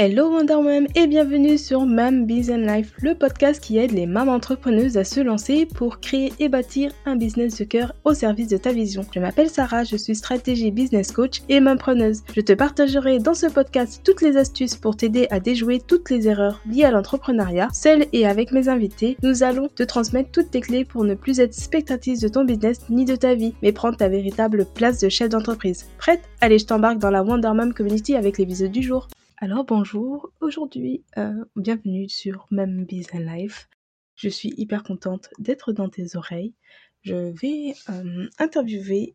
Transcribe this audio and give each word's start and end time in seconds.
Hello 0.00 0.30
Wonder 0.30 0.62
Mom 0.62 0.86
et 0.94 1.08
bienvenue 1.08 1.58
sur 1.58 1.84
Mam 1.84 2.24
Business 2.24 2.70
Life, 2.70 2.92
le 3.02 3.16
podcast 3.16 3.60
qui 3.60 3.78
aide 3.78 3.90
les 3.90 4.06
mamans 4.06 4.34
entrepreneuses 4.34 4.96
à 4.96 5.02
se 5.02 5.18
lancer 5.18 5.66
pour 5.66 5.98
créer 5.98 6.32
et 6.38 6.48
bâtir 6.48 6.92
un 7.04 7.16
business 7.16 7.58
de 7.58 7.64
cœur 7.64 7.92
au 8.04 8.14
service 8.14 8.46
de 8.46 8.58
ta 8.58 8.70
vision. 8.70 9.04
Je 9.12 9.18
m'appelle 9.18 9.50
Sarah, 9.50 9.82
je 9.82 9.96
suis 9.96 10.14
stratégie 10.14 10.70
business 10.70 11.10
coach 11.10 11.42
et 11.48 11.58
mampreneuse. 11.58 12.22
Je 12.32 12.40
te 12.42 12.52
partagerai 12.52 13.18
dans 13.18 13.34
ce 13.34 13.46
podcast 13.46 14.00
toutes 14.04 14.22
les 14.22 14.36
astuces 14.36 14.76
pour 14.76 14.96
t'aider 14.96 15.26
à 15.30 15.40
déjouer 15.40 15.80
toutes 15.84 16.10
les 16.10 16.28
erreurs 16.28 16.60
liées 16.70 16.84
à 16.84 16.92
l'entrepreneuriat. 16.92 17.66
Seule 17.72 18.06
et 18.12 18.24
avec 18.24 18.52
mes 18.52 18.68
invités, 18.68 19.16
nous 19.24 19.42
allons 19.42 19.66
te 19.66 19.82
transmettre 19.82 20.30
toutes 20.30 20.52
tes 20.52 20.60
clés 20.60 20.84
pour 20.84 21.02
ne 21.02 21.14
plus 21.14 21.40
être 21.40 21.54
spectatrice 21.54 22.20
de 22.20 22.28
ton 22.28 22.44
business 22.44 22.82
ni 22.88 23.04
de 23.04 23.16
ta 23.16 23.34
vie, 23.34 23.54
mais 23.62 23.72
prendre 23.72 23.96
ta 23.96 24.08
véritable 24.08 24.64
place 24.76 25.00
de 25.00 25.08
chef 25.08 25.30
d'entreprise. 25.30 25.86
Prête? 25.98 26.22
Allez, 26.40 26.60
je 26.60 26.66
t'embarque 26.66 26.98
dans 26.98 27.10
la 27.10 27.24
Wonder 27.24 27.50
Mom 27.52 27.74
Community 27.74 28.14
avec 28.14 28.38
l'épisode 28.38 28.70
du 28.70 28.82
jour. 28.82 29.08
Alors 29.40 29.64
bonjour, 29.64 30.32
aujourd'hui, 30.40 31.04
euh, 31.16 31.44
bienvenue 31.54 32.08
sur 32.08 32.48
Même 32.50 32.84
Business 32.84 33.22
Life. 33.22 33.68
Je 34.16 34.28
suis 34.28 34.52
hyper 34.56 34.82
contente 34.82 35.28
d'être 35.38 35.72
dans 35.72 35.88
tes 35.88 36.16
oreilles. 36.16 36.54
Je 37.02 37.14
vais 37.40 37.74
euh, 37.88 38.28
interviewer 38.40 39.14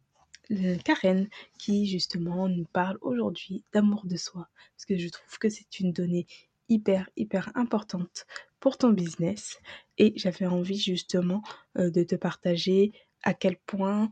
Karen 0.85 1.27
qui 1.59 1.87
justement 1.87 2.47
nous 2.47 2.63
parle 2.63 2.97
aujourd'hui 3.01 3.65
d'amour 3.73 4.05
de 4.05 4.15
soi 4.15 4.47
parce 4.73 4.85
que 4.85 4.97
je 4.97 5.09
trouve 5.09 5.37
que 5.39 5.49
c'est 5.49 5.81
une 5.81 5.91
donnée 5.91 6.25
hyper 6.69 7.09
hyper 7.17 7.51
importante 7.55 8.25
pour 8.61 8.77
ton 8.77 8.91
business 8.91 9.59
et 9.97 10.13
j'avais 10.15 10.45
envie 10.45 10.79
justement 10.79 11.43
euh, 11.77 11.89
de 11.89 12.01
te 12.03 12.15
partager 12.15 12.93
à 13.23 13.33
quel 13.33 13.57
point 13.57 14.09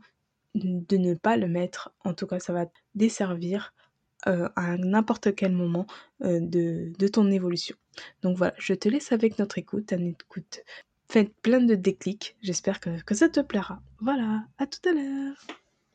de 0.54 0.98
ne 0.98 1.14
pas 1.14 1.38
le 1.38 1.48
mettre, 1.48 1.94
en 2.04 2.12
tout 2.12 2.26
cas 2.26 2.38
ça 2.38 2.52
va 2.52 2.66
desservir 2.94 3.72
euh, 4.26 4.48
à 4.56 4.76
n'importe 4.76 5.34
quel 5.34 5.52
moment 5.52 5.86
euh, 6.24 6.40
de, 6.40 6.92
de, 6.98 7.08
ton 7.08 7.30
évolution. 7.30 7.76
Donc 8.22 8.36
voilà, 8.36 8.54
je 8.58 8.74
te 8.74 8.88
laisse 8.88 9.12
avec 9.12 9.38
notre 9.38 9.58
écoute, 9.58 9.92
un 9.92 10.04
écoute 10.04 10.62
faites 11.12 11.34
plein 11.42 11.60
de 11.60 11.74
déclics. 11.74 12.36
J'espère 12.40 12.80
que, 12.80 13.02
que, 13.02 13.14
ça 13.14 13.28
te 13.28 13.40
plaira. 13.40 13.82
Voilà, 14.00 14.44
à 14.56 14.66
tout 14.66 14.88
à 14.88 14.92
l'heure. 14.92 15.36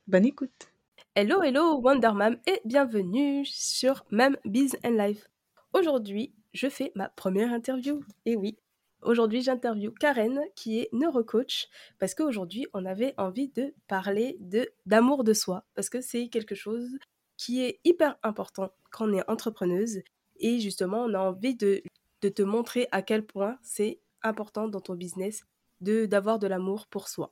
Bonne 0.08 0.25
écoute. 0.25 0.70
Hello, 1.16 1.42
hello, 1.42 1.80
Wonder 1.81 2.11
Mom 2.14 2.38
et 2.45 2.61
bienvenue 2.66 3.44
sur 3.44 4.05
Mam 4.11 4.38
Biz 4.45 4.78
and 4.83 4.92
Life. 4.92 5.28
Aujourd'hui, 5.73 6.33
je 6.53 6.70
fais 6.70 6.92
ma 6.94 7.09
première 7.09 7.52
interview. 7.52 8.03
Et 8.25 8.36
oui, 8.36 8.58
Aujourd'hui, 9.03 9.42
j'interview 9.42 9.92
Karen 9.92 10.42
qui 10.55 10.80
est 10.80 10.89
neurocoach 10.92 11.67
parce 12.00 12.16
qu'aujourd'hui, 12.16 12.66
on 12.73 12.83
avait 12.83 13.14
envie 13.17 13.48
de 13.50 13.73
parler 13.88 14.38
de 14.39 14.67
d'amour 14.86 15.23
de 15.23 15.33
soi 15.33 15.64
parce 15.75 15.89
que 15.89 16.02
c'est 16.02 16.30
quelque 16.30 16.55
chose 16.55 16.98
qui 17.38 17.63
est 17.63 17.80
hyper 17.83 18.17
important 18.23 18.71
quand 18.91 19.09
on 19.09 19.13
est 19.13 19.30
entrepreneuse. 19.30 20.02
Et 20.39 20.59
justement, 20.59 21.03
on 21.03 21.13
a 21.13 21.19
envie 21.19 21.55
de, 21.55 21.81
de 22.21 22.30
te 22.30 22.41
montrer 22.41 22.88
à 22.91 23.02
quel 23.02 23.25
point 23.25 23.57
c'est 23.61 23.99
important 24.23 24.67
dans 24.67 24.81
ton 24.81 24.95
business 24.95 25.45
de 25.81 26.05
d'avoir 26.05 26.39
de 26.39 26.47
l'amour 26.47 26.88
pour 26.88 27.08
soi. 27.08 27.31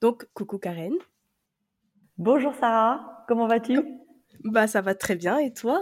Donc, 0.00 0.26
coucou 0.34 0.58
Karen. 0.58 0.94
Bonjour 2.18 2.54
Sarah, 2.54 3.24
comment 3.28 3.46
vas-tu? 3.46 3.80
Bah 4.44 4.66
ça 4.66 4.80
va 4.80 4.94
très 4.94 5.16
bien 5.16 5.38
et 5.38 5.52
toi? 5.52 5.80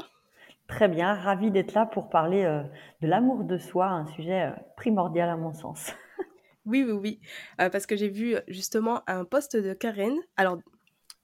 Très 0.69 0.89
bien, 0.89 1.15
ravie 1.15 1.51
d'être 1.51 1.75
là 1.75 1.87
pour 1.87 2.11
parler 2.11 2.45
euh, 2.45 2.63
de 3.01 3.09
l'amour 3.09 3.45
de 3.45 3.59
soi, 3.59 3.89
un 3.89 4.07
sujet 4.07 4.43
euh, 4.43 4.53
primordial 4.77 5.29
à 5.29 5.37
mon 5.37 5.53
sens. 5.53 5.93
oui, 6.65 6.85
oui, 6.85 6.93
oui, 6.93 7.21
euh, 7.61 7.71
parce 7.71 7.87
que 7.87 7.97
j'ai 7.97 8.09
vu 8.09 8.37
justement 8.47 9.03
un 9.09 9.25
post 9.25 9.57
de 9.57 9.73
Karen. 9.73 10.15
Alors, 10.37 10.59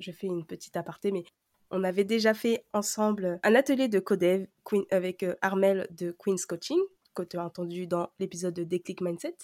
je 0.01 0.11
fais 0.11 0.27
une 0.27 0.45
petite 0.45 0.77
aparté, 0.77 1.13
mais 1.13 1.25
on 1.71 1.85
avait 1.85 2.05
déjà 2.05 2.35
fait 2.35 2.65
ensemble 2.73 3.41
un 3.43 3.55
atelier 3.55 3.89
de 3.89 3.99
codev 3.99 4.47
avec 4.91 5.23
euh, 5.23 5.35
Armel 5.43 5.87
de 5.91 6.15
Queen's 6.17 6.47
Coaching, 6.47 6.79
que 7.15 7.23
tu 7.23 7.37
as 7.39 7.45
entendu 7.45 7.87
dans 7.87 8.11
l'épisode 8.19 8.55
de 8.55 8.65
Déclic 8.65 9.01
Mindset. 9.01 9.37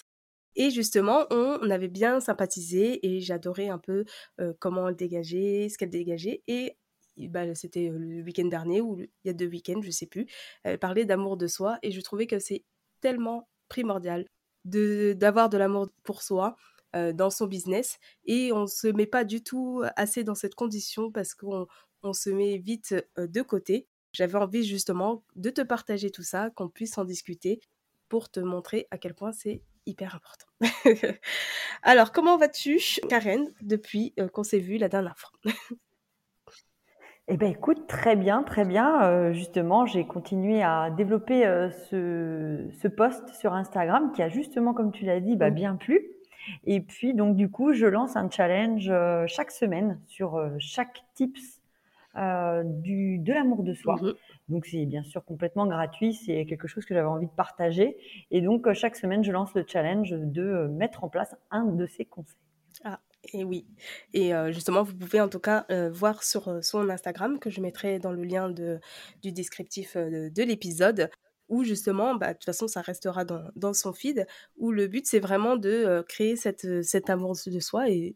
Et 0.55 0.69
justement, 0.69 1.25
on, 1.31 1.69
avait 1.71 1.87
bien 1.87 2.19
sympathisé 2.19 3.05
et 3.07 3.21
j'adorais 3.21 3.69
un 3.69 3.79
peu 3.79 4.05
euh, 4.39 4.53
comment 4.59 4.87
elle 4.87 4.95
dégageait, 4.95 5.67
ce 5.69 5.77
qu'elle 5.77 5.89
dégageait. 5.89 6.43
Et 6.47 6.77
bah, 7.17 7.55
c'était 7.55 7.89
euh, 7.89 7.97
le 7.97 8.21
week-end 8.21 8.45
dernier 8.45 8.79
ou 8.79 8.99
il 8.99 9.09
y 9.25 9.29
a 9.29 9.33
deux 9.33 9.47
week-ends, 9.47 9.81
je 9.81 9.91
sais 9.91 10.05
plus. 10.05 10.27
Elle 10.63 10.77
parlait 10.77 11.05
d'amour 11.05 11.37
de 11.37 11.47
soi 11.47 11.79
et 11.81 11.91
je 11.91 12.01
trouvais 12.01 12.27
que 12.27 12.39
c'est 12.39 12.63
tellement 13.01 13.49
primordial 13.67 14.25
d'avoir 14.65 15.49
de, 15.49 15.57
l'amour 15.57 15.89
pour 16.03 16.21
soi 16.21 16.55
dans 16.93 17.31
son 17.31 17.47
business 17.47 17.97
et 18.25 18.53
on 18.53 18.67
se 18.67 18.87
met 18.87 19.07
pas 19.07 19.25
du 19.25 19.43
tout 19.43 19.83
assez 19.97 20.23
dans 20.23 20.35
cette 20.35 20.53
condition 20.53 21.11
parce 21.11 21.33
qu'on 21.33 21.65
on 22.03 22.13
se 22.13 22.29
met 22.29 22.57
vite 22.57 22.95
de 23.17 23.41
côté. 23.41 23.87
J'avais 24.11 24.37
envie 24.37 24.63
justement 24.63 25.23
de 25.35 25.49
te 25.49 25.61
partager 25.61 26.11
tout 26.11 26.21
ça, 26.21 26.51
qu'on 26.51 26.69
puisse 26.69 26.97
en 26.97 27.05
discuter 27.05 27.59
pour 28.09 28.29
te 28.29 28.39
montrer 28.39 28.87
à 28.91 28.97
quel 28.99 29.15
point 29.15 29.31
c'est 29.31 29.63
hyper 29.85 30.15
important. 30.15 30.45
Alors, 31.83 32.11
comment 32.11 32.37
vas-tu, 32.37 32.79
Karen, 33.09 33.51
depuis 33.61 34.13
qu'on 34.33 34.43
s'est 34.43 34.59
vu 34.59 34.77
la 34.77 34.89
dernière 34.89 35.17
fois? 35.17 35.31
Eh 37.29 37.37
bien, 37.37 37.47
écoute, 37.47 37.87
très 37.87 38.17
bien, 38.17 38.43
très 38.43 38.65
bien. 38.65 39.31
justement, 39.31 39.85
j'ai 39.85 40.05
continué 40.05 40.61
à 40.61 40.89
développer 40.89 41.45
ce, 41.89 42.67
ce 42.81 42.87
post 42.89 43.29
sur 43.29 43.53
Instagram 43.53 44.11
qui 44.11 44.21
a 44.21 44.27
justement, 44.27 44.73
comme 44.73 44.91
tu 44.91 45.05
l'as 45.05 45.21
dit, 45.21 45.37
bah, 45.37 45.49
mmh. 45.49 45.53
bien 45.53 45.75
plu. 45.77 46.05
Et 46.65 46.81
puis, 46.81 47.13
donc, 47.13 47.37
du 47.37 47.49
coup, 47.49 47.71
je 47.71 47.85
lance 47.85 48.17
un 48.17 48.29
challenge 48.29 48.91
chaque 49.27 49.51
semaine 49.51 50.01
sur 50.05 50.37
chaque 50.59 51.05
tips 51.13 51.62
euh, 52.15 52.61
du, 52.63 53.17
de 53.17 53.33
l'amour 53.33 53.63
de 53.63 53.73
soi. 53.73 53.95
Mhm. 54.01 54.13
Donc 54.49 54.65
c'est 54.67 54.85
bien 54.85 55.03
sûr 55.03 55.25
complètement 55.25 55.65
gratuit, 55.65 56.13
c'est 56.13 56.45
quelque 56.45 56.67
chose 56.67 56.85
que 56.85 56.93
j'avais 56.93 57.07
envie 57.07 57.25
de 57.25 57.31
partager. 57.31 57.97
Et 58.29 58.41
donc 58.41 58.67
euh, 58.67 58.73
chaque 58.73 58.95
semaine, 58.95 59.23
je 59.23 59.31
lance 59.31 59.53
le 59.55 59.65
challenge 59.67 60.11
de 60.11 60.43
euh, 60.43 60.67
mettre 60.67 61.03
en 61.03 61.09
place 61.09 61.35
un 61.49 61.65
de 61.65 61.87
ces 61.87 62.05
conseils. 62.05 62.37
Ah, 62.83 62.99
et 63.33 63.43
oui. 63.43 63.65
Et 64.13 64.31
justement, 64.51 64.83
vous 64.83 64.95
pouvez 64.95 65.21
en 65.21 65.29
tout 65.29 65.39
cas 65.39 65.65
voir 65.91 66.23
sur 66.23 66.63
son 66.63 66.89
Instagram, 66.89 67.39
que 67.39 67.49
je 67.49 67.61
mettrai 67.61 67.99
dans 67.99 68.11
le 68.11 68.23
lien 68.23 68.49
de, 68.49 68.79
du 69.21 69.31
descriptif 69.31 69.95
de, 69.95 70.43
l'épisode, 70.43 71.09
où 71.47 71.63
justement, 71.63 72.15
bah, 72.15 72.29
de 72.29 72.33
toute 72.33 72.45
façon, 72.45 72.67
ça 72.67 72.81
restera 72.81 73.25
dans, 73.25 73.43
dans 73.55 73.73
son 73.73 73.93
feed, 73.93 74.25
où 74.57 74.71
le 74.71 74.87
but, 74.87 75.05
c'est 75.05 75.19
vraiment 75.19 75.55
de 75.55 76.03
créer 76.09 76.35
cette, 76.35 76.83
cet 76.83 77.09
amour 77.09 77.35
de 77.45 77.59
soi 77.59 77.89
et 77.89 78.15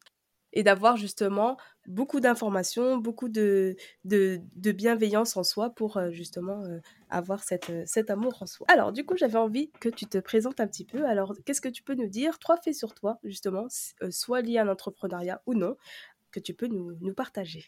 et 0.54 0.64
d'avoir 0.64 0.98
justement 0.98 1.58
beaucoup 1.88 2.20
d'informations, 2.20 2.98
beaucoup 2.98 3.30
de, 3.30 3.76
de, 4.04 4.42
bienveillance 4.72 5.38
en 5.38 5.44
soi 5.44 5.70
pour 5.70 5.98
euh, 5.98 6.12
justement 6.12 6.64
euh, 6.64 6.80
avoir 7.10 7.44
cette, 7.44 7.70
euh, 7.70 7.84
cet 7.86 8.10
amour 8.10 8.38
en 8.42 8.46
soi. 8.46 8.68
Alors, 8.70 8.92
du 8.92 9.06
coup, 9.06 9.16
j'avais 9.18 9.38
envie 9.38 9.72
que 9.80 9.90
tu 9.90 10.06
te 10.06 10.18
présentes 10.18 10.60
un 10.60 10.68
petit 10.68 10.86
peu. 10.86 11.06
Alors, 11.06 11.34
qu'est-ce 11.46 11.62
que 11.62 11.70
tu 11.70 11.82
peux 11.84 11.96
nous 11.96 12.10
dire 12.10 12.38
Trois 12.40 12.58
faits 12.58 12.76
sur 12.76 12.94
toi, 12.94 13.18
justement, 13.24 13.68
soit 14.10 14.42
liés 14.42 14.58
à 14.58 14.66
l'entrepreneuriat 14.66 15.42
ou 15.46 15.54
non, 15.54 15.78
que 16.32 16.40
tu 16.40 16.54
peux 16.54 16.68
nous, 16.68 16.98
nous 17.00 17.14
partager? 17.14 17.64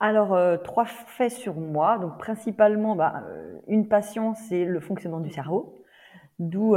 Alors, 0.00 0.62
trois 0.62 0.84
faits 0.84 1.32
sur 1.32 1.54
moi. 1.54 1.98
Donc, 1.98 2.18
principalement, 2.18 2.96
bah, 2.96 3.24
une 3.68 3.88
passion, 3.88 4.34
c'est 4.34 4.64
le 4.64 4.80
fonctionnement 4.80 5.20
du 5.20 5.30
cerveau. 5.30 5.82
D'où 6.38 6.76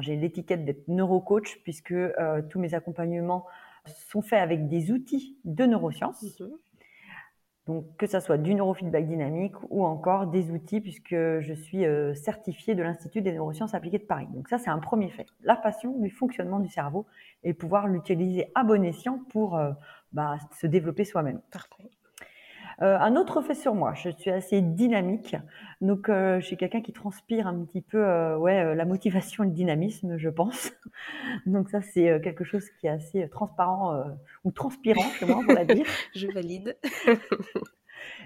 j'ai 0.00 0.16
l'étiquette 0.16 0.64
d'être 0.64 0.88
neurocoach, 0.88 1.60
puisque 1.62 1.94
tous 2.50 2.58
mes 2.58 2.74
accompagnements 2.74 3.46
sont 4.08 4.22
faits 4.22 4.40
avec 4.40 4.68
des 4.68 4.90
outils 4.90 5.36
de 5.44 5.64
neurosciences. 5.64 6.24
Donc, 7.66 7.84
que 7.98 8.06
ce 8.06 8.18
soit 8.18 8.38
du 8.38 8.54
neurofeedback 8.54 9.06
dynamique 9.06 9.54
ou 9.68 9.84
encore 9.84 10.26
des 10.26 10.50
outils, 10.50 10.80
puisque 10.80 11.10
je 11.14 11.52
suis 11.52 11.84
euh, 11.84 12.14
certifiée 12.14 12.74
de 12.74 12.82
l'Institut 12.82 13.20
des 13.20 13.32
neurosciences 13.32 13.74
appliquées 13.74 13.98
de 13.98 14.04
Paris. 14.04 14.26
Donc, 14.32 14.48
ça, 14.48 14.56
c'est 14.56 14.70
un 14.70 14.78
premier 14.78 15.10
fait. 15.10 15.26
La 15.42 15.54
passion 15.54 15.98
du 15.98 16.08
fonctionnement 16.08 16.60
du 16.60 16.68
cerveau 16.70 17.04
et 17.44 17.52
pouvoir 17.52 17.86
l'utiliser 17.86 18.50
à 18.54 18.64
bon 18.64 18.82
escient 18.82 19.20
pour 19.28 19.56
euh, 19.56 19.72
bah, 20.12 20.38
se 20.58 20.66
développer 20.66 21.04
soi-même. 21.04 21.42
Parfait. 21.50 21.90
Euh, 22.80 22.96
un 22.98 23.16
autre 23.16 23.42
fait 23.42 23.54
sur 23.54 23.74
moi, 23.74 23.92
je 23.94 24.10
suis 24.10 24.30
assez 24.30 24.60
dynamique, 24.62 25.34
donc 25.80 26.08
euh, 26.08 26.38
je 26.38 26.46
suis 26.46 26.56
quelqu'un 26.56 26.80
qui 26.80 26.92
transpire 26.92 27.48
un 27.48 27.64
petit 27.64 27.80
peu, 27.82 27.98
euh, 27.98 28.36
ouais, 28.36 28.74
la 28.76 28.84
motivation 28.84 29.42
et 29.42 29.48
le 29.48 29.52
dynamisme, 29.52 30.16
je 30.16 30.28
pense. 30.28 30.70
donc 31.46 31.70
ça, 31.70 31.82
c'est 31.82 32.20
quelque 32.22 32.44
chose 32.44 32.64
qui 32.78 32.86
est 32.86 32.90
assez 32.90 33.28
transparent 33.30 34.04
ou 34.44 34.52
transpirant, 34.52 35.04
moi, 35.26 35.40
pour 35.44 35.54
la 35.54 35.64
dire. 35.64 35.86
je 36.14 36.28
valide. 36.28 36.76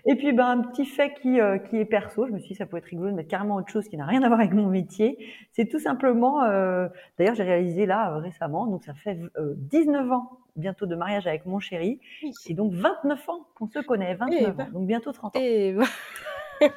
Et 0.05 0.17
puis, 0.17 0.33
ben, 0.33 0.47
un 0.47 0.63
petit 0.63 0.85
fait 0.85 1.15
qui, 1.15 1.41
euh, 1.41 1.59
qui 1.59 1.77
est 1.77 1.85
perso, 1.85 2.27
je 2.27 2.33
me 2.33 2.39
suis 2.39 2.49
dit, 2.49 2.55
ça 2.57 2.67
peut 2.67 2.77
être 2.77 2.87
rigolo 2.87 3.11
de 3.11 3.15
mettre 3.15 3.29
carrément 3.29 3.57
autre 3.57 3.71
chose 3.71 3.89
qui 3.89 3.97
n'a 3.97 4.05
rien 4.05 4.23
à 4.23 4.29
voir 4.29 4.41
avec 4.41 4.53
mon 4.53 4.67
métier. 4.67 5.17
C'est 5.53 5.67
tout 5.67 5.79
simplement, 5.79 6.43
euh, 6.43 6.89
d'ailleurs, 7.19 7.37
j'ai 7.37 7.45
réalisé 7.45 7.87
là 7.87 8.13
euh, 8.13 8.19
récemment, 8.19 8.67
donc 8.67 8.83
ça 8.83 8.95
fait 8.95 9.19
19 9.39 10.11
ans 10.11 10.39
bientôt 10.57 10.87
de 10.87 10.97
mariage 10.97 11.27
avec 11.27 11.47
mon 11.47 11.61
chéri, 11.61 12.01
et 12.47 12.55
donc 12.55 12.73
29 12.73 13.29
ans 13.29 13.47
qu'on 13.55 13.69
se 13.69 13.79
connaît, 13.79 14.15
29 14.15 14.39
eh 14.41 14.47
ans, 14.47 14.55
ben. 14.57 14.71
donc 14.73 14.87
bientôt 14.87 15.13
30 15.13 15.37
ans. 15.37 15.41
Et 15.41 15.73
ben. 15.73 15.87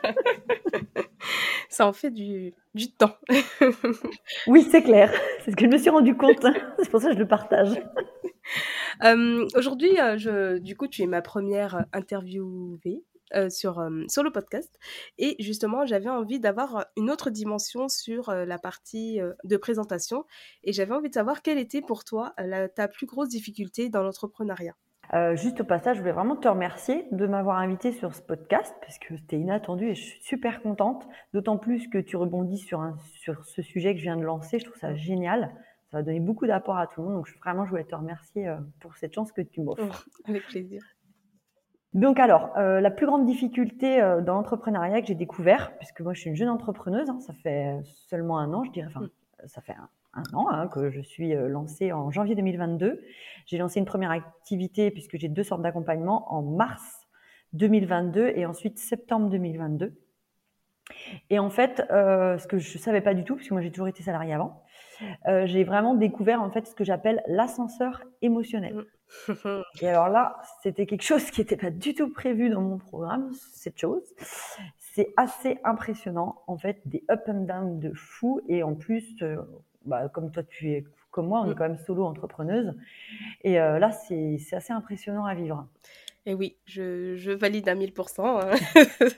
ça 1.70 1.88
en 1.88 1.94
fait 1.94 2.12
du, 2.12 2.54
du 2.76 2.92
temps. 2.92 3.18
oui, 4.48 4.62
c'est 4.70 4.84
clair. 4.84 5.12
C'est 5.44 5.52
ce 5.52 5.56
que 5.56 5.66
je 5.66 5.70
me 5.72 5.78
suis 5.78 5.90
rendu 5.90 6.16
compte. 6.16 6.46
C'est 6.80 6.90
pour 6.90 7.02
ça 7.02 7.10
que 7.10 7.16
je 7.16 7.20
le 7.20 7.28
partage. 7.28 7.82
Aujourd'hui, 9.56 9.92
du 10.62 10.78
coup, 10.78 10.88
tu 10.88 11.02
es 11.04 11.08
ma 11.08 11.22
première 11.22 11.86
interviewée 11.92 13.04
sur, 13.50 13.88
sur 14.08 14.24
le 14.24 14.32
podcast. 14.32 14.78
Et 15.18 15.36
justement, 15.40 15.86
j'avais 15.86 16.10
envie 16.10 16.40
d'avoir 16.40 16.86
une 16.98 17.10
autre 17.10 17.30
dimension 17.30 17.88
sur 17.90 18.32
la 18.32 18.58
partie 18.60 19.20
de 19.44 19.58
présentation. 19.58 20.26
Et 20.64 20.74
j'avais 20.74 20.94
envie 20.94 21.10
de 21.10 21.14
savoir 21.14 21.42
quelle 21.42 21.58
était 21.58 21.82
pour 21.82 22.04
toi 22.04 22.34
ta 22.76 22.88
plus 22.88 23.06
grosse 23.06 23.30
difficulté 23.30 23.90
dans 23.90 24.04
l'entrepreneuriat. 24.04 24.76
Euh, 25.14 25.36
juste 25.36 25.62
au 25.62 25.64
passage, 25.64 25.98
je 25.98 26.02
voulais 26.02 26.14
vraiment 26.14 26.36
te 26.36 26.48
remercier 26.48 27.08
de 27.12 27.28
m'avoir 27.28 27.58
invité 27.58 27.92
sur 27.92 28.14
ce 28.16 28.22
podcast 28.22 28.74
parce 28.82 28.98
que 28.98 29.16
c'était 29.16 29.38
inattendu 29.38 29.90
et 29.90 29.96
je 29.96 30.04
suis 30.04 30.24
super 30.24 30.62
contente. 30.62 31.08
D'autant 31.34 31.58
plus 31.58 31.88
que 31.88 31.98
tu 31.98 32.18
rebondis 32.18 32.58
sur, 32.58 32.82
un, 32.82 32.98
sur 33.22 33.46
ce 33.46 33.62
sujet 33.62 33.94
que 33.94 34.00
je 34.00 34.04
viens 34.06 34.18
de 34.18 34.24
lancer. 34.24 34.60
Je 34.60 34.66
trouve 34.66 34.80
ça 34.80 34.96
génial. 34.96 35.54
Ça 35.92 35.98
va 35.98 36.04
donner 36.04 36.20
beaucoup 36.20 36.48
d'apport 36.48 36.78
à 36.78 36.88
tout 36.88 37.02
le 37.02 37.08
monde. 37.08 37.18
Donc, 37.18 37.30
vraiment, 37.44 37.66
je 37.66 37.70
voulais 37.70 37.84
te 37.84 37.96
remercier 37.96 38.48
euh, 38.48 38.58
pour 38.80 38.96
cette 38.98 39.14
chance 39.14 39.32
que 39.32 39.42
tu 39.42 39.62
m'offres. 39.62 40.08
avec 40.26 40.46
plaisir. 40.48 40.82
Donc 41.96 42.20
alors, 42.20 42.56
euh, 42.58 42.80
la 42.80 42.92
plus 42.92 43.08
grande 43.08 43.26
difficulté 43.26 44.00
dans 44.24 44.36
l'entrepreneuriat 44.36 45.02
que 45.02 45.08
j'ai 45.08 45.16
découvert, 45.16 45.76
puisque 45.78 46.02
moi 46.02 46.14
je 46.14 46.20
suis 46.20 46.30
une 46.30 46.36
jeune 46.36 46.50
entrepreneuse, 46.50 47.10
hein, 47.10 47.20
ça 47.22 47.34
fait 47.34 47.80
seulement 47.84 48.38
un 48.38 48.54
an, 48.54 48.64
je 48.64 48.72
dirais, 48.72 48.88
enfin, 48.88 49.02
mm. 49.06 49.48
ça 49.48 49.62
fait 49.62 49.74
un, 49.74 49.90
un 50.16 50.24
an 50.34 50.48
hein, 50.50 50.68
que 50.68 50.90
je 50.90 51.02
suis 51.02 51.36
euh, 51.36 51.48
lancée 51.48 51.92
en 51.92 52.10
janvier 52.12 52.36
2022. 52.36 53.02
J'ai 53.46 53.58
lancé 53.58 53.80
une 53.80 53.86
première 53.86 54.12
activité 54.12 54.90
puisque 54.92 55.18
j'ai 55.18 55.30
deux 55.30 55.44
sortes 55.44 55.62
d'accompagnement 55.62 56.34
en 56.34 56.42
mars 56.42 57.08
2022 57.54 58.34
et 58.36 58.46
ensuite 58.46 58.80
septembre 58.80 59.30
2022. 59.30 59.94
Et 61.30 61.40
en 61.40 61.50
fait, 61.50 61.84
euh, 61.92 62.38
ce 62.38 62.48
que 62.48 62.58
je 62.58 62.78
savais 62.78 63.02
pas 63.02 63.14
du 63.14 63.24
tout, 63.24 63.36
puisque 63.36 63.52
moi 63.52 63.62
j'ai 63.62 63.72
toujours 63.72 63.88
été 63.88 64.04
salariée 64.04 64.34
avant, 64.34 64.64
euh, 65.28 65.46
j'ai 65.46 65.64
vraiment 65.64 65.96
découvert 65.96 66.42
en 66.42 66.50
fait 66.50 66.68
ce 66.68 66.76
que 66.76 66.84
j'appelle 66.84 67.24
l'ascenseur 67.28 68.04
émotionnel. 68.22 68.86
Mm. 69.28 69.34
et 69.82 69.88
alors 69.88 70.10
là, 70.10 70.38
c'était 70.62 70.86
quelque 70.86 71.04
chose 71.04 71.30
qui 71.32 71.42
n'était 71.42 71.58
pas 71.58 71.70
du 71.72 71.94
tout 71.94 72.12
prévu 72.12 72.50
dans 72.50 72.62
mon 72.62 72.78
programme, 72.78 73.32
cette 73.54 73.80
chose. 73.80 74.04
C'est 74.80 75.14
assez 75.18 75.60
impressionnant, 75.64 76.42
en 76.48 76.58
fait, 76.58 76.82
des 76.86 77.04
up 77.12 77.24
and 77.28 77.42
down 77.42 77.80
de 77.80 77.92
fou, 77.94 78.42
et 78.48 78.64
en 78.64 78.76
plus, 78.76 79.22
bah, 79.86 80.10
comme 80.10 80.32
toi, 80.32 80.44
tu 80.44 80.72
es 80.72 80.86
comme 81.16 81.28
moi, 81.28 81.42
on 81.42 81.46
est 81.46 81.52
mm. 81.52 81.56
quand 81.56 81.70
même 81.70 81.78
solo 81.78 82.04
entrepreneuse. 82.04 82.74
Et 83.44 83.60
euh, 83.60 83.80
là, 83.80 83.92
c'est 83.92 84.38
assez 84.52 84.74
impressionnant 84.74 85.26
à 85.26 85.34
vivre. 85.34 85.66
Et 86.28 86.34
oui, 86.34 86.58
je, 86.66 87.16
je 87.16 87.32
valide 87.32 87.70
à 87.70 87.76
1000%. 87.76 88.22
Hein. 88.22 88.56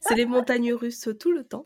c'est 0.00 0.14
les 0.14 0.26
montagnes 0.26 0.72
russes 0.72 1.08
tout 1.18 1.32
le 1.32 1.42
temps. 1.42 1.64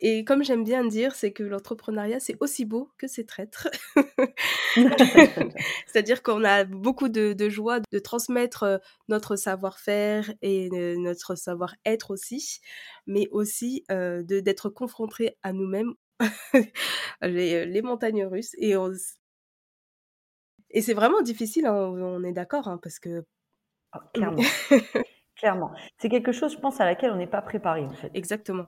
Et 0.00 0.24
comme 0.24 0.44
j'aime 0.44 0.62
bien 0.62 0.84
dire, 0.84 1.16
c'est 1.16 1.32
que 1.32 1.42
l'entrepreneuriat, 1.42 2.20
c'est 2.20 2.36
aussi 2.40 2.64
beau 2.64 2.88
que 2.98 3.08
c'est 3.08 3.24
traître. 3.24 3.68
C'est-à-dire 5.86 6.22
qu'on 6.22 6.44
a 6.44 6.64
beaucoup 6.64 7.08
de, 7.08 7.32
de, 7.32 7.48
joie 7.48 7.80
de 7.90 7.98
transmettre 7.98 8.62
euh, 8.62 8.78
notre 9.08 9.34
savoir-faire 9.34 10.32
et 10.40 10.68
euh, 10.72 10.96
notre 10.98 11.34
savoir-être 11.34 12.12
aussi, 12.12 12.60
mais 13.08 13.28
aussi 13.32 13.84
euh, 13.90 14.22
d'être 14.22 14.68
confronté 14.68 15.36
à 15.42 15.52
nous-mêmes 15.52 15.94
les, 17.22 17.66
les, 17.66 17.82
montagnes 17.82 18.24
russes. 18.24 18.54
Et, 18.58 18.74
et 20.70 20.82
c'est 20.82 20.94
vraiment 20.94 21.22
difficile, 21.22 21.66
hein, 21.66 21.74
on 21.74 22.22
est 22.22 22.32
d'accord, 22.32 22.68
hein, 22.68 22.78
parce 22.80 23.00
que... 23.00 23.24
Ah, 23.92 24.00
clairement. 24.12 24.42
clairement. 25.36 25.70
C'est 25.98 26.08
quelque 26.08 26.32
chose, 26.32 26.52
je 26.52 26.58
pense, 26.58 26.80
à 26.80 26.84
laquelle 26.84 27.10
on 27.10 27.16
n'est 27.16 27.26
pas 27.26 27.42
préparé, 27.42 27.84
en 27.84 27.92
fait. 27.92 28.10
Exactement. 28.14 28.66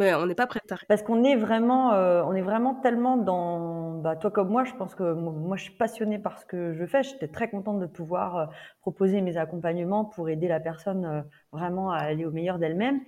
Mais 0.00 0.14
on 0.14 0.24
n'est 0.24 0.34
pas 0.34 0.46
prêt. 0.46 0.60
Parce 0.88 1.02
qu'on 1.02 1.24
est 1.24 1.36
vraiment, 1.36 1.92
euh, 1.92 2.22
on 2.24 2.32
est 2.32 2.40
vraiment 2.40 2.74
tellement 2.74 3.18
dans, 3.18 3.98
bah, 3.98 4.16
toi 4.16 4.30
comme 4.30 4.48
moi, 4.48 4.64
je 4.64 4.72
pense 4.72 4.94
que 4.94 5.12
moi, 5.12 5.58
je 5.58 5.64
suis 5.64 5.74
passionnée 5.74 6.18
par 6.18 6.38
ce 6.38 6.46
que 6.46 6.72
je 6.72 6.86
fais. 6.86 7.02
J'étais 7.02 7.28
très 7.28 7.50
contente 7.50 7.80
de 7.80 7.86
pouvoir 7.86 8.36
euh, 8.36 8.46
proposer 8.80 9.20
mes 9.20 9.36
accompagnements 9.36 10.06
pour 10.06 10.30
aider 10.30 10.48
la 10.48 10.58
personne 10.58 11.04
euh, 11.04 11.20
vraiment 11.52 11.90
à 11.90 11.98
aller 11.98 12.24
au 12.24 12.30
meilleur 12.30 12.58
d'elle-même. 12.58 13.02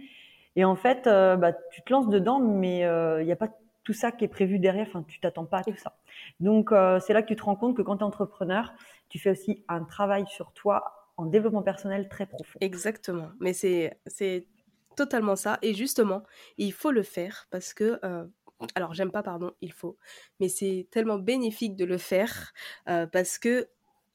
Et 0.54 0.66
en 0.66 0.76
fait, 0.76 1.04
bah, 1.04 1.54
tu 1.70 1.80
te 1.80 1.90
lances 1.90 2.10
dedans, 2.10 2.38
mais 2.38 2.80
il 2.80 3.24
n'y 3.24 3.32
a 3.32 3.36
pas 3.36 3.48
tout 3.84 3.94
ça 3.94 4.12
qui 4.12 4.26
est 4.26 4.28
prévu 4.28 4.58
derrière. 4.58 4.86
Enfin, 4.86 5.02
tu 5.08 5.18
t'attends 5.18 5.46
pas 5.46 5.60
à 5.60 5.64
tout 5.64 5.74
ça. 5.78 5.96
Donc, 6.40 6.74
c'est 7.00 7.14
là 7.14 7.22
que 7.22 7.28
tu 7.28 7.36
te 7.36 7.42
rends 7.42 7.56
compte 7.56 7.74
que 7.74 7.80
quand 7.80 7.96
tu 7.96 8.02
es 8.02 8.06
entrepreneur, 8.06 8.74
tu 9.08 9.18
fais 9.18 9.30
aussi 9.30 9.64
un 9.68 9.82
travail 9.84 10.26
sur 10.26 10.52
toi 10.52 11.01
en 11.22 11.26
développement 11.26 11.62
personnel 11.62 12.08
très 12.08 12.26
profond. 12.26 12.58
Exactement. 12.60 13.30
Mais 13.40 13.52
c'est 13.52 13.98
c'est 14.06 14.48
totalement 14.96 15.36
ça. 15.36 15.58
Et 15.62 15.72
justement, 15.74 16.24
il 16.58 16.72
faut 16.72 16.90
le 16.90 17.02
faire 17.02 17.46
parce 17.50 17.72
que 17.74 17.98
euh, 18.04 18.26
alors 18.74 18.92
j'aime 18.94 19.12
pas 19.12 19.22
pardon, 19.22 19.52
il 19.60 19.72
faut, 19.72 19.96
mais 20.40 20.48
c'est 20.48 20.88
tellement 20.90 21.18
bénéfique 21.18 21.76
de 21.76 21.84
le 21.84 21.98
faire 21.98 22.52
euh, 22.88 23.06
parce 23.06 23.38
que 23.38 23.68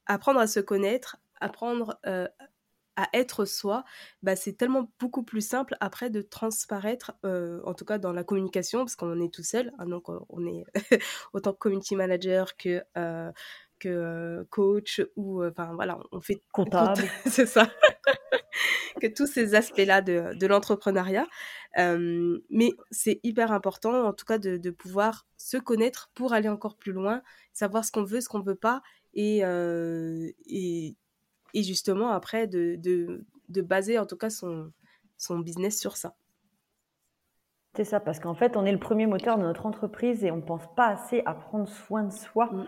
apprendre 0.05 0.39
à 0.39 0.47
se 0.47 0.59
connaître, 0.59 1.17
apprendre 1.39 1.99
à 2.97 3.07
être 3.13 3.45
soi, 3.45 3.85
bah, 4.23 4.35
c'est 4.35 4.53
tellement 4.53 4.91
beaucoup 4.99 5.23
plus 5.23 5.47
simple 5.47 5.77
après 5.79 6.09
de 6.09 6.21
transparaître, 6.21 7.13
euh, 7.25 7.61
en 7.63 7.75
tout 7.75 7.85
cas 7.85 7.99
dans 7.99 8.11
la 8.11 8.23
communication, 8.23 8.79
parce 8.79 8.95
qu'on 8.95 9.21
est 9.21 9.31
tout 9.33 9.43
seul, 9.43 9.71
hein, 9.77 9.85
donc 9.85 10.09
on 10.09 10.47
est 10.47 10.65
autant 11.33 11.53
community 11.53 11.95
manager 11.95 12.57
que, 12.57 12.83
euh, 12.97 13.31
que 13.79 14.45
coach, 14.49 15.01
ou 15.15 15.43
enfin 15.43 15.73
voilà, 15.75 15.99
on 16.11 16.21
fait 16.21 16.41
comptable, 16.51 17.03
c'est 17.25 17.45
ça, 17.45 17.69
que 19.01 19.07
tous 19.07 19.27
ces 19.27 19.55
aspects-là 19.55 20.01
de, 20.01 20.33
de 20.37 20.47
l'entrepreneuriat. 20.47 21.27
mais 21.77 22.71
c'est 22.91 23.19
hyper 23.23 23.51
important, 23.51 24.07
en 24.07 24.13
tout 24.13 24.25
cas, 24.25 24.37
de, 24.37 24.57
de, 24.57 24.69
pouvoir 24.71 25.27
se 25.37 25.57
connaître 25.57 26.09
pour 26.13 26.33
aller 26.33 26.49
encore 26.49 26.77
plus 26.77 26.91
loin, 26.91 27.21
savoir 27.53 27.85
ce 27.85 27.91
qu'on 27.91 28.03
veut, 28.03 28.21
ce 28.21 28.29
qu'on 28.29 28.41
veut 28.41 28.55
pas, 28.55 28.81
et, 29.13 29.41
et 30.47 30.95
et 31.53 31.63
justement 31.63 32.11
après 32.11 32.47
de, 32.47 32.75
de, 32.77 33.25
de, 33.49 33.61
baser 33.61 33.97
en 33.99 34.05
tout 34.05 34.17
cas 34.17 34.29
son, 34.29 34.71
son 35.17 35.39
business 35.39 35.79
sur 35.79 35.97
ça. 35.97 36.15
C'est 37.75 37.83
ça, 37.83 37.99
parce 37.99 38.19
qu'en 38.19 38.33
fait, 38.33 38.57
on 38.57 38.65
est 38.65 38.71
le 38.71 38.79
premier 38.79 39.05
moteur 39.05 39.37
de 39.37 39.43
notre 39.43 39.65
entreprise 39.65 40.23
et 40.23 40.31
on 40.31 40.37
ne 40.37 40.41
pense 40.41 40.67
pas 40.75 40.87
assez 40.87 41.21
à 41.25 41.33
prendre 41.33 41.67
soin 41.67 42.03
de 42.03 42.11
soi 42.11 42.47
mm. 42.47 42.67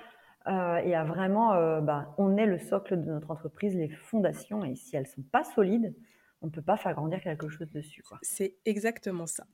Euh, 0.50 0.78
et 0.78 0.96
à 0.96 1.04
vraiment, 1.04 1.54
euh, 1.54 1.80
bah, 1.80 2.14
on 2.18 2.36
est 2.36 2.48
le 2.48 2.58
socle 2.58 3.00
de 3.00 3.06
notre 3.06 3.30
entreprise, 3.30 3.76
les 3.76 3.90
fondations, 3.90 4.64
et 4.64 4.76
si 4.76 4.96
elles 4.96 5.04
ne 5.04 5.08
sont 5.08 5.22
pas 5.22 5.44
solides, 5.44 5.96
on 6.42 6.48
ne 6.48 6.52
peut 6.52 6.62
pas 6.62 6.78
faire 6.78 6.94
grandir 6.96 7.22
quelque 7.22 7.50
chose 7.50 7.70
dessus. 7.70 8.04
C'est 8.24 8.56
exactement 8.66 9.28
ça. 9.28 9.46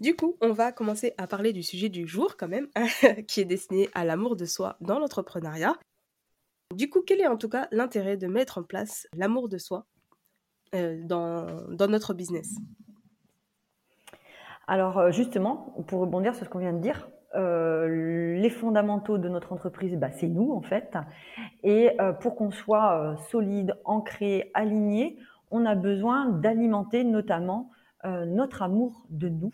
Du 0.00 0.14
coup, 0.14 0.36
on 0.42 0.52
va 0.52 0.70
commencer 0.70 1.14
à 1.16 1.26
parler 1.26 1.54
du 1.54 1.62
sujet 1.62 1.88
du 1.88 2.06
jour 2.06 2.36
quand 2.36 2.48
même, 2.48 2.68
qui 3.26 3.40
est 3.40 3.46
destiné 3.46 3.88
à 3.94 4.04
l'amour 4.04 4.36
de 4.36 4.44
soi 4.44 4.76
dans 4.82 4.98
l'entrepreneuriat. 4.98 5.78
Du 6.74 6.90
coup, 6.90 7.02
quel 7.06 7.20
est 7.20 7.26
en 7.26 7.38
tout 7.38 7.48
cas 7.48 7.68
l'intérêt 7.70 8.18
de 8.18 8.26
mettre 8.26 8.58
en 8.58 8.64
place 8.64 9.06
l'amour 9.14 9.48
de 9.48 9.56
soi 9.56 9.86
euh, 10.74 11.00
dans, 11.04 11.46
dans, 11.70 11.88
notre 11.88 12.12
business? 12.12 12.54
Alors 14.66 15.10
justement, 15.10 15.74
pour 15.86 16.00
rebondir 16.00 16.34
sur 16.34 16.44
ce 16.44 16.50
qu'on 16.50 16.58
vient 16.58 16.72
de 16.72 16.80
dire, 16.80 17.08
euh, 17.34 18.36
les 18.36 18.50
fondamentaux 18.50 19.18
de 19.18 19.28
notre 19.28 19.52
entreprise, 19.52 19.96
bah, 19.96 20.10
c'est 20.10 20.28
nous 20.28 20.52
en 20.52 20.62
fait. 20.62 20.96
Et 21.62 21.96
pour 22.20 22.36
qu'on 22.36 22.50
soit 22.50 23.16
solide, 23.30 23.76
ancré, 23.84 24.50
aligné, 24.54 25.18
on 25.50 25.64
a 25.64 25.74
besoin 25.74 26.28
d'alimenter 26.28 27.04
notamment 27.04 27.70
notre 28.04 28.62
amour 28.62 29.06
de 29.10 29.28
nous. 29.28 29.52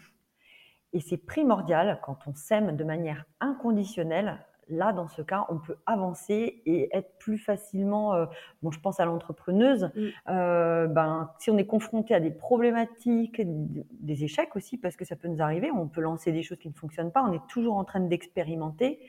Et 0.92 1.00
c'est 1.00 1.18
primordial 1.18 2.00
quand 2.02 2.18
on 2.26 2.34
s'aime 2.34 2.76
de 2.76 2.84
manière 2.84 3.26
inconditionnelle 3.40 4.38
là, 4.68 4.92
dans 4.92 5.08
ce 5.08 5.22
cas, 5.22 5.46
on 5.48 5.58
peut 5.58 5.76
avancer 5.86 6.62
et 6.66 6.88
être 6.96 7.18
plus 7.18 7.38
facilement, 7.38 8.14
euh, 8.14 8.26
bon, 8.62 8.70
je 8.70 8.80
pense 8.80 9.00
à 9.00 9.04
l'entrepreneuse, 9.04 9.90
mm. 9.94 10.08
euh, 10.28 10.86
ben, 10.86 11.30
si 11.38 11.50
on 11.50 11.58
est 11.58 11.66
confronté 11.66 12.14
à 12.14 12.20
des 12.20 12.30
problématiques, 12.30 13.40
des 13.44 14.24
échecs 14.24 14.54
aussi, 14.56 14.78
parce 14.78 14.96
que 14.96 15.04
ça 15.04 15.16
peut 15.16 15.28
nous 15.28 15.42
arriver, 15.42 15.70
on 15.70 15.88
peut 15.88 16.00
lancer 16.00 16.32
des 16.32 16.42
choses 16.42 16.58
qui 16.58 16.68
ne 16.68 16.74
fonctionnent 16.74 17.12
pas, 17.12 17.22
on 17.22 17.32
est 17.32 17.46
toujours 17.48 17.76
en 17.76 17.84
train 17.84 18.00
d'expérimenter. 18.00 19.00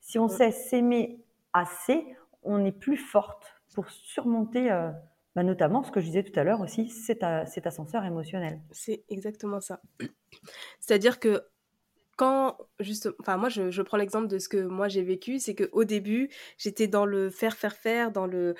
Si 0.00 0.18
on 0.18 0.26
mm. 0.26 0.30
sait 0.30 0.50
s'aimer 0.50 1.20
assez, 1.52 2.04
on 2.42 2.64
est 2.64 2.72
plus 2.72 2.96
forte 2.96 3.60
pour 3.74 3.88
surmonter 3.90 4.70
euh, 4.70 4.90
ben, 5.34 5.42
notamment 5.42 5.82
ce 5.82 5.90
que 5.90 6.00
je 6.00 6.06
disais 6.06 6.22
tout 6.22 6.38
à 6.38 6.44
l'heure 6.44 6.60
aussi, 6.60 6.88
cet, 6.88 7.24
cet 7.46 7.66
ascenseur 7.66 8.04
émotionnel. 8.04 8.60
C'est 8.70 9.04
exactement 9.08 9.60
ça. 9.60 9.80
C'est-à-dire 10.80 11.18
que 11.18 11.42
quand 12.16 12.56
juste 12.80 13.08
enfin 13.20 13.36
moi 13.36 13.48
je, 13.48 13.82
prends 13.82 13.96
l'exemple 13.96 14.28
de 14.28 14.38
ce 14.38 14.48
que 14.48 14.64
moi 14.64 14.88
j'ai 14.88 15.02
vécu 15.02 15.38
c'est 15.38 15.54
que 15.54 15.68
au 15.72 15.84
début 15.84 16.30
j'étais 16.58 16.86
dans 16.86 17.06
le 17.06 17.30
faire 17.30 17.56
faire 17.56 17.76
faire 17.76 18.12
dans 18.12 18.26
le 18.26 18.54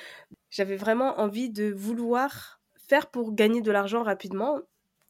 j'avais 0.50 0.76
vraiment 0.76 1.20
envie 1.20 1.50
de 1.50 1.72
vouloir 1.72 2.60
faire 2.76 3.10
pour 3.10 3.34
gagner 3.34 3.60
de 3.60 3.70
l'argent 3.70 4.02
rapidement 4.02 4.60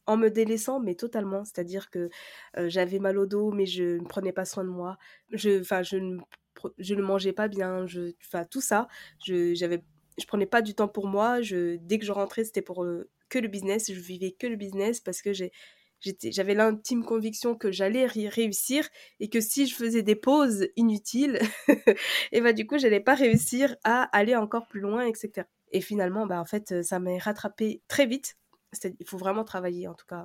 en 0.07 0.17
me 0.17 0.29
délaissant 0.29 0.81
mais 0.81 0.95
totalement. 0.95 1.45
C'est-à-dire 1.45 1.91
que 1.91 2.11
euh, 2.57 2.69
j'avais 2.69 2.99
mal 2.99 3.19
au 3.19 3.27
dos 3.27 3.53
mais 3.53 3.67
je 3.67 3.99
ne 3.99 4.05
prenais 4.05 4.33
pas 4.33 4.45
soin 4.45 4.65
de 4.65 4.69
moi. 4.69 4.99
Je 5.31 5.61
enfin 5.61 5.83
je 5.83 5.97
ne 5.97 6.19
je 6.79 6.95
ne 6.95 7.03
mangeais 7.03 7.33
pas 7.33 7.49
bien 7.49 7.87
je 7.87 8.13
enfin 8.25 8.45
tout 8.45 8.61
ça. 8.61 8.89
Je 9.25 9.55
j'avais 9.55 9.83
je 10.19 10.27
prenais 10.27 10.47
pas 10.47 10.63
du 10.63 10.75
temps 10.75 10.89
pour 10.89 11.07
moi. 11.09 11.41
Je 11.43 11.77
dès 11.77 11.99
que 11.99 12.05
je 12.05 12.13
rentrais 12.13 12.45
c'était 12.45 12.63
pour 12.63 12.85
euh, 12.85 13.09
que 13.29 13.39
le 13.39 13.49
business. 13.49 13.93
Je 13.93 14.01
vivais 14.01 14.33
que 14.33 14.47
le 14.47 14.57
business 14.57 15.01
parce 15.01 15.23
que 15.23 15.33
j'ai 15.33 15.53
j'avais 16.31 16.55
l'intime 16.55 17.05
conviction 17.05 17.55
que 17.55 17.73
j'allais 17.73 18.07
réussir 18.07 18.89
et 19.21 19.29
que 19.29 19.41
si 19.41 19.67
je 19.67 19.75
faisais 19.75 20.03
des 20.03 20.17
pauses 20.17 20.69
inutiles, 20.77 21.39
et 22.33 22.41
bah 22.41 22.53
du 22.53 22.67
coup, 22.67 22.79
j'allais 22.79 23.01
pas 23.01 23.15
réussir 23.15 23.77
à 23.85 24.03
aller 24.17 24.37
encore 24.37 24.67
plus 24.69 24.81
loin, 24.81 25.07
etc. 25.07 25.47
Et 25.73 25.81
finalement, 25.81 26.27
bah 26.27 26.41
en 26.41 26.45
fait, 26.45 26.83
ça 26.83 26.99
m'est 26.99 27.19
rattrapé 27.19 27.83
très 27.89 28.07
vite. 28.07 28.37
il 28.85 29.07
faut 29.07 29.19
vraiment 29.19 29.45
travailler, 29.45 29.89
en 29.89 29.95
tout 29.95 30.07
cas. 30.07 30.25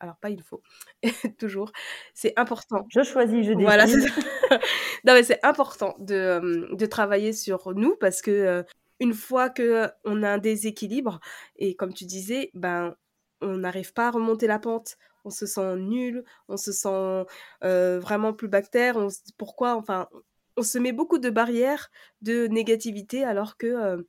alors, 0.00 0.16
pas 0.16 0.30
il 0.30 0.42
faut, 0.42 0.62
toujours. 1.38 1.72
C'est 2.14 2.32
important. 2.36 2.86
Je 2.88 3.02
choisis, 3.02 3.46
je 3.46 3.52
décide. 3.52 3.62
Voilà, 3.62 3.86
non, 5.04 5.14
mais 5.14 5.22
c'est 5.22 5.44
important 5.44 5.94
de, 5.98 6.68
de, 6.74 6.86
travailler 6.86 7.32
sur 7.32 7.74
nous 7.74 7.96
parce 7.96 8.22
que 8.22 8.64
une 9.00 9.14
fois 9.14 9.50
que 9.50 9.88
on 10.04 10.22
a 10.22 10.30
un 10.30 10.38
déséquilibre, 10.38 11.20
et 11.56 11.74
comme 11.76 11.92
tu 11.92 12.04
disais, 12.04 12.50
ben, 12.54 12.96
on 13.40 13.58
n'arrive 13.58 13.92
pas 13.92 14.08
à 14.08 14.10
remonter 14.10 14.46
la 14.46 14.58
pente, 14.58 14.96
on 15.24 15.30
se 15.30 15.46
sent 15.46 15.76
nul, 15.76 16.24
on 16.48 16.56
se 16.56 16.72
sent 16.72 17.24
vraiment 17.62 18.32
plus 18.32 18.48
bactère, 18.48 18.96
on 18.96 19.08
pourquoi, 19.38 19.74
enfin, 19.76 20.08
on 20.56 20.62
se 20.62 20.78
met 20.78 20.92
beaucoup 20.92 21.18
de 21.18 21.30
barrières 21.30 21.90
de 22.22 22.46
négativité 22.46 23.24
alors 23.24 23.56
que 23.56 24.04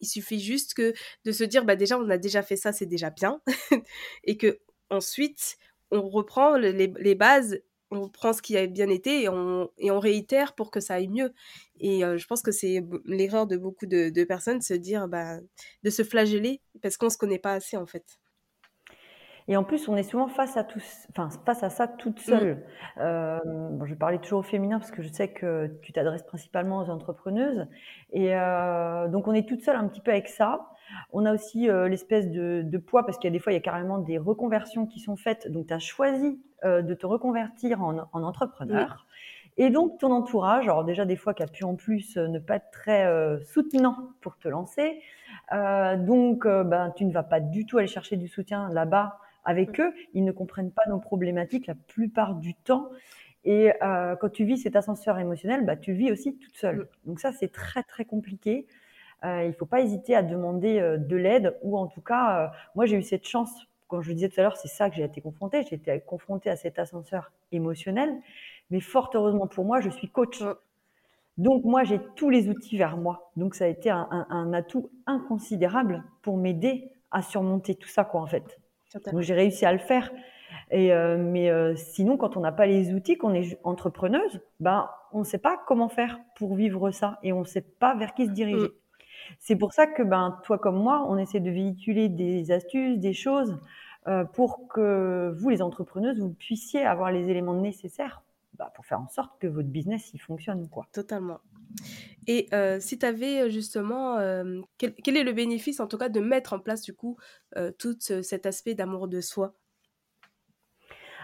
il 0.00 0.08
suffit 0.08 0.40
juste 0.40 0.74
que 0.74 0.94
de 1.24 1.32
se 1.32 1.44
dire, 1.44 1.64
bah 1.64 1.76
déjà, 1.76 1.98
on 1.98 2.08
a 2.10 2.18
déjà 2.18 2.42
fait 2.42 2.56
ça, 2.56 2.72
c'est 2.72 2.86
déjà 2.86 3.10
bien. 3.10 3.40
et 4.24 4.36
que 4.36 4.60
ensuite, 4.90 5.56
on 5.90 6.08
reprend 6.08 6.56
les, 6.56 7.14
bases, 7.14 7.60
on 7.90 8.08
prend 8.08 8.32
ce 8.32 8.42
qui 8.42 8.56
a 8.56 8.66
bien 8.66 8.88
été 8.88 9.22
et 9.22 9.28
on, 9.28 9.68
réitère 10.00 10.54
pour 10.54 10.70
que 10.70 10.80
ça 10.80 10.94
aille 10.94 11.08
mieux. 11.08 11.32
Et 11.80 12.04
euh, 12.04 12.18
je 12.18 12.26
pense 12.26 12.42
que 12.42 12.52
c'est 12.52 12.84
l'erreur 13.04 13.46
de 13.46 13.56
beaucoup 13.56 13.86
de, 13.86 14.10
de 14.10 14.24
personnes, 14.24 14.58
de 14.58 14.64
se 14.64 14.74
dire, 14.74 15.08
bah, 15.08 15.38
de 15.82 15.90
se 15.90 16.04
flageller 16.04 16.60
parce 16.82 16.96
qu'on 16.96 17.06
ne 17.06 17.10
se 17.10 17.18
connaît 17.18 17.38
pas 17.38 17.54
assez, 17.54 17.76
en 17.76 17.86
fait. 17.86 18.19
Et 19.50 19.56
en 19.56 19.64
plus, 19.64 19.88
on 19.88 19.96
est 19.96 20.04
souvent 20.04 20.28
face 20.28 20.56
à, 20.56 20.62
tous, 20.62 21.08
enfin, 21.10 21.28
face 21.44 21.64
à 21.64 21.70
ça 21.70 21.88
toute 21.88 22.20
mm. 22.20 22.22
seule. 22.22 22.64
Euh, 22.98 23.40
je 23.84 23.94
parlais 23.96 24.18
toujours 24.18 24.38
au 24.38 24.44
féminin 24.44 24.78
parce 24.78 24.92
que 24.92 25.02
je 25.02 25.08
sais 25.08 25.26
que 25.26 25.66
tu 25.82 25.92
t'adresses 25.92 26.22
principalement 26.22 26.78
aux 26.78 26.88
entrepreneuses. 26.88 27.66
Et 28.12 28.36
euh, 28.36 29.08
donc, 29.08 29.26
on 29.26 29.32
est 29.32 29.48
toute 29.48 29.62
seule 29.62 29.74
un 29.74 29.88
petit 29.88 30.00
peu 30.00 30.12
avec 30.12 30.28
ça. 30.28 30.68
On 31.12 31.26
a 31.26 31.34
aussi 31.34 31.68
euh, 31.68 31.88
l'espèce 31.88 32.30
de, 32.30 32.62
de, 32.64 32.78
poids 32.78 33.04
parce 33.04 33.18
qu'il 33.18 33.28
y 33.28 33.32
a 33.32 33.32
des 33.32 33.40
fois, 33.40 33.50
il 33.50 33.56
y 33.56 33.58
a 33.58 33.62
carrément 33.62 33.98
des 33.98 34.18
reconversions 34.18 34.86
qui 34.86 35.00
sont 35.00 35.16
faites. 35.16 35.50
Donc, 35.50 35.66
tu 35.66 35.74
as 35.74 35.80
choisi 35.80 36.40
de 36.64 36.92
te 36.94 37.06
reconvertir 37.06 37.82
en, 37.82 38.08
en 38.12 38.22
entrepreneur. 38.22 39.06
Et 39.56 39.70
donc, 39.70 39.98
ton 39.98 40.12
entourage, 40.12 40.68
alors 40.68 40.84
déjà 40.84 41.06
des 41.06 41.16
fois 41.16 41.32
qui 41.32 41.42
a 41.42 41.46
pu 41.46 41.64
en 41.64 41.74
plus 41.74 42.18
ne 42.18 42.38
pas 42.38 42.56
être 42.56 42.70
très 42.70 43.40
soutenant 43.44 43.96
pour 44.20 44.36
te 44.36 44.46
lancer. 44.46 45.00
donc, 45.50 46.46
ben, 46.46 46.92
tu 46.94 47.06
ne 47.06 47.12
vas 47.12 47.22
pas 47.22 47.40
du 47.40 47.64
tout 47.64 47.78
aller 47.78 47.88
chercher 47.88 48.16
du 48.16 48.28
soutien 48.28 48.68
là-bas 48.68 49.16
avec 49.44 49.80
eux. 49.80 49.92
Ils 50.14 50.24
ne 50.24 50.32
comprennent 50.32 50.72
pas 50.72 50.82
nos 50.88 50.98
problématiques 50.98 51.66
la 51.66 51.74
plupart 51.74 52.34
du 52.34 52.54
temps. 52.54 52.90
Et 53.44 53.72
euh, 53.82 54.16
quand 54.16 54.30
tu 54.30 54.44
vis 54.44 54.58
cet 54.58 54.76
ascenseur 54.76 55.18
émotionnel, 55.18 55.64
bah, 55.64 55.76
tu 55.76 55.92
vis 55.92 56.12
aussi 56.12 56.36
toute 56.36 56.56
seule. 56.56 56.88
Donc 57.04 57.20
ça, 57.20 57.32
c'est 57.32 57.52
très 57.52 57.82
très 57.82 58.04
compliqué. 58.04 58.66
Euh, 59.24 59.42
il 59.44 59.48
ne 59.48 59.52
faut 59.52 59.66
pas 59.66 59.80
hésiter 59.80 60.14
à 60.14 60.22
demander 60.22 60.78
euh, 60.78 60.96
de 60.96 61.16
l'aide 61.16 61.56
ou 61.62 61.76
en 61.76 61.86
tout 61.86 62.00
cas, 62.00 62.52
moi 62.74 62.86
j'ai 62.86 62.96
eu 62.96 63.02
cette 63.02 63.26
chance. 63.26 63.66
Comme 63.88 64.02
je 64.02 64.08
le 64.10 64.14
disais 64.14 64.28
tout 64.28 64.40
à 64.40 64.44
l'heure, 64.44 64.56
c'est 64.56 64.68
ça 64.68 64.88
que 64.88 64.96
j'ai 64.96 65.02
été 65.04 65.20
confrontée. 65.20 65.64
J'ai 65.68 65.76
été 65.76 66.00
confrontée 66.00 66.48
à 66.48 66.56
cet 66.56 66.78
ascenseur 66.78 67.32
émotionnel. 67.50 68.14
Mais 68.70 68.80
fort 68.80 69.10
heureusement 69.14 69.46
pour 69.48 69.64
moi, 69.64 69.80
je 69.80 69.90
suis 69.90 70.08
coach. 70.08 70.42
Donc 71.38 71.64
moi, 71.64 71.82
j'ai 71.84 72.00
tous 72.14 72.30
les 72.30 72.48
outils 72.48 72.76
vers 72.76 72.96
moi. 72.96 73.32
Donc 73.36 73.54
ça 73.54 73.64
a 73.64 73.68
été 73.68 73.90
un, 73.90 74.06
un 74.10 74.52
atout 74.52 74.90
inconsidérable 75.06 76.04
pour 76.22 76.36
m'aider 76.36 76.90
à 77.10 77.22
surmonter 77.22 77.74
tout 77.74 77.88
ça, 77.88 78.04
quoi, 78.04 78.20
en 78.20 78.26
fait. 78.26 78.60
Donc 79.12 79.20
j'ai 79.20 79.34
réussi 79.34 79.64
à 79.64 79.72
le 79.72 79.78
faire. 79.78 80.10
Et 80.70 80.92
euh, 80.92 81.16
mais 81.18 81.50
euh, 81.50 81.74
sinon, 81.76 82.16
quand 82.16 82.36
on 82.36 82.40
n'a 82.40 82.52
pas 82.52 82.66
les 82.66 82.92
outils, 82.92 83.16
qu'on 83.16 83.34
est 83.34 83.58
entrepreneuse, 83.64 84.40
ben 84.60 84.88
on 85.12 85.20
ne 85.20 85.24
sait 85.24 85.38
pas 85.38 85.60
comment 85.66 85.88
faire 85.88 86.18
pour 86.36 86.54
vivre 86.54 86.90
ça 86.90 87.18
et 87.22 87.32
on 87.32 87.40
ne 87.40 87.44
sait 87.44 87.60
pas 87.60 87.94
vers 87.94 88.14
qui 88.14 88.26
se 88.26 88.30
diriger. 88.30 88.68
Mm. 88.68 88.72
C'est 89.38 89.56
pour 89.56 89.72
ça 89.72 89.86
que 89.86 90.02
ben 90.02 90.38
toi 90.44 90.58
comme 90.58 90.80
moi, 90.80 91.06
on 91.08 91.18
essaie 91.18 91.40
de 91.40 91.50
véhiculer 91.50 92.08
des 92.08 92.52
astuces, 92.52 92.98
des 92.98 93.12
choses 93.12 93.58
euh, 94.08 94.24
pour 94.24 94.68
que 94.68 95.34
vous 95.36 95.50
les 95.50 95.62
entrepreneuses, 95.62 96.20
vous 96.20 96.32
puissiez 96.32 96.84
avoir 96.84 97.10
les 97.10 97.30
éléments 97.30 97.54
nécessaires 97.54 98.22
bah, 98.54 98.72
pour 98.74 98.86
faire 98.86 99.00
en 99.00 99.08
sorte 99.08 99.38
que 99.40 99.46
votre 99.46 99.68
business 99.68 100.12
il 100.14 100.18
fonctionne 100.18 100.68
quoi. 100.68 100.86
Totalement. 100.92 101.40
Et 102.26 102.48
si 102.80 102.98
tu 102.98 103.06
avais 103.06 103.50
justement, 103.50 104.16
quel, 104.78 104.94
quel, 104.94 105.16
est 105.16 105.24
le 105.24 105.32
bénéfice 105.32 105.80
en 105.80 105.86
tout 105.88 105.98
cas 105.98 106.08
de 106.08 106.20
mettre 106.20 106.52
en 106.52 106.60
place 106.60 106.82
du 106.82 106.94
coup 106.94 107.16
tout 107.78 107.96
cet 107.98 108.46
aspect 108.46 108.74
d'amour 108.74 109.08
de 109.08 109.20
soi? 109.20 109.54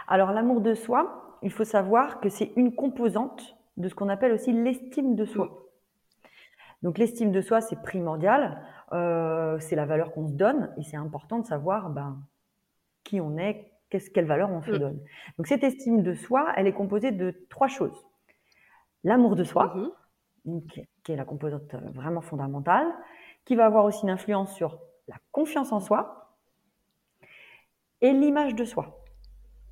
Alors 0.09 0.33
l'amour 0.33 0.61
de 0.61 0.75
soi, 0.75 1.39
il 1.43 1.51
faut 1.51 1.65
savoir 1.65 2.21
que 2.21 2.29
c'est 2.29 2.53
une 2.57 2.75
composante 2.75 3.57
de 3.77 3.89
ce 3.89 3.95
qu'on 3.95 4.09
appelle 4.09 4.33
aussi 4.33 4.53
l'estime 4.53 5.15
de 5.15 5.25
soi. 5.25 5.67
Donc 6.83 6.99
l'estime 6.99 7.33
de 7.33 7.41
soi, 7.41 7.61
c'est 7.61 7.81
primordial, 7.83 8.63
euh, 8.93 9.59
c'est 9.59 9.77
la 9.77 9.87
valeur 9.87 10.13
qu'on 10.13 10.29
se 10.29 10.35
donne 10.35 10.73
et 10.79 10.83
c'est 10.83 10.97
important 10.97 11.39
de 11.39 11.47
savoir 11.47 11.91
ben, 11.91 12.23
qui 13.03 13.21
on 13.21 13.37
est, 13.39 13.73
qu'est-ce, 13.91 14.11
quelle 14.11 14.27
valeur 14.27 14.51
on 14.51 14.63
se 14.63 14.71
mmh. 14.71 14.79
donne. 14.79 15.01
Donc 15.39 15.47
cette 15.47 15.65
estime 15.65 16.03
de 16.03 16.15
soi, 16.15 16.53
elle 16.57 16.67
est 16.67 16.73
composée 16.73 17.11
de 17.11 17.35
trois 17.51 17.69
choses. 17.69 18.07
L'amour 19.05 19.37
de 19.37 19.45
soi, 19.45 19.75
mmh 19.75 19.89
qui 21.05 21.13
est 21.13 21.17
la 21.17 21.25
composante 21.25 21.75
euh, 21.75 21.79
vraiment 21.93 22.21
fondamentale, 22.21 22.87
qui 23.45 23.57
va 23.57 23.67
avoir 23.67 23.85
aussi 23.85 24.03
une 24.03 24.11
influence 24.11 24.55
sur 24.55 24.79
la 25.09 25.17
confiance 25.33 25.73
en 25.73 25.81
soi 25.81 26.33
et 28.01 28.13
l'image 28.13 28.55
de 28.55 28.65
soi. 28.65 29.03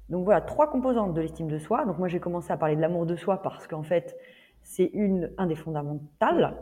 Donc 0.08 0.24
voilà, 0.24 0.40
trois 0.40 0.70
composantes 0.70 1.14
de 1.14 1.20
l'estime 1.20 1.48
de 1.48 1.58
soi. 1.58 1.84
Donc 1.84 1.98
moi 1.98 2.08
j'ai 2.08 2.20
commencé 2.20 2.52
à 2.52 2.56
parler 2.56 2.76
de 2.76 2.80
l'amour 2.80 3.06
de 3.06 3.16
soi 3.16 3.42
parce 3.42 3.66
qu'en 3.66 3.82
fait 3.82 4.16
c'est 4.62 4.90
une 4.92 5.32
un 5.38 5.46
des 5.46 5.56
fondamentales 5.56 6.56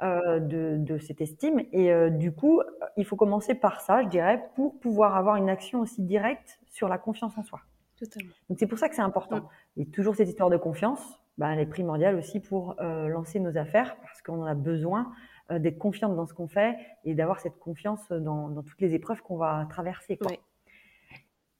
euh, 0.00 0.38
de, 0.38 0.76
de, 0.78 0.98
cette 0.98 1.20
estime. 1.20 1.60
Et 1.72 1.92
euh, 1.92 2.08
du 2.08 2.30
coup, 2.30 2.62
il 2.96 3.04
faut 3.04 3.16
commencer 3.16 3.56
par 3.56 3.80
ça, 3.80 4.04
je 4.04 4.08
dirais, 4.08 4.48
pour 4.54 4.78
pouvoir 4.78 5.16
avoir 5.16 5.34
une 5.34 5.48
action 5.48 5.80
aussi 5.80 6.02
directe 6.02 6.60
sur 6.66 6.88
la 6.88 6.98
confiance 6.98 7.36
en 7.36 7.42
soi. 7.42 7.60
Totalement. 7.98 8.30
Donc 8.48 8.60
c'est 8.60 8.68
pour 8.68 8.78
ça 8.78 8.88
que 8.88 8.94
c'est 8.94 9.02
important. 9.02 9.38
Mm. 9.38 9.80
Et 9.80 9.86
toujours 9.86 10.14
cette 10.14 10.28
histoire 10.28 10.50
de 10.50 10.56
confiance, 10.56 11.18
bah, 11.38 11.52
elle 11.52 11.60
est 11.60 11.66
primordiale 11.66 12.16
aussi 12.16 12.40
pour 12.40 12.74
euh, 12.80 13.08
lancer 13.08 13.38
nos 13.38 13.56
affaires 13.56 13.96
parce 14.02 14.20
qu'on 14.22 14.44
a 14.44 14.54
besoin 14.54 15.12
euh, 15.50 15.60
d'être 15.60 15.78
confiante 15.78 16.14
dans 16.16 16.26
ce 16.26 16.34
qu'on 16.34 16.48
fait 16.48 16.76
et 17.04 17.14
d'avoir 17.14 17.40
cette 17.40 17.58
confiance 17.58 18.10
dans, 18.10 18.48
dans, 18.48 18.62
toutes 18.62 18.80
les 18.80 18.94
épreuves 18.94 19.22
qu'on 19.22 19.36
va 19.36 19.66
traverser. 19.70 20.16
Quoi. 20.16 20.32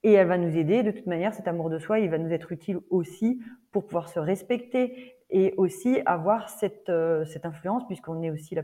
Et 0.03 0.13
elle 0.13 0.27
va 0.27 0.37
nous 0.37 0.57
aider. 0.57 0.83
De 0.83 0.91
toute 0.91 1.07
manière, 1.07 1.33
cet 1.33 1.47
amour 1.47 1.71
de 1.71 1.79
soi, 1.79 2.01
il 2.01 2.11
va 2.11 2.19
nous 2.19 2.33
être 2.33 2.51
utile 2.51 2.81
aussi 2.91 3.41
pour 3.71 3.87
pouvoir 3.87 4.09
se 4.09 4.19
respecter 4.19 5.15
et 5.31 5.55
aussi 5.57 6.01
avoir 6.07 6.49
cette, 6.49 6.89
euh, 6.89 7.25
cette 7.25 7.47
influence 7.47 7.87
puisqu'on 7.87 8.23
est 8.23 8.31
aussi 8.31 8.57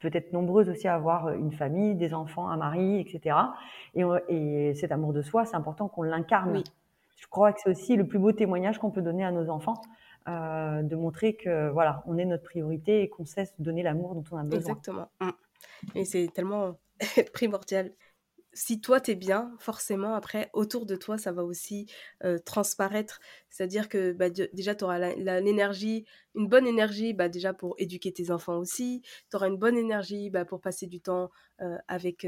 peut-être 0.00 0.32
nombreuses 0.32 0.68
aussi 0.68 0.88
à 0.88 0.94
avoir 0.94 1.30
une 1.30 1.52
famille, 1.52 1.94
des 1.94 2.12
enfants, 2.12 2.48
un 2.48 2.56
mari, 2.58 3.00
etc. 3.00 3.36
Et, 3.94 4.02
et 4.28 4.74
cet 4.74 4.92
amour 4.92 5.12
de 5.14 5.22
soi, 5.22 5.46
c'est 5.46 5.56
important 5.56 5.88
qu'on 5.88 6.02
l'incarne. 6.02 6.56
Oui. 6.56 6.64
Je 7.22 7.28
crois 7.28 7.52
que 7.52 7.60
c'est 7.62 7.70
aussi 7.70 7.96
le 7.96 8.04
plus 8.04 8.18
beau 8.18 8.32
témoignage 8.32 8.78
qu'on 8.78 8.90
peut 8.90 9.00
donner 9.00 9.24
à 9.24 9.30
nos 9.30 9.48
enfants, 9.48 9.80
euh, 10.28 10.82
de 10.82 10.96
montrer 10.96 11.34
que 11.34 11.70
voilà, 11.70 12.02
on 12.06 12.18
est 12.18 12.24
notre 12.24 12.44
priorité 12.44 13.02
et 13.02 13.08
qu'on 13.08 13.24
cesse 13.24 13.54
de 13.58 13.64
donner 13.64 13.82
l'amour 13.82 14.14
dont 14.14 14.24
on 14.30 14.36
a 14.36 14.44
besoin. 14.44 14.58
Exactement. 14.60 15.10
Mmh. 15.20 15.30
Et 15.96 16.04
c'est 16.04 16.28
tellement 16.32 16.78
primordial 17.32 17.92
si 18.54 18.80
toi 18.80 19.00
t'es 19.00 19.14
bien, 19.14 19.54
forcément 19.58 20.14
après 20.14 20.50
autour 20.52 20.86
de 20.86 20.96
toi 20.96 21.18
ça 21.18 21.32
va 21.32 21.44
aussi 21.44 21.86
transparaître. 22.44 23.20
C'est-à-dire 23.50 23.88
que 23.88 24.12
bah, 24.12 24.30
déjà 24.30 24.74
tu 24.74 24.84
auras 24.84 24.98
l'énergie, 25.40 26.04
une 26.34 26.48
bonne 26.48 26.66
énergie 26.66 27.12
bah, 27.14 27.28
déjà 27.28 27.52
pour 27.54 27.74
éduquer 27.78 28.12
tes 28.12 28.30
enfants 28.30 28.58
aussi. 28.58 29.02
Tu 29.30 29.36
auras 29.36 29.48
une 29.48 29.56
bonne 29.58 29.76
énergie 29.76 30.30
bah, 30.30 30.44
pour 30.44 30.60
passer 30.60 30.86
du 30.86 31.00
temps 31.00 31.30
avec 31.88 32.26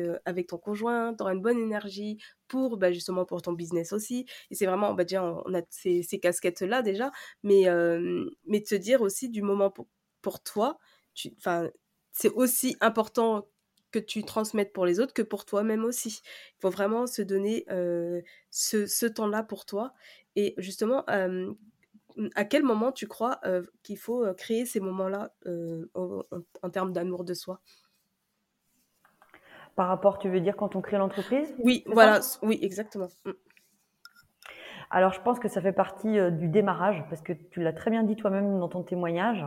ton 0.49 0.59
conjoint. 0.59 1.15
Tu 1.15 1.23
auras 1.23 1.35
une 1.35 1.43
bonne 1.43 1.59
énergie 1.59 2.19
pour 2.49 2.79
justement 2.93 3.25
pour 3.25 3.43
ton 3.43 3.53
business 3.53 3.93
aussi. 3.93 4.27
Et 4.51 4.55
c'est 4.55 4.67
vraiment 4.67 4.95
bah, 4.95 5.05
déjà 5.05 5.23
on 5.25 5.55
a 5.55 5.63
ces, 5.71 6.03
ces 6.03 6.21
casquettes 6.21 6.61
là 6.63 6.83
déjà, 6.83 7.11
mais 7.43 7.65
mais 8.47 8.65
se 8.65 8.75
dire 8.75 9.03
aussi 9.03 9.29
du 9.29 9.43
moment 9.43 9.71
pour, 9.71 10.43
toi, 10.43 10.79
c'est 12.13 12.31
aussi 12.35 12.77
important 12.81 13.47
que 13.95 14.01
tu 14.01 14.25
transmettes 14.25 14.73
pour 14.73 14.87
les 14.87 14.99
autres 14.99 15.15
que 15.15 15.23
pour 15.23 15.45
toi-même 15.45 15.85
aussi. 15.85 16.21
Il 16.59 16.61
faut 16.63 16.71
vraiment 16.71 17.07
se 17.07 17.23
donner 17.23 17.65
euh, 17.71 18.21
ce, 18.51 18.87
ce 18.87 19.07
temps-là 19.07 19.45
pour 19.45 19.67
toi. 19.67 19.95
Et 20.35 20.55
justement, 20.59 21.05
euh, 21.11 21.53
à 22.35 22.45
quel 22.45 22.65
moment 22.65 22.91
tu 22.91 23.07
crois 23.07 23.39
euh, 23.45 23.63
qu'il 23.85 23.97
faut 23.97 24.27
créer 24.35 24.67
ces 24.67 24.81
moments-là 24.81 25.33
en, 25.95 26.23
en, 26.63 26.71
termes 26.71 26.93
d'amour 26.93 27.23
de 27.23 27.35
soi? 27.35 27.61
Par 29.77 29.87
rapport, 29.87 30.19
tu 30.19 30.29
veux 30.29 30.41
dire 30.41 30.57
quand 30.57 30.75
on 30.75 30.81
crée 30.81 30.99
l'entreprise 30.99 31.55
Oui, 31.61 31.85
voilà, 31.87 32.19
oui, 32.43 32.59
exactement. 32.61 33.11
Mm. 33.25 33.31
Alors, 34.91 35.13
je 35.13 35.21
pense 35.21 35.39
que 35.39 35.49
ça 35.49 35.61
fait 35.61 35.73
partie 35.73 36.19
du 36.33 36.49
démarrage, 36.49 37.05
parce 37.09 37.23
que 37.23 37.33
tu 37.33 37.63
l'as 37.63 37.73
très 37.73 37.93
bien 37.93 38.03
dit 38.03 38.17
toi-même 38.17 38.59
dans 38.59 38.69
ton 38.69 38.83
témoignage, 38.83 39.45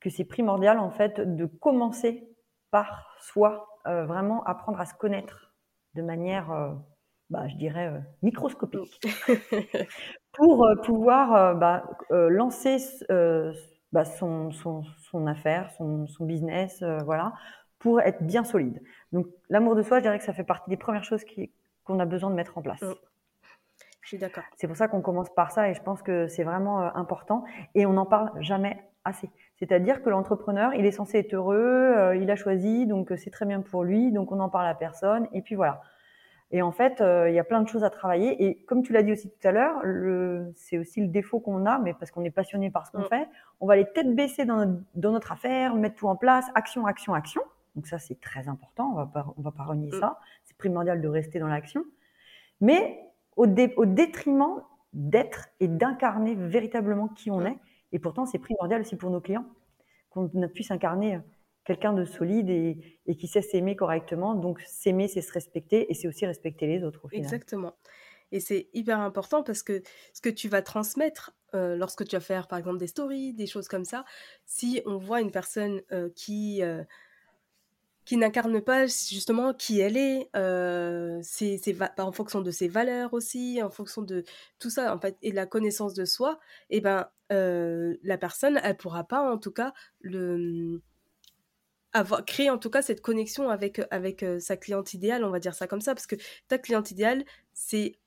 que 0.00 0.08
c'est 0.08 0.24
primordial 0.24 0.78
en 0.78 0.90
fait 0.90 1.20
de 1.20 1.46
commencer 1.46 2.28
par 2.70 3.16
soi 3.20 3.71
euh, 3.86 4.04
vraiment 4.04 4.42
apprendre 4.44 4.80
à 4.80 4.86
se 4.86 4.94
connaître 4.94 5.52
de 5.94 6.02
manière, 6.02 6.50
euh, 6.52 6.72
bah, 7.30 7.48
je 7.48 7.56
dirais, 7.56 7.88
euh, 7.88 7.98
microscopique, 8.22 9.00
pour 10.32 10.66
pouvoir 10.84 11.56
bah, 11.56 11.84
lancer 12.10 12.78
bah, 13.92 14.04
son, 14.04 14.50
son, 14.50 14.82
son, 15.10 15.26
affaire, 15.26 15.70
son, 15.76 16.06
son 16.06 16.24
business, 16.24 16.82
voilà, 17.04 17.34
pour 17.78 18.00
être 18.00 18.22
bien 18.22 18.44
solide. 18.44 18.82
Donc 19.12 19.26
l'amour 19.50 19.74
de 19.74 19.82
soi, 19.82 19.98
je 19.98 20.02
dirais 20.02 20.18
que 20.18 20.24
ça 20.24 20.32
fait 20.32 20.44
partie 20.44 20.70
des 20.70 20.76
premières 20.76 21.04
choses 21.04 21.24
qu'on 21.84 21.98
a 21.98 22.06
besoin 22.06 22.30
de 22.30 22.34
mettre 22.34 22.56
en 22.56 22.62
place. 22.62 22.80
Mm. 22.80 22.94
Je 24.02 24.08
suis 24.08 24.18
d'accord. 24.18 24.44
C'est 24.56 24.66
pour 24.66 24.76
ça 24.76 24.88
qu'on 24.88 25.00
commence 25.00 25.30
par 25.34 25.52
ça 25.52 25.68
et 25.70 25.74
je 25.74 25.82
pense 25.82 26.02
que 26.02 26.26
c'est 26.26 26.42
vraiment 26.42 26.82
euh, 26.82 26.90
important 26.94 27.44
et 27.74 27.86
on 27.86 27.92
n'en 27.92 28.06
parle 28.06 28.30
jamais 28.40 28.82
assez. 29.04 29.30
C'est-à-dire 29.62 30.02
que 30.02 30.10
l'entrepreneur, 30.10 30.74
il 30.74 30.84
est 30.86 30.90
censé 30.90 31.18
être 31.18 31.34
heureux, 31.34 31.56
euh, 31.56 32.16
il 32.16 32.28
a 32.32 32.34
choisi, 32.34 32.84
donc 32.84 33.12
euh, 33.12 33.16
c'est 33.16 33.30
très 33.30 33.46
bien 33.46 33.60
pour 33.60 33.84
lui, 33.84 34.10
donc 34.10 34.32
on 34.32 34.40
en 34.40 34.48
parle 34.48 34.66
à 34.66 34.74
personne 34.74 35.28
et 35.32 35.40
puis 35.40 35.54
voilà. 35.54 35.82
Et 36.50 36.62
en 36.62 36.72
fait, 36.72 37.00
il 37.00 37.32
y 37.32 37.38
a 37.38 37.44
plein 37.44 37.62
de 37.62 37.68
choses 37.68 37.82
à 37.82 37.88
travailler. 37.88 38.44
Et 38.44 38.64
comme 38.64 38.82
tu 38.82 38.92
l'as 38.92 39.02
dit 39.02 39.12
aussi 39.12 39.30
tout 39.30 39.48
à 39.48 39.52
l'heure, 39.52 39.80
c'est 40.54 40.76
aussi 40.76 41.00
le 41.00 41.06
défaut 41.06 41.40
qu'on 41.40 41.64
a, 41.64 41.78
mais 41.78 41.94
parce 41.94 42.10
qu'on 42.10 42.24
est 42.24 42.30
passionné 42.30 42.70
par 42.70 42.86
ce 42.86 42.92
qu'on 42.92 43.04
mm. 43.04 43.08
fait, 43.08 43.28
on 43.60 43.66
va 43.66 43.76
les 43.76 43.86
têtes 43.90 44.14
baisser 44.14 44.44
dans 44.44 44.56
notre, 44.56 44.82
dans 44.94 45.12
notre, 45.12 45.32
affaire, 45.32 45.74
mettre 45.76 45.94
tout 45.94 46.08
en 46.08 46.16
place, 46.16 46.44
action, 46.54 46.84
action, 46.84 47.14
action. 47.14 47.40
Donc 47.74 47.86
ça, 47.86 47.98
c'est 47.98 48.20
très 48.20 48.48
important. 48.48 48.90
On 48.92 48.96
va 48.96 49.06
pas, 49.06 49.34
on 49.38 49.40
va 49.40 49.50
pas 49.50 49.62
renier 49.62 49.88
mm. 49.88 50.00
ça. 50.00 50.20
C'est 50.44 50.54
primordial 50.58 51.00
de 51.00 51.08
rester 51.08 51.38
dans 51.38 51.48
l'action. 51.48 51.84
Mais 52.60 53.00
au, 53.36 53.46
au 53.46 53.86
détriment 53.86 54.60
d'être 54.92 55.48
et 55.60 55.68
d'incarner 55.68 56.34
véritablement 56.34 57.08
qui 57.08 57.30
on 57.30 57.46
est. 57.46 57.56
Et 57.92 57.98
pourtant, 57.98 58.26
c'est 58.26 58.38
primordial 58.38 58.80
aussi 58.80 58.96
pour 58.96 59.10
nos 59.10 59.20
clients 59.20 59.46
qu'on 60.10 60.28
puisse 60.48 60.70
incarner 60.70 61.20
quelqu'un 61.64 61.92
de 61.92 62.04
solide 62.04 62.50
et, 62.50 63.16
qui 63.16 63.26
sait 63.26 63.42
s'aimer 63.42 63.76
correctement. 63.76 64.34
Donc, 64.34 64.60
s'aimer, 64.66 65.08
c'est 65.08 65.22
se 65.22 65.32
respecter 65.32 65.90
et 65.90 65.94
c'est 65.94 66.08
aussi 66.08 66.26
respecter 66.26 66.66
les 66.66 66.84
autres 66.84 67.04
au 67.04 67.08
final. 67.08 67.24
Exactement. 67.24 67.74
Et 68.32 68.40
c'est 68.40 68.68
hyper 68.72 68.98
important 69.00 69.42
parce 69.42 69.62
que 69.62 69.82
ce 70.12 70.20
que 70.20 70.30
tu 70.30 70.48
vas 70.48 70.62
transmettre 70.62 71.32
euh, 71.54 71.76
lorsque 71.76 72.06
tu 72.06 72.16
vas 72.16 72.20
faire, 72.20 72.48
par 72.48 72.58
exemple, 72.58 72.78
des 72.78 72.86
stories, 72.86 73.34
des 73.34 73.46
choses 73.46 73.68
comme 73.68 73.84
ça, 73.84 74.04
si 74.46 74.80
on 74.86 74.96
voit 74.96 75.20
une 75.20 75.30
personne 75.30 75.82
euh, 75.92 76.08
qui, 76.16 76.62
euh, 76.62 76.82
qui 78.04 78.16
n'incarne 78.16 78.60
pas 78.60 78.86
justement 78.86 79.54
qui 79.54 79.80
elle 79.80 79.96
est, 79.96 80.28
euh, 80.36 81.20
c'est, 81.22 81.60
en 81.98 82.12
fonction 82.12 82.40
de 82.40 82.50
ses 82.50 82.68
valeurs 82.68 83.14
aussi, 83.14 83.62
en 83.62 83.70
fonction 83.70 84.02
de 84.02 84.24
tout 84.58 84.70
ça, 84.70 84.94
en 84.94 84.98
fait, 84.98 85.16
et 85.22 85.30
de 85.30 85.36
la 85.36 85.46
connaissance 85.46 85.94
de 85.94 86.04
soi, 86.04 86.40
eh 86.70 86.80
ben 86.80 87.08
euh, 87.32 87.96
la 88.02 88.18
personne, 88.18 88.60
elle 88.62 88.76
pourra 88.76 89.04
pas 89.04 89.20
en 89.32 89.38
tout 89.38 89.52
cas 89.52 89.72
le 90.00 90.80
avoir 91.94 92.24
créer 92.24 92.48
en 92.48 92.58
tout 92.58 92.70
cas 92.70 92.80
cette 92.82 93.02
connexion 93.02 93.50
avec 93.50 93.80
avec 93.90 94.22
euh, 94.22 94.40
sa 94.40 94.56
cliente 94.56 94.94
idéale, 94.94 95.24
on 95.24 95.30
va 95.30 95.40
dire 95.40 95.54
ça 95.54 95.66
comme 95.66 95.80
ça, 95.80 95.94
parce 95.94 96.06
que 96.06 96.16
ta 96.48 96.58
cliente 96.58 96.90
idéale, 96.90 97.24
c'est 97.52 97.98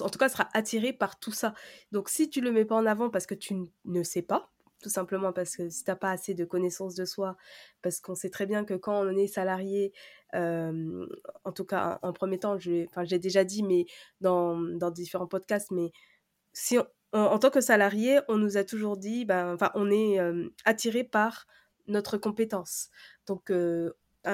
en 0.00 0.08
tout 0.10 0.18
cas, 0.18 0.28
sera 0.28 0.48
attirée 0.52 0.92
par 0.92 1.18
tout 1.18 1.32
ça. 1.32 1.54
Donc, 1.92 2.08
si 2.08 2.28
tu 2.28 2.40
le 2.40 2.52
mets 2.52 2.64
pas 2.64 2.76
en 2.76 2.86
avant 2.86 3.10
parce 3.10 3.26
que 3.26 3.34
tu 3.34 3.54
ne 3.84 4.02
sais 4.02 4.22
pas, 4.22 4.50
tout 4.80 4.88
simplement 4.88 5.32
parce 5.32 5.56
que 5.56 5.68
si 5.68 5.84
tu 5.84 5.90
n'as 5.90 5.96
pas 5.96 6.10
assez 6.10 6.34
de 6.34 6.44
connaissances 6.44 6.94
de 6.94 7.04
soi, 7.04 7.36
parce 7.82 8.00
qu'on 8.00 8.14
sait 8.14 8.30
très 8.30 8.46
bien 8.46 8.64
que 8.64 8.74
quand 8.74 9.04
on 9.04 9.16
est 9.16 9.26
salarié, 9.26 9.92
en 10.32 11.52
tout 11.54 11.64
cas 11.64 11.98
en, 12.02 12.12
premier 12.12 12.38
temps, 12.38 12.58
je, 12.58 12.86
j'ai 13.04 13.18
déjà 13.18 13.44
dit, 13.44 13.62
mais 13.62 13.86
dans, 14.20 14.58
dans, 14.58 14.90
différents 14.90 15.26
podcasts, 15.26 15.70
mais 15.70 15.92
si 16.52 16.78
en, 17.12 17.38
tant 17.38 17.50
que 17.50 17.60
salarié, 17.60 18.20
on 18.28 18.36
nous 18.36 18.56
a 18.56 18.64
toujours 18.64 18.96
dit, 18.96 19.24
ben, 19.24 19.54
enfin, 19.54 19.70
on 19.74 19.90
est 19.90 20.18
attiré 20.64 21.04
par 21.04 21.46
notre 21.86 22.16
compétence. 22.16 22.90
Donc, 23.26 23.52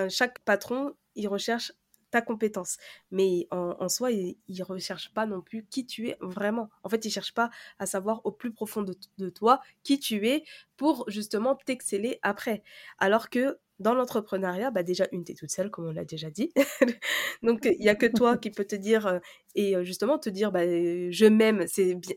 chaque 0.09 0.39
patron, 0.41 0.95
il 1.15 1.29
recherche 1.29 1.73
ta 2.11 2.23
compétence. 2.23 2.79
Mais 3.11 3.47
en, 3.51 3.89
soi, 3.89 4.11
il 4.11 4.37
ne 4.49 4.65
recherche 4.65 5.13
pas 5.13 5.27
non 5.27 5.41
plus 5.41 5.65
qui 5.67 5.87
tu 5.87 6.09
es 6.09 6.17
vraiment. 6.21 6.71
En 6.83 6.89
fait, 6.89 7.05
il 7.05 7.09
ne 7.09 7.13
cherche 7.13 7.35
pas 7.35 7.51
à 7.79 7.87
savoir 7.87 8.21
au 8.25 8.33
plus 8.33 8.53
profond 8.53 8.83
de, 8.83 9.29
toi 9.31 9.61
qui 9.83 9.99
tu 9.99 10.29
es 10.29 10.45
pour 10.77 11.05
justement 11.09 11.57
t'exceller 11.57 12.19
après. 12.23 12.63
Alors 12.99 13.31
que 13.31 13.59
dans 13.79 13.95
l'entrepreneuriat, 13.95 14.71
bah 14.71 14.83
déjà, 14.83 15.07
une, 15.13 15.25
tu 15.25 15.33
es 15.33 15.35
toute 15.35 15.51
seule, 15.51 15.71
comme 15.71 15.87
on 15.87 15.93
l'a 15.93 16.05
déjà 16.05 16.31
dit. 16.31 16.53
Donc, 17.43 17.67
il 17.67 17.79
n'y 17.79 17.91
a 17.91 17.95
que 17.95 18.07
toi 18.07 18.39
qui 18.39 18.51
peux 18.51 18.65
te 18.65 18.77
dire, 18.77 19.07
euh, 19.07 19.19
et 19.55 19.77
euh, 19.77 19.85
justement 19.85 20.19
te 20.19 20.31
dire, 20.31 20.51
bah, 20.51 20.65
je 20.65 21.27
m'aime, 21.27 21.67
c'est 21.67 21.95
bien, 21.95 22.15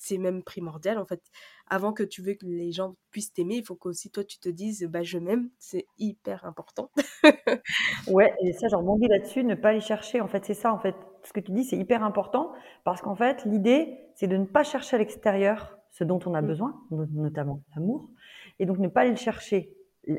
c'est 0.00 0.18
même 0.18 0.42
primordial 0.42 0.98
en 0.98 1.04
fait. 1.06 1.22
Avant 1.70 1.92
que 1.92 2.02
tu 2.02 2.20
veux 2.20 2.34
que 2.34 2.44
les 2.46 2.72
gens 2.72 2.96
puissent 3.10 3.32
t'aimer, 3.32 3.56
il 3.56 3.64
faut 3.64 3.76
qu'aussi 3.76 4.10
toi 4.10 4.24
tu 4.24 4.38
te 4.38 4.48
dises 4.48 4.84
bah 4.84 5.02
je 5.02 5.18
m'aime, 5.18 5.48
c'est 5.58 5.86
hyper 5.98 6.44
important. 6.44 6.90
ouais, 8.08 8.34
et 8.42 8.52
ça 8.52 8.66
j'en 8.68 8.78
rebondis 8.78 9.08
là-dessus, 9.08 9.44
ne 9.44 9.54
pas 9.54 9.70
aller 9.70 9.80
chercher 9.80 10.20
en 10.20 10.28
fait, 10.28 10.44
c'est 10.44 10.54
ça 10.54 10.72
en 10.72 10.78
fait. 10.78 10.96
Ce 11.22 11.32
que 11.32 11.40
tu 11.40 11.52
dis 11.52 11.64
c'est 11.64 11.76
hyper 11.76 12.02
important 12.02 12.52
parce 12.84 13.00
qu'en 13.00 13.14
fait 13.14 13.44
l'idée 13.44 13.98
c'est 14.14 14.26
de 14.26 14.36
ne 14.36 14.46
pas 14.46 14.64
chercher 14.64 14.96
à 14.96 14.98
l'extérieur 14.98 15.78
ce 15.90 16.04
dont 16.04 16.18
on 16.26 16.34
a 16.34 16.42
mmh. 16.42 16.46
besoin, 16.46 16.80
notamment 16.90 17.62
l'amour, 17.74 18.10
et 18.58 18.66
donc 18.66 18.78
ne 18.78 18.88
pas 18.88 19.02
aller 19.02 19.10
le 19.10 19.16
chercher 19.16 19.74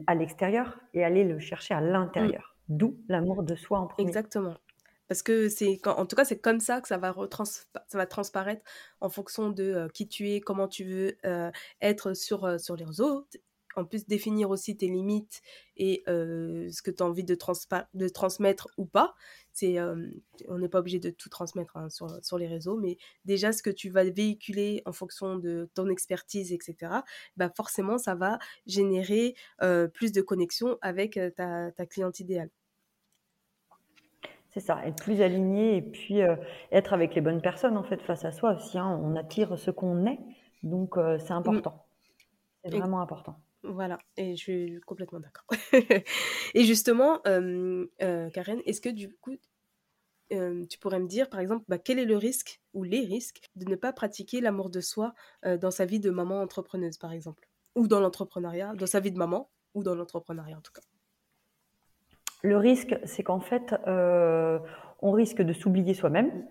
à 0.07 0.15
l'extérieur 0.15 0.79
et 0.93 1.03
aller 1.03 1.23
le 1.23 1.39
chercher 1.39 1.73
à 1.73 1.81
l'intérieur. 1.81 2.55
Mmh. 2.69 2.77
D'où 2.77 2.97
l'amour 3.09 3.43
de 3.43 3.55
soi 3.55 3.79
en 3.79 3.87
premier. 3.87 4.07
Exactement. 4.07 4.53
Parce 5.11 5.23
que 5.23 5.49
c'est, 5.49 5.85
en 5.85 6.05
tout 6.05 6.15
cas, 6.15 6.23
c'est 6.23 6.39
comme 6.39 6.61
ça 6.61 6.79
que 6.79 6.87
ça 6.87 6.97
va, 6.97 7.13
ça 7.33 7.97
va 7.97 8.05
transparaître 8.05 8.61
en 9.01 9.09
fonction 9.09 9.49
de 9.49 9.89
qui 9.93 10.07
tu 10.07 10.29
es, 10.31 10.39
comment 10.39 10.69
tu 10.69 10.85
veux 10.85 11.17
être 11.81 12.13
sur, 12.13 12.57
sur 12.61 12.77
les 12.77 12.85
réseaux. 12.85 13.27
En 13.75 13.83
plus, 13.83 14.07
définir 14.07 14.49
aussi 14.51 14.77
tes 14.77 14.87
limites 14.87 15.41
et 15.75 16.01
ce 16.07 16.81
que 16.81 16.91
tu 16.91 17.03
as 17.03 17.05
envie 17.05 17.25
de, 17.25 17.37
de 17.93 18.07
transmettre 18.07 18.69
ou 18.77 18.85
pas. 18.85 19.13
C'est, 19.51 19.81
on 20.47 20.57
n'est 20.57 20.69
pas 20.69 20.79
obligé 20.79 20.99
de 20.99 21.09
tout 21.09 21.27
transmettre 21.27 21.75
hein, 21.75 21.89
sur, 21.89 22.07
sur 22.23 22.37
les 22.37 22.47
réseaux, 22.47 22.77
mais 22.77 22.97
déjà 23.25 23.51
ce 23.51 23.63
que 23.63 23.69
tu 23.69 23.89
vas 23.89 24.05
véhiculer 24.05 24.81
en 24.85 24.93
fonction 24.93 25.35
de 25.35 25.69
ton 25.73 25.89
expertise, 25.89 26.53
etc., 26.53 27.01
bah 27.35 27.51
forcément, 27.53 27.97
ça 27.97 28.15
va 28.15 28.39
générer 28.65 29.35
plus 29.93 30.13
de 30.13 30.21
connexion 30.21 30.77
avec 30.81 31.19
ta, 31.35 31.73
ta 31.73 31.85
cliente 31.85 32.21
idéale. 32.21 32.49
C'est 34.53 34.59
ça, 34.59 34.85
être 34.85 35.01
plus 35.01 35.21
aligné 35.21 35.77
et 35.77 35.81
puis 35.81 36.21
euh, 36.21 36.35
être 36.71 36.91
avec 36.91 37.15
les 37.15 37.21
bonnes 37.21 37.41
personnes 37.41 37.77
en 37.77 37.83
fait 37.83 38.01
face 38.01 38.25
à 38.25 38.33
soi 38.33 38.55
aussi. 38.55 38.77
Hein. 38.77 38.99
On 39.01 39.15
attire 39.15 39.57
ce 39.57 39.71
qu'on 39.71 40.05
est, 40.05 40.19
donc 40.61 40.97
euh, 40.97 41.17
c'est 41.19 41.31
important. 41.31 41.85
C'est 42.63 42.77
vraiment 42.77 43.01
important. 43.01 43.39
Voilà, 43.63 43.97
et 44.17 44.35
je 44.35 44.41
suis 44.41 44.81
complètement 44.85 45.19
d'accord. 45.19 45.45
et 46.53 46.63
justement, 46.63 47.21
euh, 47.27 47.85
Karen, 48.33 48.59
est-ce 48.65 48.81
que 48.81 48.89
du 48.89 49.15
coup, 49.15 49.37
tu 50.29 50.79
pourrais 50.79 50.99
me 50.99 51.07
dire, 51.07 51.29
par 51.29 51.39
exemple, 51.39 51.63
bah, 51.67 51.77
quel 51.77 51.99
est 51.99 52.05
le 52.05 52.17
risque 52.17 52.61
ou 52.73 52.83
les 52.83 53.01
risques 53.01 53.41
de 53.55 53.69
ne 53.69 53.75
pas 53.75 53.93
pratiquer 53.93 54.41
l'amour 54.41 54.69
de 54.69 54.81
soi 54.81 55.13
dans 55.43 55.71
sa 55.71 55.85
vie 55.85 55.99
de 55.99 56.09
maman 56.09 56.41
entrepreneuse, 56.41 56.97
par 56.97 57.11
exemple, 57.11 57.47
ou 57.75 57.87
dans 57.87 57.99
l'entrepreneuriat, 57.99 58.73
dans 58.75 58.87
sa 58.87 58.99
vie 58.99 59.11
de 59.11 59.17
maman, 59.17 59.49
ou 59.75 59.83
dans 59.83 59.95
l'entrepreneuriat 59.95 60.57
en 60.57 60.61
tout 60.61 60.73
cas? 60.73 60.81
Le 62.41 62.57
risque, 62.57 62.97
c'est 63.05 63.23
qu'en 63.23 63.39
fait, 63.39 63.75
euh, 63.87 64.59
on 65.01 65.11
risque 65.11 65.41
de 65.41 65.53
s'oublier 65.53 65.93
soi-même. 65.93 66.45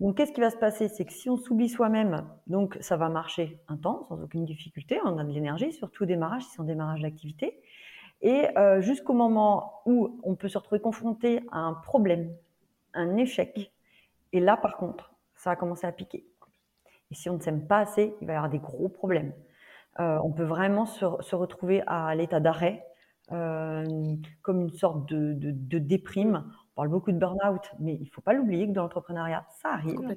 Donc, 0.00 0.16
qu'est-ce 0.16 0.32
qui 0.32 0.40
va 0.40 0.50
se 0.50 0.56
passer? 0.56 0.88
C'est 0.88 1.04
que 1.04 1.12
si 1.12 1.30
on 1.30 1.36
s'oublie 1.36 1.68
soi-même, 1.68 2.26
donc 2.46 2.76
ça 2.80 2.96
va 2.96 3.08
marcher 3.08 3.60
un 3.68 3.76
temps, 3.76 4.04
sans 4.08 4.22
aucune 4.22 4.44
difficulté. 4.44 5.00
On 5.04 5.16
a 5.18 5.24
de 5.24 5.30
l'énergie, 5.30 5.72
surtout 5.72 6.02
au 6.02 6.06
démarrage, 6.06 6.42
si 6.42 6.50
c'est 6.50 6.60
un 6.60 6.64
démarrage 6.64 7.00
d'activité. 7.00 7.60
Et 8.22 8.46
euh, 8.58 8.80
jusqu'au 8.80 9.12
moment 9.12 9.82
où 9.86 10.20
on 10.22 10.34
peut 10.34 10.48
se 10.48 10.58
retrouver 10.58 10.80
confronté 10.80 11.40
à 11.50 11.58
un 11.58 11.74
problème, 11.74 12.34
un 12.94 13.16
échec. 13.16 13.72
Et 14.32 14.40
là, 14.40 14.56
par 14.56 14.76
contre, 14.76 15.12
ça 15.34 15.50
va 15.50 15.56
commencer 15.56 15.86
à 15.86 15.92
piquer. 15.92 16.26
Et 17.10 17.14
si 17.14 17.30
on 17.30 17.34
ne 17.34 17.40
s'aime 17.40 17.66
pas 17.66 17.78
assez, 17.78 18.14
il 18.20 18.26
va 18.26 18.32
y 18.32 18.36
avoir 18.36 18.50
des 18.50 18.58
gros 18.58 18.88
problèmes. 18.88 19.32
Euh, 20.00 20.18
on 20.22 20.32
peut 20.32 20.44
vraiment 20.44 20.86
se, 20.86 21.34
retrouver 21.34 21.82
à 21.86 22.14
l'état 22.14 22.40
d'arrêt, 22.40 22.84
comme 23.28 24.60
une 24.60 24.72
sorte 24.72 25.08
de, 25.08 25.34
de, 25.34 25.78
déprime. 25.78 26.44
On 26.72 26.74
parle 26.76 26.88
beaucoup 26.88 27.12
de 27.12 27.18
burn-out, 27.18 27.62
mais 27.80 27.94
il 27.94 28.04
ne 28.04 28.10
faut 28.10 28.20
pas 28.20 28.32
l'oublier 28.32 28.66
que 28.66 28.72
dans 28.72 28.82
l'entrepreneuriat, 28.82 29.46
ça 29.50 29.70
arrive. 29.70 30.16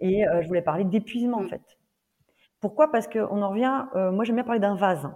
Et 0.00 0.26
euh, 0.26 0.42
je 0.42 0.48
voulais 0.48 0.62
parler 0.62 0.84
d'épuisement, 0.84 1.38
en 1.38 1.42
mm. 1.42 1.48
fait. 1.48 1.78
Pourquoi? 2.60 2.90
Parce 2.90 3.08
qu'on 3.08 3.42
en 3.42 3.50
revient, 3.50 3.86
euh, 3.96 4.12
moi 4.12 4.24
j'aime 4.24 4.36
bien 4.36 4.44
parler 4.44 4.60
d'un 4.60 4.76
vase, 4.76 5.10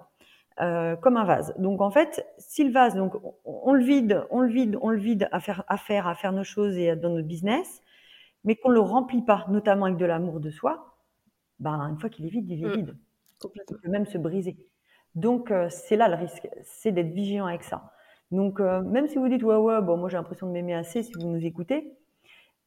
comme 0.58 1.16
un 1.16 1.24
vase. 1.24 1.54
Donc 1.58 1.80
en 1.80 1.90
fait, 1.90 2.26
si 2.38 2.64
le 2.64 2.72
vase, 2.72 2.94
donc 2.96 3.14
on, 3.44 3.72
le 3.72 3.84
vide, 3.84 4.26
on 4.30 4.40
le 4.40 4.48
vide, 4.48 4.76
on 4.82 4.90
le 4.90 4.98
vide 4.98 5.28
à 5.30 5.40
faire, 5.40 5.62
à 5.68 5.76
faire, 5.76 6.08
à 6.08 6.14
faire 6.14 6.32
nos 6.32 6.44
choses 6.44 6.76
et 6.76 6.96
dans 6.96 7.10
notre 7.10 7.28
business, 7.28 7.82
mais 8.44 8.56
qu'on 8.56 8.70
ne 8.70 8.74
le 8.74 8.80
remplit 8.80 9.22
pas, 9.22 9.44
notamment 9.48 9.86
avec 9.86 9.96
de 9.96 10.04
l'amour 10.04 10.40
de 10.40 10.50
soi, 10.50 10.96
ben, 11.60 11.78
une 11.80 11.98
fois 11.98 12.10
qu'il 12.10 12.26
est 12.26 12.30
vide, 12.30 12.50
il 12.50 12.64
est 12.64 12.68
mm. 12.68 12.76
vide. 12.76 12.96
Il 13.54 13.76
peut 13.76 13.90
même 13.90 14.06
se 14.06 14.18
briser. 14.18 14.56
Donc, 15.16 15.50
euh, 15.50 15.68
c'est 15.70 15.96
là 15.96 16.08
le 16.08 16.14
risque, 16.14 16.46
c'est 16.62 16.92
d'être 16.92 17.10
vigilant 17.10 17.46
avec 17.46 17.64
ça. 17.64 17.90
Donc, 18.30 18.60
euh, 18.60 18.82
même 18.82 19.08
si 19.08 19.16
vous 19.16 19.28
dites, 19.28 19.42
ouais, 19.42 19.56
ouais, 19.56 19.80
bon, 19.80 19.96
moi 19.96 20.10
j'ai 20.10 20.18
l'impression 20.18 20.46
de 20.46 20.52
m'aimer 20.52 20.74
assez 20.74 21.02
si 21.02 21.12
vous 21.14 21.26
nous 21.26 21.44
écoutez, 21.44 21.96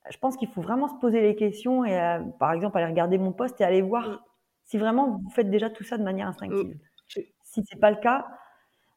je 0.10 0.18
pense 0.18 0.36
qu'il 0.36 0.50
faut 0.50 0.62
vraiment 0.62 0.88
se 0.88 0.96
poser 1.00 1.22
les 1.22 1.36
questions 1.36 1.86
et, 1.86 2.00
euh, 2.00 2.20
par 2.40 2.52
exemple, 2.54 2.78
aller 2.78 2.88
regarder 2.88 3.20
mon 3.20 3.34
poste 3.34 3.62
et 3.62 3.64
aller 3.64 3.84
voir 3.84 4.08
mm. 4.10 4.20
si 4.66 4.78
vraiment 4.80 5.20
vous 5.24 5.30
faites 5.30 5.52
déjà 5.52 5.70
tout 5.70 5.84
ça 5.84 5.98
de 6.00 6.04
manière 6.04 6.28
instinctive. 6.28 6.76
Mm. 6.76 7.22
Si 7.44 7.64
c'est 7.70 7.80
pas 7.80 7.92
le 7.92 7.98
cas, 7.98 8.26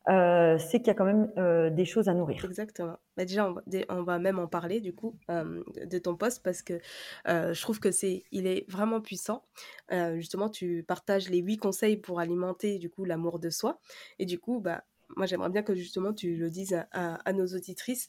euh, 0.09 0.59
c'est 0.59 0.79
qu'il 0.79 0.89
y 0.89 0.91
a 0.91 0.95
quand 0.95 1.05
même 1.05 1.33
euh, 1.39 1.71
des 1.71 1.85
choses 1.85 2.09
à 2.09 2.15
nourrir. 2.15 2.45
Exactement. 2.45 2.99
Bah, 3.17 3.25
déjà, 3.25 3.55
on 3.89 4.03
va, 4.03 4.19
même 4.19 4.39
en 4.39 4.49
parler 4.49 4.81
du 4.81 4.95
coup 4.95 5.17
euh, 5.31 5.63
de 5.85 5.99
ton 5.99 6.17
poste 6.17 6.43
parce 6.43 6.63
que 6.63 6.81
je 7.27 7.61
trouve 7.61 7.79
que 7.79 7.91
c'est, 7.91 8.25
il 8.33 8.47
est 8.47 8.69
vraiment 8.71 9.01
puissant. 9.01 9.45
justement, 9.91 10.49
tu 10.49 10.85
partages 10.87 11.29
les 11.29 11.39
huit 11.39 11.59
conseils 11.59 11.97
pour 11.97 12.21
alimenter 12.21 12.79
du 12.79 12.91
coup 12.91 13.05
l'amour 13.05 13.39
de 13.39 13.51
soi 13.51 13.81
et 14.19 14.27
du 14.27 14.39
coup, 14.39 14.61
bah 14.61 14.85
moi 15.17 15.27
j'aimerais 15.27 15.51
bien 15.51 15.63
que 15.63 15.75
justement 15.75 16.15
tu 16.15 16.37
le 16.37 16.51
dises 16.51 16.77
à, 16.93 17.33
nos 17.33 17.47
auditrices, 17.47 18.09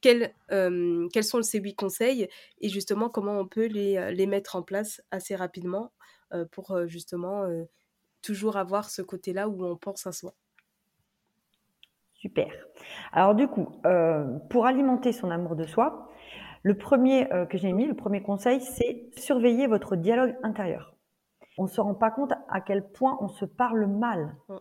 quels, 0.00 0.32
quels, 0.48 1.24
sont 1.24 1.42
ces 1.42 1.58
huit 1.60 1.74
conseils 1.74 2.28
et 2.60 2.68
justement 2.68 3.10
comment 3.10 3.38
on 3.38 3.46
peut 3.46 3.66
les, 3.66 4.12
les 4.12 4.26
mettre 4.26 4.56
en 4.56 4.62
place 4.62 5.02
assez 5.10 5.36
rapidement 5.36 5.92
pour 6.50 6.86
justement 6.86 7.46
toujours 8.22 8.56
avoir 8.56 8.90
ce 8.90 9.02
côté-là 9.02 9.48
où 9.48 9.64
on 9.64 9.76
pense 9.76 10.06
à 10.06 10.12
soi? 10.12 10.34
Super. 12.18 12.50
Alors 13.12 13.34
du 13.34 13.48
coup, 13.48 13.68
pour 14.50 14.66
alimenter 14.66 15.12
son 15.12 15.30
amour 15.30 15.56
de 15.56 15.64
soi, 15.64 16.08
le 16.62 16.76
premier 16.76 17.28
que 17.48 17.56
j'ai 17.56 17.72
mis, 17.72 17.86
le 17.86 17.94
premier 17.94 18.22
conseil, 18.22 18.60
c'est 18.60 19.08
surveiller 19.16 19.66
votre 19.66 19.96
dialogue 19.96 20.36
intérieur. 20.42 20.94
On 21.58 21.64
ne 21.64 21.68
se 21.68 21.80
rend 21.80 21.94
pas 21.94 22.10
compte 22.10 22.32
à 22.48 22.60
quel 22.60 22.82
point 22.88 23.16
on 23.20 23.28
se 23.28 23.44
parle 23.44 23.86
mal. 23.86 24.34
Mmh 24.48 24.56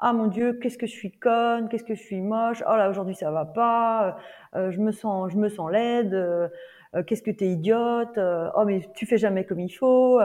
ah 0.00 0.14
mon 0.14 0.28
Dieu, 0.28 0.54
qu'est-ce 0.54 0.78
que 0.78 0.86
je 0.86 0.92
suis 0.92 1.12
conne, 1.12 1.68
qu'est-ce 1.68 1.84
que 1.84 1.94
je 1.94 2.02
suis 2.02 2.20
moche, 2.20 2.64
oh 2.66 2.74
là 2.74 2.88
aujourd'hui 2.88 3.14
ça 3.14 3.30
va 3.30 3.44
pas, 3.44 4.16
euh, 4.56 4.70
je 4.70 4.80
me 4.80 4.92
sens, 4.92 5.30
je 5.30 5.36
me 5.36 5.50
sens 5.50 5.70
laide, 5.70 6.14
euh, 6.14 6.48
euh, 6.94 7.02
qu'est-ce 7.02 7.22
que 7.22 7.30
tu 7.30 7.44
es 7.44 7.48
idiote, 7.48 8.18
oh 8.18 8.64
mais 8.64 8.80
tu 8.94 9.04
fais 9.04 9.18
jamais 9.18 9.44
comme 9.44 9.60
il 9.60 9.68
faut, 9.68 10.18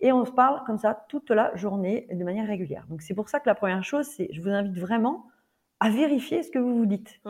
et 0.00 0.10
on 0.10 0.24
se 0.24 0.32
parle 0.32 0.62
comme 0.64 0.78
ça 0.78 1.04
toute 1.08 1.30
la 1.30 1.54
journée 1.54 2.08
de 2.10 2.24
manière 2.24 2.46
régulière. 2.46 2.86
Donc 2.88 3.02
c'est 3.02 3.14
pour 3.14 3.28
ça 3.28 3.40
que 3.40 3.48
la 3.48 3.54
première 3.54 3.84
chose, 3.84 4.06
c'est, 4.06 4.28
je 4.32 4.40
vous 4.40 4.48
invite 4.48 4.78
vraiment 4.78 5.26
à 5.80 5.90
vérifier 5.90 6.42
ce 6.42 6.50
que 6.50 6.58
vous 6.58 6.76
vous 6.76 6.86
dites. 6.86 7.20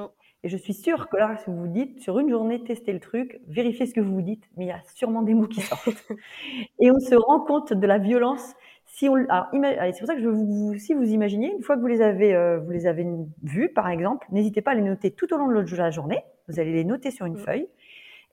Et 0.43 0.49
je 0.49 0.57
suis 0.57 0.75
sûre 0.75 1.09
que 1.09 1.17
là, 1.17 1.37
si 1.37 1.51
vous 1.51 1.57
vous 1.57 1.69
dites, 1.69 2.01
sur 2.01 2.19
une 2.19 2.31
journée, 2.31 2.63
testez 2.65 2.93
le 2.93 3.01
truc, 3.01 3.41
vérifiez 3.47 3.87
ce 3.87 3.95
que 3.95 4.01
vous 4.01 4.15
vous 4.15 4.23
dites, 4.23 4.45
mais 4.57 4.65
il 4.65 4.69
y 4.69 4.73
a 4.73 4.81
sûrement 4.95 5.23
des 5.23 5.35
mots 5.35 5.47
qui 5.47 5.61
sortent. 5.61 6.09
et 6.81 6.91
on 6.91 6.99
se 6.99 7.15
rend 7.15 7.41
compte 7.41 7.73
de 7.73 7.87
la 7.87 7.99
violence 7.99 8.55
si 8.87 9.09
on, 9.09 9.15
c'est 9.17 9.99
pour 9.99 10.07
ça 10.07 10.15
que 10.15 10.21
je 10.21 10.29
vous, 10.29 10.77
si 10.79 10.95
vous 10.95 11.05
imaginez, 11.05 11.53
une 11.55 11.63
fois 11.63 11.77
que 11.77 11.81
vous 11.81 11.87
les 11.87 12.03
avez, 12.03 12.35
euh, 12.35 12.59
vous 12.59 12.71
les 12.71 12.87
avez 12.87 13.07
vus, 13.43 13.69
par 13.69 13.89
exemple, 13.89 14.27
n'hésitez 14.33 14.63
pas 14.63 14.73
à 14.73 14.75
les 14.75 14.83
noter 14.83 15.13
tout 15.13 15.33
au 15.33 15.37
long 15.37 15.47
de 15.47 15.77
la 15.77 15.91
journée. 15.91 16.23
Vous 16.49 16.59
allez 16.59 16.73
les 16.73 16.85
noter 16.85 17.11
sur 17.11 17.27
une 17.27 17.39
feuille. 17.39 17.69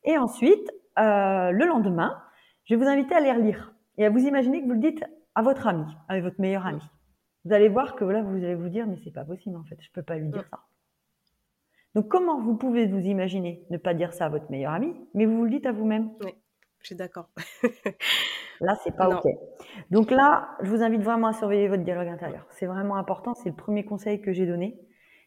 Et 0.04 0.18
ensuite, 0.18 0.72
euh, 0.98 1.52
le 1.52 1.66
lendemain, 1.66 2.18
je 2.66 2.74
vais 2.74 2.84
vous 2.84 2.90
inviter 2.90 3.14
à 3.14 3.20
les 3.20 3.32
relire 3.32 3.74
et 3.98 4.06
à 4.06 4.10
vous 4.10 4.26
imaginer 4.26 4.62
que 4.62 4.68
vous 4.68 4.74
le 4.74 4.80
dites 4.80 5.04
à 5.36 5.42
votre 5.44 5.68
ami, 5.68 5.86
avec 6.10 6.24
votre 6.24 6.42
meilleur 6.42 6.66
ami. 6.66 6.82
Vous 7.48 7.54
allez 7.54 7.70
voir 7.70 7.96
que 7.96 8.04
là, 8.04 8.22
vous 8.22 8.36
allez 8.36 8.56
vous 8.56 8.68
dire, 8.68 8.86
mais 8.88 8.98
c'est 9.06 9.14
pas 9.14 9.24
possible 9.24 9.56
en 9.56 9.64
fait, 9.64 9.78
je 9.80 9.90
peux 9.94 10.04
pas 10.04 10.18
lui 10.18 10.30
dire 10.30 10.46
ça. 10.52 10.60
Donc, 11.96 12.10
comment 12.10 12.42
vous 12.42 12.58
pouvez 12.58 12.88
vous 12.88 13.00
imaginer 13.00 13.66
ne 13.70 13.78
pas 13.78 13.94
dire 13.94 14.12
ça 14.12 14.26
à 14.26 14.30
votre 14.30 14.52
meilleur 14.52 14.74
ami, 14.74 14.94
mais 15.14 15.26
vous 15.26 15.38
vous 15.38 15.46
le 15.46 15.50
dites 15.50 15.66
à 15.66 15.72
vous-même? 15.72 16.12
Oui, 16.26 16.34
je 16.82 16.88
suis 16.88 16.96
d'accord. 16.96 17.30
Là, 18.60 18.78
c'est 18.84 18.96
pas 18.96 19.08
OK. 19.08 19.24
Donc 19.92 20.12
là, 20.12 20.58
je 20.62 20.70
vous 20.70 20.82
invite 20.82 21.02
vraiment 21.02 21.28
à 21.28 21.34
surveiller 21.34 21.68
votre 21.68 21.84
dialogue 21.84 22.08
intérieur. 22.08 22.46
C'est 22.50 22.66
vraiment 22.66 22.98
important. 22.98 23.34
C'est 23.36 23.50
le 23.50 23.56
premier 23.56 23.86
conseil 23.86 24.20
que 24.20 24.34
j'ai 24.34 24.46
donné, 24.46 24.78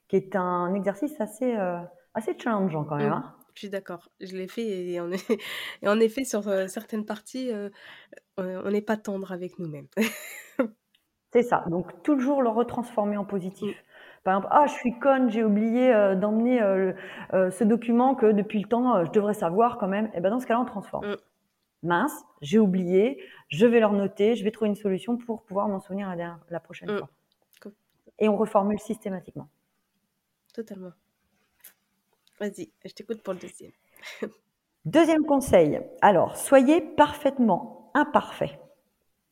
qui 0.08 0.16
est 0.16 0.36
un 0.36 0.74
exercice 0.74 1.18
assez, 1.20 1.54
euh, 1.56 1.78
assez 2.12 2.36
challengeant 2.36 2.84
quand 2.84 2.96
même. 2.96 3.10
Mmh. 3.10 3.12
Hein. 3.12 3.36
je 3.54 3.60
suis 3.60 3.70
d'accord. 3.70 4.10
Je 4.20 4.36
l'ai 4.36 4.48
fait 4.48 4.66
et 4.66 5.00
en, 5.00 5.10
et 5.82 5.88
en 5.88 6.00
effet, 6.00 6.24
sur 6.24 6.48
euh, 6.48 6.66
certaines 6.66 7.06
parties, 7.06 7.52
euh, 7.52 7.70
on 8.36 8.70
n'est 8.70 8.82
pas 8.82 8.96
tendre 8.96 9.32
avec 9.32 9.58
nous-mêmes. 9.58 9.86
c'est 11.32 11.42
ça. 11.42 11.64
Donc, 11.68 12.02
toujours 12.02 12.42
le 12.42 12.48
retransformer 12.48 13.16
en 13.16 13.24
positif. 13.24 13.76
Mmh. 13.76 13.84
Par 14.24 14.36
exemple, 14.36 14.48
ah, 14.52 14.66
je 14.66 14.72
suis 14.74 14.98
conne, 14.98 15.30
j'ai 15.30 15.42
oublié 15.42 15.90
d'emmener 16.16 16.60
ce 17.32 17.64
document 17.64 18.14
que 18.14 18.32
depuis 18.32 18.60
le 18.60 18.68
temps, 18.68 19.02
je 19.06 19.10
devrais 19.12 19.32
savoir 19.32 19.78
quand 19.78 19.88
même. 19.88 20.06
Et 20.08 20.16
eh 20.16 20.20
ben 20.20 20.28
dans 20.28 20.40
ce 20.40 20.46
cas-là, 20.46 20.60
on 20.60 20.66
transforme. 20.66 21.12
Mmh 21.12 21.16
mince, 21.82 22.24
j'ai 22.42 22.58
oublié, 22.58 23.22
je 23.48 23.66
vais 23.66 23.80
leur 23.80 23.92
noter, 23.92 24.36
je 24.36 24.44
vais 24.44 24.50
trouver 24.50 24.70
une 24.70 24.76
solution 24.76 25.16
pour 25.16 25.42
pouvoir 25.42 25.68
m'en 25.68 25.80
souvenir 25.80 26.14
la, 26.16 26.60
prochaine 26.60 26.90
mm. 26.90 26.98
fois. 26.98 27.08
Et 28.18 28.28
on 28.28 28.36
reformule 28.36 28.78
systématiquement. 28.78 29.48
Totalement. 30.52 30.92
Vas-y, 32.38 32.70
je 32.84 32.92
t'écoute 32.92 33.22
pour 33.22 33.32
le 33.32 33.38
deuxième. 33.38 33.72
deuxième 34.84 35.24
conseil. 35.24 35.80
Alors, 36.02 36.36
soyez 36.36 36.80
parfaitement 36.80 37.90
imparfait. 37.94 38.60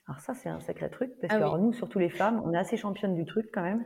Alors 0.08 0.20
ça, 0.20 0.32
c'est 0.32 0.48
un 0.48 0.58
sacré 0.60 0.88
truc, 0.88 1.12
parce 1.20 1.34
ah 1.34 1.38
que 1.38 1.58
nous, 1.58 1.74
surtout 1.74 1.98
les 1.98 2.08
femmes, 2.08 2.40
on 2.42 2.54
est 2.54 2.56
assez 2.56 2.78
championne 2.78 3.14
du 3.14 3.26
truc 3.26 3.50
quand 3.52 3.60
même. 3.60 3.84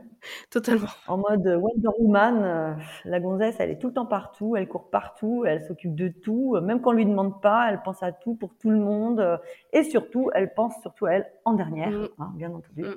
Totalement. 0.49 0.87
En 1.07 1.17
mode 1.17 1.45
Wonder 1.45 1.89
Woman, 1.99 2.43
euh, 2.43 2.73
la 3.03 3.19
gonzesse, 3.19 3.57
elle 3.59 3.71
est 3.71 3.77
tout 3.77 3.87
le 3.87 3.93
temps 3.93 4.05
partout, 4.05 4.55
elle 4.55 4.69
court 4.69 4.89
partout, 4.89 5.43
elle 5.45 5.61
s'occupe 5.63 5.95
de 5.95 6.07
tout, 6.07 6.57
même 6.61 6.79
quand 6.79 6.91
on 6.91 6.93
lui 6.93 7.05
demande 7.05 7.41
pas, 7.41 7.69
elle 7.69 7.81
pense 7.81 8.01
à 8.03 8.13
tout 8.13 8.35
pour 8.35 8.55
tout 8.55 8.69
le 8.69 8.77
monde, 8.77 9.19
euh, 9.19 9.37
et 9.73 9.83
surtout, 9.83 10.29
elle 10.33 10.53
pense 10.53 10.79
surtout 10.81 11.07
à 11.07 11.11
elle 11.11 11.29
en 11.43 11.55
dernière, 11.55 11.91
mm. 11.91 12.07
hein, 12.19 12.31
bien 12.35 12.53
entendu. 12.53 12.83
Mm. 12.83 12.95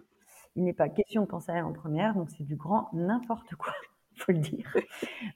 Il 0.54 0.64
n'est 0.64 0.72
pas 0.72 0.88
question 0.88 1.22
de 1.22 1.26
penser 1.26 1.50
à 1.50 1.56
elle 1.56 1.64
en 1.64 1.72
première, 1.72 2.14
donc 2.14 2.30
c'est 2.30 2.44
du 2.44 2.54
grand 2.54 2.90
n'importe 2.92 3.56
quoi, 3.56 3.72
faut 4.14 4.30
le 4.30 4.38
dire. 4.38 4.72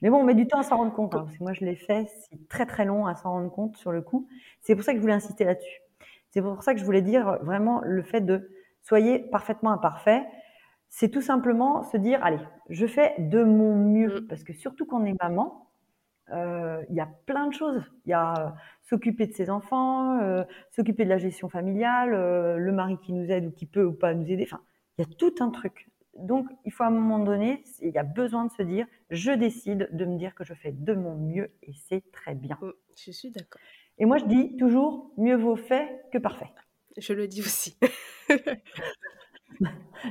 Mais 0.00 0.10
bon, 0.10 0.18
on 0.18 0.24
met 0.24 0.34
du 0.36 0.46
temps 0.46 0.60
à 0.60 0.62
s'en 0.62 0.76
rendre 0.76 0.92
compte, 0.92 1.16
hein, 1.16 1.24
parce 1.24 1.36
que 1.36 1.42
moi 1.42 1.54
je 1.54 1.64
l'ai 1.64 1.74
fait, 1.74 2.06
c'est 2.06 2.48
très 2.48 2.66
très 2.66 2.84
long 2.84 3.06
à 3.06 3.16
s'en 3.16 3.32
rendre 3.32 3.50
compte 3.50 3.76
sur 3.76 3.90
le 3.90 4.00
coup. 4.00 4.28
C'est 4.60 4.76
pour 4.76 4.84
ça 4.84 4.92
que 4.92 4.98
je 4.98 5.02
voulais 5.02 5.14
insister 5.14 5.42
là-dessus. 5.42 5.80
C'est 6.30 6.42
pour 6.42 6.62
ça 6.62 6.74
que 6.74 6.80
je 6.80 6.84
voulais 6.84 7.02
dire 7.02 7.38
vraiment 7.42 7.80
le 7.84 8.02
fait 8.02 8.20
de 8.20 8.50
soyez 8.82 9.18
parfaitement 9.18 9.72
imparfait. 9.72 10.24
C'est 10.88 11.08
tout 11.08 11.20
simplement 11.20 11.82
se 11.84 11.96
dire, 11.96 12.22
allez, 12.24 12.40
je 12.68 12.86
fais 12.86 13.14
de 13.18 13.44
mon 13.44 13.76
mieux. 13.76 14.20
Mm. 14.20 14.26
Parce 14.28 14.44
que 14.44 14.52
surtout 14.52 14.86
quand 14.86 15.02
on 15.02 15.04
est 15.04 15.20
maman, 15.22 15.70
euh, 16.32 16.82
il 16.88 16.96
y 16.96 17.00
a 17.00 17.08
plein 17.26 17.46
de 17.46 17.54
choses. 17.54 17.82
Il 18.06 18.10
y 18.10 18.14
a 18.14 18.34
euh, 18.34 18.50
s'occuper 18.82 19.26
de 19.26 19.32
ses 19.32 19.50
enfants, 19.50 20.20
euh, 20.20 20.44
s'occuper 20.70 21.04
de 21.04 21.08
la 21.08 21.18
gestion 21.18 21.48
familiale, 21.48 22.10
le 22.10 22.72
mari 22.72 22.98
qui 23.02 23.12
nous 23.12 23.30
aide 23.30 23.46
ou 23.46 23.50
qui 23.50 23.66
peut 23.66 23.84
ou 23.84 23.92
pas 23.92 24.14
nous 24.14 24.30
aider. 24.30 24.44
Enfin, 24.44 24.62
il 24.98 25.02
y 25.02 25.10
a 25.10 25.14
tout 25.16 25.34
un 25.40 25.50
truc. 25.50 25.88
Donc, 26.16 26.46
il 26.64 26.72
faut 26.72 26.82
à 26.82 26.88
un 26.88 26.90
moment 26.90 27.18
donné, 27.18 27.64
il 27.80 27.90
y 27.90 27.98
a 27.98 28.02
besoin 28.02 28.44
de 28.44 28.50
se 28.52 28.62
dire, 28.62 28.86
je 29.10 29.30
décide 29.30 29.88
de 29.92 30.04
me 30.04 30.18
dire 30.18 30.34
que 30.34 30.44
je 30.44 30.54
fais 30.54 30.72
de 30.72 30.92
mon 30.92 31.16
mieux 31.16 31.50
et 31.62 31.72
c'est 31.88 32.10
très 32.12 32.34
bien. 32.34 32.58
Mm, 32.60 32.72
je 32.96 33.10
suis 33.10 33.30
d'accord. 33.30 33.60
Et 34.00 34.06
moi, 34.06 34.16
je 34.16 34.24
dis 34.24 34.56
toujours, 34.56 35.12
mieux 35.18 35.36
vaut 35.36 35.56
fait 35.56 36.02
que 36.10 36.16
parfait. 36.18 36.50
Je 36.96 37.12
le 37.12 37.28
dis 37.28 37.42
aussi. 37.42 37.76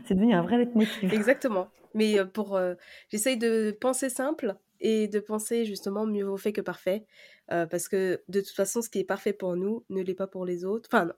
c'est 0.05 0.13
devenu 0.13 0.33
un 0.35 0.43
vrai 0.43 0.59
leitmotiv. 0.59 1.11
Exactement. 1.11 1.69
Mais 1.95 2.19
euh, 2.19 2.25
pour, 2.25 2.55
euh, 2.55 2.75
j'essaye 3.09 3.37
de 3.37 3.75
penser 3.81 4.09
simple 4.09 4.55
et 4.79 5.07
de 5.07 5.19
penser 5.19 5.65
justement 5.65 6.05
mieux 6.05 6.23
vaut 6.23 6.37
fait 6.37 6.53
que 6.53 6.61
parfait, 6.61 7.07
euh, 7.51 7.65
parce 7.65 7.89
que 7.89 8.23
de 8.27 8.41
toute 8.41 8.55
façon, 8.55 8.83
ce 8.83 8.89
qui 8.89 8.99
est 8.99 9.03
parfait 9.03 9.33
pour 9.33 9.55
nous 9.55 9.83
ne 9.89 10.03
l'est 10.03 10.13
pas 10.13 10.27
pour 10.27 10.45
les 10.45 10.65
autres. 10.65 10.87
Enfin, 10.91 11.05
non. 11.05 11.13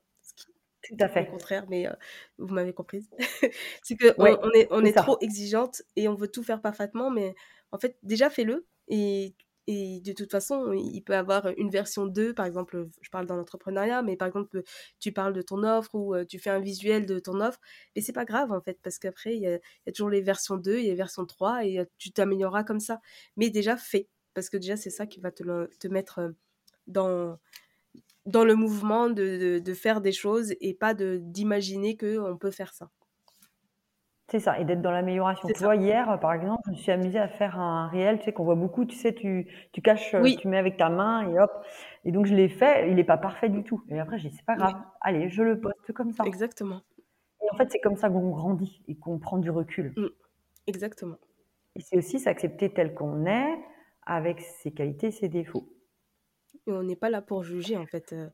Tout 0.83 0.95
à 0.99 1.09
fait. 1.09 1.27
Au 1.27 1.31
contraire, 1.31 1.65
mais 1.69 1.87
vous 2.39 2.53
m'avez 2.55 2.73
comprise. 2.73 3.11
c'est 3.83 3.95
que 3.95 4.15
on, 4.17 4.51
est, 4.53 4.67
on 4.71 4.83
est 4.83 4.93
trop 4.97 5.17
exigeante 5.21 5.83
et 5.95 6.07
on 6.07 6.15
veut 6.15 6.29
tout 6.29 6.41
faire 6.41 6.61
parfaitement, 6.61 7.11
mais 7.11 7.35
en 7.71 7.77
fait, 7.77 7.97
déjà 8.01 8.31
fais-le 8.31 8.65
et 8.87 9.35
et 9.71 10.01
de 10.01 10.11
toute 10.13 10.31
façon, 10.31 10.73
il 10.73 11.01
peut 11.01 11.15
avoir 11.15 11.47
une 11.57 11.69
version 11.69 12.05
2, 12.05 12.33
par 12.33 12.45
exemple, 12.45 12.87
je 13.01 13.09
parle 13.09 13.25
dans 13.25 13.35
l'entrepreneuriat, 13.35 14.01
mais 14.01 14.17
par 14.17 14.27
exemple, 14.27 14.63
tu 14.99 15.11
parles 15.11 15.33
de 15.33 15.41
ton 15.41 15.63
offre 15.63 15.95
ou 15.95 16.15
tu 16.25 16.39
fais 16.39 16.49
un 16.49 16.59
visuel 16.59 17.05
de 17.05 17.19
ton 17.19 17.39
offre, 17.39 17.59
mais 17.95 18.01
c'est 18.01 18.13
pas 18.13 18.25
grave 18.25 18.51
en 18.51 18.61
fait, 18.61 18.79
parce 18.83 18.99
qu'après, 18.99 19.35
il 19.35 19.43
y, 19.43 19.47
a 19.47 19.91
toujours 19.93 20.09
les 20.09 20.21
versions 20.21 20.57
2, 20.57 20.77
il 20.79 20.83
y 20.83 20.87
a 20.87 20.91
les 20.91 20.95
versions 20.95 21.25
3, 21.25 21.65
et 21.65 21.85
tu 21.97 22.11
t'amélioreras 22.11 22.63
comme 22.63 22.79
ça. 22.79 22.99
Mais 23.37 23.49
déjà, 23.49 23.77
fais, 23.77 24.07
parce 24.33 24.49
que 24.49 24.57
déjà, 24.57 24.75
c'est 24.77 24.89
ça 24.89 25.05
qui 25.07 25.19
va 25.21 25.31
te, 25.31 25.43
te 25.77 25.87
mettre 25.87 26.33
dans, 26.87 27.37
le 28.25 28.55
mouvement 28.55 29.09
de, 29.09 29.59
de, 29.59 29.73
faire 29.73 30.01
des 30.01 30.11
choses 30.11 30.53
et 30.59 30.73
pas 30.73 30.93
d'imaginer 30.93 31.97
qu'on 31.97 32.37
peut 32.37 32.51
faire 32.51 32.73
ça. 32.73 32.89
C'est 34.31 34.39
ça, 34.39 34.57
et 34.57 34.63
d'être 34.63 34.81
dans 34.81 34.91
l'amélioration. 34.91 35.49
Tu 35.49 35.61
vois, 35.61 35.75
hier, 35.75 36.17
par 36.21 36.31
exemple, 36.31 36.61
je 36.67 36.71
me 36.71 36.75
suis 36.77 36.91
amusée 36.93 37.19
à 37.19 37.27
faire 37.27 37.59
un 37.59 37.89
réel, 37.89 38.17
tu 38.19 38.23
sais, 38.23 38.31
qu'on 38.31 38.45
voit 38.45 38.55
beaucoup, 38.55 38.85
tu 38.85 38.95
sais, 38.95 39.13
tu, 39.13 39.45
tu 39.73 39.81
caches, 39.81 40.15
euh, 40.15 40.23
tu 40.39 40.47
mets 40.47 40.57
avec 40.57 40.77
ta 40.77 40.87
main 40.87 41.29
et 41.29 41.37
hop. 41.37 41.51
Et 42.05 42.13
donc, 42.13 42.27
je 42.27 42.33
l'ai 42.33 42.47
fait, 42.47 42.89
il 42.89 42.95
n'est 42.95 43.03
pas 43.03 43.17
parfait 43.17 43.49
du 43.49 43.65
tout. 43.65 43.83
Et 43.89 43.99
après, 43.99 44.19
j'ai 44.19 44.29
dit, 44.29 44.35
c'est 44.37 44.45
pas 44.45 44.55
grave, 44.55 44.75
allez, 45.01 45.27
je 45.27 45.43
le 45.43 45.59
poste 45.59 45.91
comme 45.91 46.13
ça. 46.13 46.23
Exactement. 46.23 46.79
Et 47.41 47.53
en 47.53 47.57
fait, 47.57 47.69
c'est 47.71 47.81
comme 47.81 47.97
ça 47.97 48.09
qu'on 48.09 48.29
grandit 48.29 48.81
et 48.87 48.95
qu'on 48.95 49.19
prend 49.19 49.37
du 49.37 49.49
recul. 49.49 49.93
Mmh. 49.97 50.07
Exactement. 50.67 51.17
Et 51.75 51.81
c'est 51.81 51.97
aussi 51.97 52.17
s'accepter 52.17 52.71
tel 52.71 52.93
qu'on 52.93 53.25
est, 53.25 53.59
avec 54.05 54.39
ses 54.39 54.71
qualités, 54.71 55.11
ses 55.11 55.27
défauts. 55.27 55.67
Et 56.67 56.71
on 56.71 56.83
n'est 56.83 56.95
pas 56.95 57.09
là 57.09 57.21
pour 57.21 57.43
juger, 57.43 57.75
en 57.75 57.85
fait. 57.85 58.13
Euh, 58.13 58.29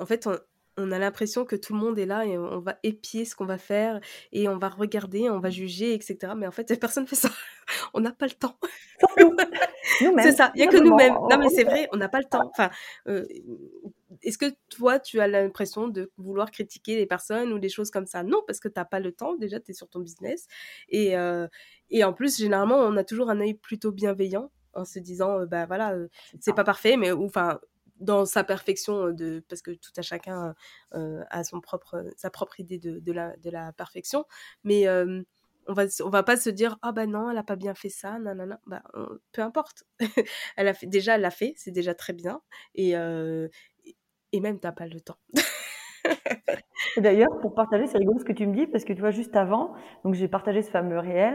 en 0.00 0.06
fait, 0.06 0.26
on, 0.26 0.38
on 0.76 0.90
a 0.92 0.98
l'impression 0.98 1.44
que 1.44 1.56
tout 1.56 1.72
le 1.72 1.78
monde 1.78 1.98
est 1.98 2.06
là 2.06 2.24
et 2.24 2.36
on 2.36 2.60
va 2.60 2.78
épier 2.82 3.24
ce 3.24 3.36
qu'on 3.36 3.44
va 3.44 3.58
faire 3.58 4.00
et 4.32 4.48
on 4.48 4.58
va 4.58 4.68
regarder, 4.68 5.30
on 5.30 5.38
va 5.38 5.50
juger, 5.50 5.94
etc. 5.94 6.32
Mais 6.36 6.46
en 6.46 6.50
fait, 6.50 6.66
personne 6.80 7.04
ne 7.04 7.08
fait 7.08 7.16
ça. 7.16 7.30
on 7.94 8.00
n'a 8.00 8.12
pas 8.12 8.26
le 8.26 8.32
temps. 8.32 8.58
c'est 9.98 10.32
ça, 10.32 10.52
il 10.54 10.62
n'y 10.62 10.68
a 10.68 10.70
que 10.70 10.82
nous-mêmes. 10.82 11.14
Non, 11.14 11.38
mais 11.38 11.48
c'est 11.48 11.64
vrai, 11.64 11.88
on 11.92 11.96
n'a 11.96 12.08
pas 12.08 12.18
le 12.18 12.24
temps. 12.24 12.50
Enfin, 12.50 12.70
euh, 13.08 13.24
est-ce 14.22 14.38
que 14.38 14.46
toi, 14.68 14.98
tu 14.98 15.20
as 15.20 15.28
l'impression 15.28 15.88
de 15.88 16.10
vouloir 16.18 16.50
critiquer 16.50 16.96
les 16.96 17.06
personnes 17.06 17.52
ou 17.52 17.58
des 17.58 17.68
choses 17.68 17.90
comme 17.90 18.06
ça? 18.06 18.22
Non, 18.22 18.42
parce 18.46 18.60
que 18.60 18.68
tu 18.68 18.78
n'as 18.78 18.84
pas 18.84 19.00
le 19.00 19.12
temps. 19.12 19.36
Déjà, 19.36 19.60
tu 19.60 19.70
es 19.70 19.74
sur 19.74 19.88
ton 19.88 20.00
business. 20.00 20.46
Et, 20.88 21.16
euh, 21.16 21.46
et 21.90 22.04
en 22.04 22.12
plus, 22.12 22.38
généralement, 22.38 22.78
on 22.78 22.96
a 22.96 23.04
toujours 23.04 23.30
un 23.30 23.40
œil 23.40 23.54
plutôt 23.54 23.92
bienveillant 23.92 24.50
en 24.72 24.84
se 24.84 24.98
disant, 24.98 25.40
euh, 25.40 25.46
bah 25.46 25.66
voilà, 25.66 25.94
c'est 26.40 26.54
pas 26.54 26.64
parfait, 26.64 26.96
mais 26.96 27.12
enfin, 27.12 27.60
dans 28.00 28.26
sa 28.26 28.44
perfection 28.44 29.10
de 29.12 29.44
parce 29.48 29.62
que 29.62 29.70
tout 29.72 29.92
à 29.96 30.02
chacun 30.02 30.54
a 30.92 31.44
son 31.44 31.60
propre 31.60 32.04
sa 32.16 32.30
propre 32.30 32.60
idée 32.60 32.78
de, 32.78 32.98
de, 33.00 33.12
la, 33.12 33.36
de 33.38 33.50
la 33.50 33.72
perfection. 33.72 34.24
Mais 34.64 34.86
On 35.66 35.72
va, 35.72 35.84
on 36.04 36.10
va 36.10 36.22
pas 36.22 36.36
se 36.36 36.50
dire 36.50 36.76
ah 36.82 36.92
bah 36.92 37.06
non 37.06 37.30
elle 37.30 37.38
a 37.38 37.42
pas 37.42 37.56
bien 37.56 37.74
fait 37.74 37.88
ça 37.88 38.18
nanana 38.18 38.60
bah 38.66 38.82
peu 39.32 39.40
importe. 39.42 39.84
Elle 40.56 40.68
a 40.68 40.74
fait 40.74 40.86
déjà 40.86 41.14
elle 41.14 41.22
l'a 41.22 41.30
fait 41.30 41.54
c'est 41.56 41.70
déjà 41.70 41.94
très 41.94 42.12
bien 42.12 42.42
et 42.74 42.96
euh, 42.98 43.48
et 44.32 44.40
même 44.40 44.60
t'as 44.60 44.72
pas 44.72 44.86
le 44.86 45.00
temps. 45.00 45.18
D'ailleurs, 46.96 47.38
pour 47.40 47.54
partager, 47.54 47.86
c'est 47.86 47.98
rigolo 47.98 48.18
ce 48.18 48.24
que 48.24 48.32
tu 48.32 48.46
me 48.46 48.54
dis, 48.54 48.66
parce 48.66 48.84
que 48.84 48.92
tu 48.92 49.00
vois, 49.00 49.10
juste 49.10 49.36
avant, 49.36 49.74
j'ai 50.12 50.28
partagé 50.28 50.62
ce 50.62 50.70
fameux 50.70 50.98
réel, 50.98 51.34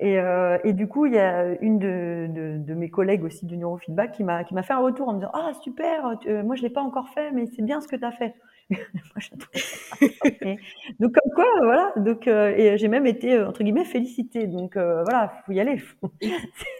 et, 0.00 0.18
euh, 0.18 0.56
et, 0.64 0.72
du 0.72 0.88
coup, 0.88 1.04
il 1.04 1.12
y 1.12 1.18
a 1.18 1.48
une 1.60 1.78
de, 1.78 2.26
de, 2.30 2.56
de, 2.56 2.74
mes 2.74 2.88
collègues 2.88 3.22
aussi 3.22 3.44
du 3.44 3.58
neurofeedback 3.58 4.12
qui 4.12 4.24
m'a 4.24 4.44
qui 4.44 4.54
m'a 4.54 4.62
fait 4.62 4.72
un 4.72 4.78
retour 4.78 5.08
en 5.08 5.12
me 5.12 5.18
disant 5.18 5.30
ah 5.34 5.52
super, 5.62 6.16
euh, 6.26 6.42
moi 6.42 6.56
je 6.56 6.62
l'ai 6.62 6.70
pas 6.70 6.80
encore 6.80 7.10
fait, 7.10 7.30
mais 7.32 7.44
c'est 7.54 7.60
bien 7.60 7.82
ce 7.82 7.88
que 7.88 7.96
tu 7.96 8.04
as 8.06 8.12
fait. 8.12 8.34
donc 11.00 11.12
comme 11.12 11.32
quoi, 11.34 11.44
voilà. 11.62 11.92
Donc 11.96 12.28
euh, 12.28 12.54
et 12.56 12.78
j'ai 12.78 12.88
même 12.88 13.06
été 13.06 13.42
entre 13.42 13.62
guillemets 13.62 13.84
félicitée. 13.84 14.46
Donc 14.46 14.76
voilà, 14.76 15.34
faut 15.44 15.52
y 15.52 15.60
aller. 15.60 15.82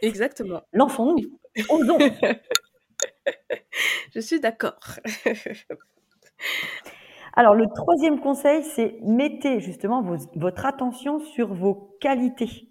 Exactement. 0.03 0.63
Lançons-nous. 0.73 1.19
Osons. 1.69 1.99
je 4.15 4.21
suis 4.21 4.41
d'accord. 4.41 4.79
Alors 7.35 7.55
le 7.55 7.67
troisième 7.67 8.19
conseil, 8.19 8.63
c'est 8.63 8.97
mettez 9.03 9.61
justement 9.61 10.01
votre 10.37 10.65
attention 10.65 11.19
sur 11.19 11.53
vos 11.53 11.99
qualités. 12.01 12.70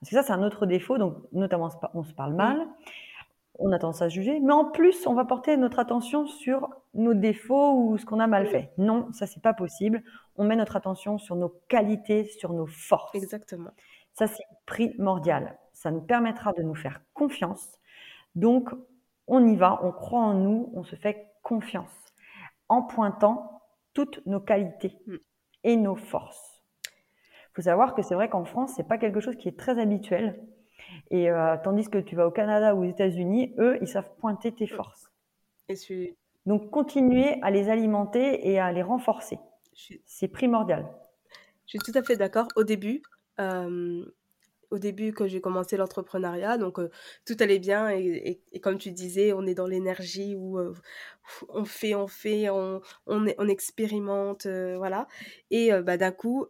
Parce 0.00 0.10
que 0.10 0.16
ça, 0.16 0.22
c'est 0.22 0.32
un 0.32 0.42
autre 0.42 0.66
défaut. 0.66 0.98
Donc, 0.98 1.16
notamment, 1.32 1.68
on 1.94 2.04
se 2.04 2.12
parle 2.12 2.34
mal, 2.34 2.66
on 3.58 3.72
a 3.72 3.78
tendance 3.78 4.02
à 4.02 4.08
se 4.08 4.14
juger, 4.14 4.38
mais 4.40 4.52
en 4.52 4.66
plus, 4.66 5.06
on 5.06 5.14
va 5.14 5.24
porter 5.24 5.56
notre 5.56 5.80
attention 5.80 6.26
sur 6.26 6.68
nos 6.94 7.14
défauts 7.14 7.72
ou 7.72 7.98
ce 7.98 8.06
qu'on 8.06 8.20
a 8.20 8.28
mal 8.28 8.46
fait. 8.46 8.72
Non, 8.78 9.12
ça, 9.12 9.26
c'est 9.26 9.42
pas 9.42 9.54
possible. 9.54 10.02
On 10.36 10.44
met 10.44 10.56
notre 10.56 10.76
attention 10.76 11.18
sur 11.18 11.34
nos 11.34 11.48
qualités, 11.68 12.24
sur 12.24 12.52
nos 12.52 12.66
forces. 12.66 13.14
Exactement. 13.16 13.70
Ça, 14.14 14.28
c'est 14.28 14.44
primordial. 14.66 15.58
Ça 15.72 15.90
nous 15.90 16.00
permettra 16.00 16.52
de 16.52 16.62
nous 16.62 16.74
faire 16.74 17.00
confiance. 17.14 17.78
Donc, 18.36 18.70
on 19.26 19.46
y 19.46 19.56
va, 19.56 19.80
on 19.82 19.92
croit 19.92 20.20
en 20.20 20.34
nous, 20.34 20.70
on 20.74 20.84
se 20.84 20.96
fait 20.96 21.32
confiance 21.42 21.92
en 22.68 22.82
pointant 22.82 23.62
toutes 23.94 24.24
nos 24.26 24.40
qualités 24.40 24.96
mm. 25.06 25.16
et 25.64 25.76
nos 25.76 25.96
forces 25.96 26.57
faut 27.58 27.62
savoir 27.62 27.96
que 27.96 28.02
c'est 28.02 28.14
vrai 28.14 28.28
qu'en 28.28 28.44
France, 28.44 28.74
c'est 28.76 28.86
pas 28.86 28.98
quelque 28.98 29.18
chose 29.18 29.34
qui 29.34 29.48
est 29.48 29.58
très 29.58 29.80
habituel. 29.80 30.38
Et 31.10 31.28
euh, 31.28 31.56
tandis 31.64 31.90
que 31.90 31.98
tu 31.98 32.14
vas 32.14 32.24
au 32.24 32.30
Canada 32.30 32.76
ou 32.76 32.84
aux 32.84 32.88
États-Unis, 32.88 33.52
eux, 33.58 33.78
ils 33.80 33.88
savent 33.88 34.08
pointer 34.20 34.52
tes 34.52 34.68
forces. 34.68 35.10
Et 35.68 35.74
Donc, 36.46 36.70
continuer 36.70 37.42
à 37.42 37.50
les 37.50 37.68
alimenter 37.68 38.48
et 38.48 38.60
à 38.60 38.70
les 38.70 38.84
renforcer. 38.84 39.40
C'est 40.06 40.28
primordial. 40.28 40.86
Je 41.66 41.70
suis 41.70 41.78
tout 41.80 41.98
à 41.98 42.02
fait 42.04 42.16
d'accord. 42.16 42.46
Au 42.54 42.62
début, 42.62 43.02
euh, 43.40 44.04
au 44.70 44.78
début, 44.78 45.12
quand 45.12 45.26
j'ai 45.26 45.40
commencé 45.40 45.76
l'entrepreneuriat, 45.76 46.58
donc 46.58 46.78
euh, 46.78 46.90
tout 47.26 47.36
allait 47.40 47.58
bien 47.58 47.90
et, 47.90 48.40
comme 48.62 48.78
tu 48.78 48.92
disais, 48.92 49.32
on 49.32 49.46
est 49.46 49.54
dans 49.54 49.66
l'énergie 49.66 50.36
où 50.36 50.60
on 51.48 51.64
fait, 51.64 51.96
on 51.96 52.06
fait, 52.06 52.50
on, 52.50 52.80
on, 53.08 53.26
on 53.36 53.48
expérimente, 53.48 54.46
voilà. 54.46 55.08
Et 55.50 55.72
bah, 55.82 55.96
d'un 55.96 56.12
coup, 56.12 56.46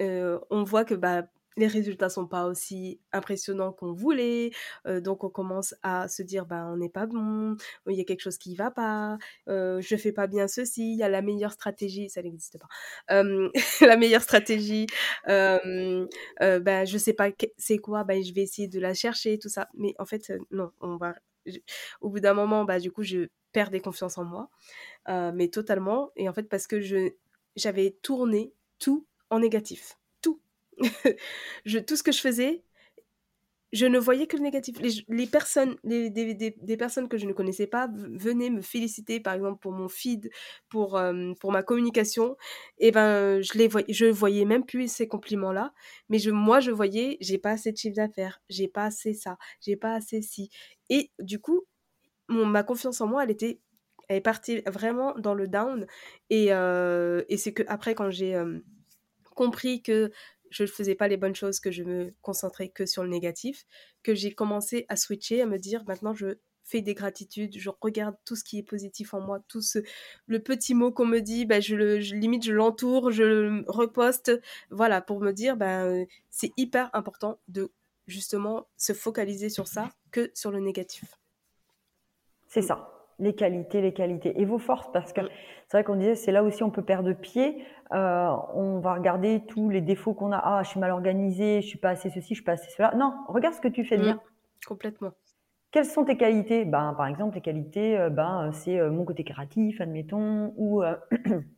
euh, 0.00 0.38
on 0.50 0.64
voit 0.64 0.84
que 0.84 0.94
bah, 0.94 1.24
les 1.58 1.66
résultats 1.66 2.08
sont 2.08 2.26
pas 2.26 2.46
aussi 2.46 3.00
impressionnants 3.12 3.72
qu'on 3.72 3.92
voulait, 3.92 4.50
euh, 4.86 5.00
donc 5.00 5.24
on 5.24 5.28
commence 5.28 5.74
à 5.82 6.08
se 6.08 6.22
dire 6.22 6.46
bah 6.46 6.66
on 6.68 6.76
n'est 6.76 6.88
pas 6.88 7.06
bon, 7.06 7.56
il 7.88 7.96
y 7.96 8.00
a 8.00 8.04
quelque 8.04 8.20
chose 8.20 8.38
qui 8.38 8.54
va 8.54 8.70
pas, 8.70 9.18
euh, 9.48 9.80
je 9.80 9.96
fais 9.96 10.12
pas 10.12 10.26
bien 10.28 10.46
ceci, 10.48 10.92
il 10.92 10.98
y 10.98 11.02
a 11.02 11.08
la 11.08 11.20
meilleure 11.22 11.52
stratégie, 11.52 12.08
ça 12.10 12.22
n'existe 12.22 12.58
pas, 12.58 12.68
euh, 13.10 13.50
la 13.80 13.96
meilleure 13.96 14.22
stratégie, 14.22 14.86
euh, 15.28 16.06
bah 16.40 16.84
je 16.84 16.98
sais 16.98 17.12
pas 17.12 17.30
c'est 17.56 17.78
quoi, 17.78 18.04
bah 18.04 18.20
je 18.22 18.32
vais 18.32 18.42
essayer 18.42 18.68
de 18.68 18.78
la 18.80 18.94
chercher 18.94 19.38
tout 19.38 19.48
ça, 19.48 19.68
mais 19.74 19.94
en 19.98 20.04
fait 20.04 20.32
non, 20.52 20.70
on 20.80 20.96
va, 20.96 21.14
au 22.00 22.08
bout 22.10 22.20
d'un 22.20 22.34
moment 22.34 22.64
bah 22.64 22.78
du 22.78 22.92
coup 22.92 23.02
je 23.02 23.28
perds 23.52 23.70
des 23.70 23.80
confiances 23.80 24.18
en 24.18 24.24
moi, 24.24 24.48
mais 25.34 25.48
totalement. 25.48 26.10
Et 26.16 26.28
en 26.28 26.32
fait 26.32 26.44
parce 26.48 26.66
que 26.66 26.80
j'avais 27.56 27.96
tourné 28.02 28.52
tout 28.78 29.06
en 29.30 29.40
négatif. 29.40 29.98
Tout. 30.22 30.40
je, 31.64 31.78
tout 31.78 31.96
ce 31.96 32.02
que 32.02 32.12
je 32.12 32.20
faisais, 32.20 32.62
je 33.72 33.86
ne 33.86 33.98
voyais 33.98 34.26
que 34.26 34.36
le 34.36 34.42
négatif. 34.42 34.76
Les, 35.08 35.26
personnes, 35.26 35.76
les, 35.84 36.10
des, 36.10 36.76
personnes 36.76 37.08
que 37.08 37.18
je 37.18 37.26
ne 37.26 37.32
connaissais 37.32 37.66
pas 37.66 37.88
venaient 37.92 38.50
me 38.50 38.62
féliciter, 38.62 39.20
par 39.20 39.34
exemple, 39.34 39.58
pour 39.60 39.72
mon 39.72 39.88
feed, 39.88 40.30
pour, 40.68 40.96
euh, 40.96 41.32
pour 41.40 41.52
ma 41.52 41.62
communication. 41.62 42.36
Et 42.78 42.90
ben, 42.90 43.42
je 43.42 43.58
les 43.58 43.68
voyais, 43.68 43.92
je 43.92 44.06
voyais 44.06 44.44
même 44.44 44.64
plus 44.64 44.90
ces 44.90 45.06
compliments-là. 45.08 45.72
Mais 46.08 46.18
je, 46.18 46.30
moi, 46.30 46.60
je 46.60 46.70
voyais, 46.70 47.18
j'ai 47.20 47.38
pas 47.38 47.50
assez 47.50 47.72
de 47.72 47.76
chiffre 47.76 47.96
d'affaires, 47.96 48.40
j'ai 48.48 48.68
pas 48.68 48.84
assez 48.84 49.12
ça, 49.12 49.36
j'ai 49.60 49.76
pas 49.76 49.94
assez 49.94 50.22
ci. 50.22 50.50
Et 50.88 51.10
du 51.18 51.38
coup, 51.38 51.64
mon, 52.28 52.46
ma 52.46 52.62
confiance 52.62 53.00
en 53.00 53.06
moi, 53.06 53.24
elle 53.24 53.30
était, 53.30 53.60
elle 54.08 54.16
est 54.18 54.20
partie 54.22 54.62
vraiment 54.66 55.14
dans 55.18 55.34
le 55.34 55.48
down. 55.48 55.86
Et, 56.30 56.52
euh, 56.52 57.22
et 57.28 57.36
c'est 57.36 57.52
que 57.52 57.62
après, 57.68 57.94
quand 57.94 58.10
j'ai 58.10 58.34
euh, 58.34 58.60
compris 59.38 59.82
que 59.82 60.10
je 60.50 60.64
ne 60.64 60.68
faisais 60.68 60.96
pas 60.96 61.06
les 61.06 61.16
bonnes 61.16 61.36
choses, 61.36 61.60
que 61.60 61.70
je 61.70 61.84
me 61.84 62.12
concentrais 62.22 62.70
que 62.70 62.86
sur 62.86 63.04
le 63.04 63.08
négatif, 63.08 63.66
que 64.02 64.16
j'ai 64.16 64.32
commencé 64.34 64.84
à 64.88 64.96
switcher, 64.96 65.42
à 65.42 65.46
me 65.46 65.58
dire 65.58 65.84
maintenant 65.86 66.12
je 66.12 66.38
fais 66.64 66.80
des 66.80 66.94
gratitudes, 66.94 67.56
je 67.56 67.70
regarde 67.80 68.16
tout 68.24 68.34
ce 68.34 68.42
qui 68.42 68.58
est 68.58 68.64
positif 68.64 69.14
en 69.14 69.20
moi, 69.20 69.38
tout 69.46 69.62
ce 69.62 69.78
le 70.26 70.40
petit 70.40 70.74
mot 70.74 70.90
qu'on 70.90 71.06
me 71.06 71.20
dit, 71.20 71.46
ben 71.46 71.62
je 71.62 71.76
le 71.76 71.98
limite 71.98 72.44
je 72.44 72.52
l'entoure, 72.52 73.12
je 73.12 73.22
le 73.22 73.64
reposte, 73.68 74.32
voilà 74.70 75.00
pour 75.00 75.20
me 75.20 75.30
dire 75.30 75.56
ben 75.56 76.04
c'est 76.30 76.50
hyper 76.56 76.90
important 76.92 77.38
de 77.46 77.70
justement 78.08 78.66
se 78.76 78.92
focaliser 78.92 79.50
sur 79.50 79.68
ça 79.68 79.88
que 80.10 80.32
sur 80.34 80.50
le 80.50 80.58
négatif. 80.58 81.14
C'est 82.48 82.62
ça 82.62 82.98
les 83.18 83.34
qualités, 83.34 83.80
les 83.80 83.92
qualités 83.92 84.40
et 84.40 84.44
vos 84.44 84.58
forces, 84.58 84.90
parce 84.92 85.12
que 85.12 85.20
c'est 85.66 85.76
vrai 85.76 85.84
qu'on 85.84 85.96
disait 85.96 86.14
c'est 86.14 86.32
là 86.32 86.42
aussi 86.42 86.62
on 86.62 86.70
peut 86.70 86.84
perdre 86.84 87.12
pied. 87.12 87.64
Euh, 87.92 88.36
on 88.54 88.80
va 88.80 88.94
regarder 88.94 89.42
tous 89.46 89.70
les 89.70 89.80
défauts 89.80 90.14
qu'on 90.14 90.32
a. 90.32 90.38
Ah, 90.38 90.62
je 90.62 90.70
suis 90.70 90.80
mal 90.80 90.90
organisé, 90.90 91.62
je 91.62 91.66
suis 91.66 91.78
pas 91.78 91.90
assez 91.90 92.10
ceci, 92.10 92.30
je 92.30 92.34
suis 92.34 92.44
pas 92.44 92.52
assez 92.52 92.70
cela. 92.70 92.94
Non, 92.94 93.14
regarde 93.28 93.54
ce 93.54 93.60
que 93.60 93.68
tu 93.68 93.84
fais 93.84 93.96
bien. 93.96 94.14
Mmh, 94.14 94.66
complètement. 94.66 95.10
Quelles 95.70 95.86
sont 95.86 96.04
tes 96.04 96.16
qualités? 96.16 96.64
Ben, 96.64 96.94
par 96.96 97.06
exemple, 97.06 97.34
les 97.34 97.40
qualités, 97.40 97.98
euh, 97.98 98.10
ben, 98.10 98.50
c'est 98.52 98.78
euh, 98.78 98.90
mon 98.90 99.04
côté 99.04 99.24
créatif, 99.24 99.80
admettons, 99.80 100.52
ou 100.56 100.82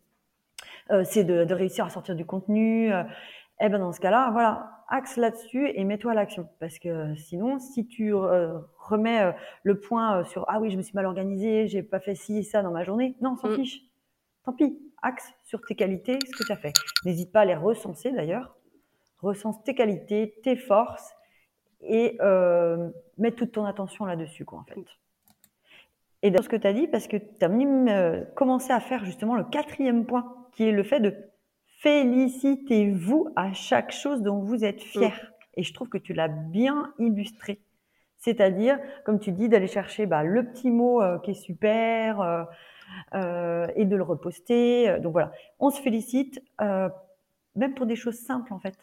c'est 1.05 1.25
de, 1.25 1.45
de, 1.45 1.55
réussir 1.55 1.85
à 1.85 1.90
sortir 1.90 2.14
du 2.14 2.25
contenu. 2.25 2.90
eh 3.61 3.69
ben, 3.69 3.79
dans 3.79 3.93
ce 3.93 4.01
cas-là, 4.01 4.31
voilà, 4.33 4.81
axe 4.90 5.16
là-dessus 5.16 5.71
et 5.75 5.85
mets-toi 5.85 6.12
à 6.12 6.14
l'action. 6.14 6.49
Parce 6.59 6.79
que 6.79 7.14
sinon, 7.16 7.59
si 7.59 7.87
tu 7.87 8.14
euh, 8.14 8.59
remets 8.79 9.23
euh, 9.23 9.33
le 9.62 9.81
point 9.81 10.19
euh, 10.19 10.25
sur 10.25 10.45
ah 10.49 10.61
oui, 10.61 10.71
je 10.71 10.77
me 10.77 10.83
suis 10.83 10.95
mal 10.95 11.07
organisé, 11.07 11.69
j'ai 11.69 11.83
pas 11.83 12.01
fait 12.01 12.14
ci 12.14 12.38
et 12.38 12.43
ça 12.43 12.62
dans 12.62 12.73
ma 12.73 12.85
journée, 12.85 13.16
non, 13.23 13.37
s'en 13.37 13.49
mm. 13.49 13.55
fiche. 13.55 13.81
Tant 14.45 14.53
pis, 14.53 14.79
axe 15.03 15.33
sur 15.43 15.61
tes 15.63 15.75
qualités, 15.75 16.19
ce 16.25 16.37
que 16.37 16.45
tu 16.45 16.53
as 16.53 16.57
fait. 16.57 16.73
N'hésite 17.05 17.33
pas 17.33 17.41
à 17.41 17.45
les 17.45 17.55
recenser 17.55 18.13
d'ailleurs. 18.13 18.57
Recense 19.19 19.63
tes 19.65 19.75
qualités, 19.75 20.35
tes 20.43 20.57
forces 20.57 21.15
et 21.83 22.17
euh, 22.21 22.91
mets 23.19 23.33
toute 23.33 23.53
ton 23.53 23.65
attention 23.65 24.05
là-dessus, 24.05 24.45
quoi, 24.45 24.61
en 24.61 24.65
fait. 24.65 24.85
Et 26.23 26.31
dans 26.31 26.43
ce 26.43 26.49
que 26.49 26.57
tu 26.57 26.67
as 26.67 26.73
dit, 26.73 26.87
parce 26.87 27.07
que 27.07 27.17
tu 27.17 27.45
as 27.45 27.49
même 27.49 28.27
commencé 28.35 28.73
à 28.73 28.81
faire 28.81 29.05
justement 29.05 29.35
le 29.35 29.45
quatrième 29.45 30.05
point, 30.05 30.35
qui 30.53 30.65
est 30.65 30.73
le 30.73 30.83
fait 30.83 31.01
de 31.01 31.15
Félicitez-vous 31.81 33.33
à 33.37 33.55
chaque 33.55 33.91
chose 33.91 34.21
dont 34.21 34.41
vous 34.41 34.65
êtes 34.67 34.83
fier. 34.83 35.13
Mm. 35.13 35.35
Et 35.57 35.63
je 35.63 35.73
trouve 35.73 35.89
que 35.89 35.97
tu 35.97 36.13
l'as 36.13 36.29
bien 36.29 36.93
illustré. 36.99 37.59
C'est-à-dire, 38.19 38.79
comme 39.07 39.19
tu 39.19 39.33
dis, 39.33 39.49
d'aller 39.49 39.67
chercher 39.67 40.05
bah, 40.05 40.23
le 40.23 40.45
petit 40.45 40.71
mot 40.71 41.01
euh, 41.01 41.19
qui 41.21 41.31
est 41.31 41.35
super 41.35 42.21
euh, 43.14 43.18
euh, 43.20 43.66
et 43.76 43.85
de 43.85 43.96
le 43.96 44.03
reposter. 44.03 44.98
Donc 45.00 45.12
voilà, 45.12 45.33
on 45.59 45.70
se 45.70 45.81
félicite, 45.81 46.42
même 46.59 47.74
pour 47.74 47.87
des 47.87 47.96
choses 47.96 48.18
simples 48.18 48.53
en 48.53 48.59
fait. 48.59 48.76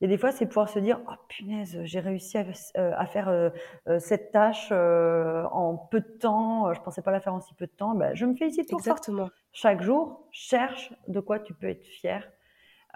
Et 0.00 0.08
des 0.08 0.18
fois, 0.18 0.32
c'est 0.32 0.44
pouvoir 0.46 0.68
se 0.68 0.78
dire, 0.78 1.00
oh 1.08 1.14
punaise, 1.28 1.78
j'ai 1.84 2.00
réussi 2.00 2.36
à, 2.36 2.44
à 2.74 3.06
faire 3.06 3.52
cette 3.98 4.32
tâche 4.32 4.70
en 4.72 5.76
peu 5.90 6.00
de 6.00 6.18
temps. 6.18 6.74
Je 6.74 6.80
pensais 6.80 7.00
pas 7.00 7.10
la 7.12 7.20
faire 7.20 7.34
en 7.34 7.40
si 7.40 7.54
peu 7.54 7.66
de 7.66 7.72
temps. 7.72 7.94
Ben, 7.94 8.14
je 8.14 8.26
me 8.26 8.34
félicite 8.34 8.68
pour 8.68 8.80
Exactement. 8.80 9.26
ça 9.26 9.32
chaque 9.54 9.82
jour, 9.82 10.26
cherche 10.32 10.92
de 11.08 11.20
quoi 11.20 11.38
tu 11.38 11.54
peux 11.54 11.68
être 11.68 11.86
fier 11.86 12.28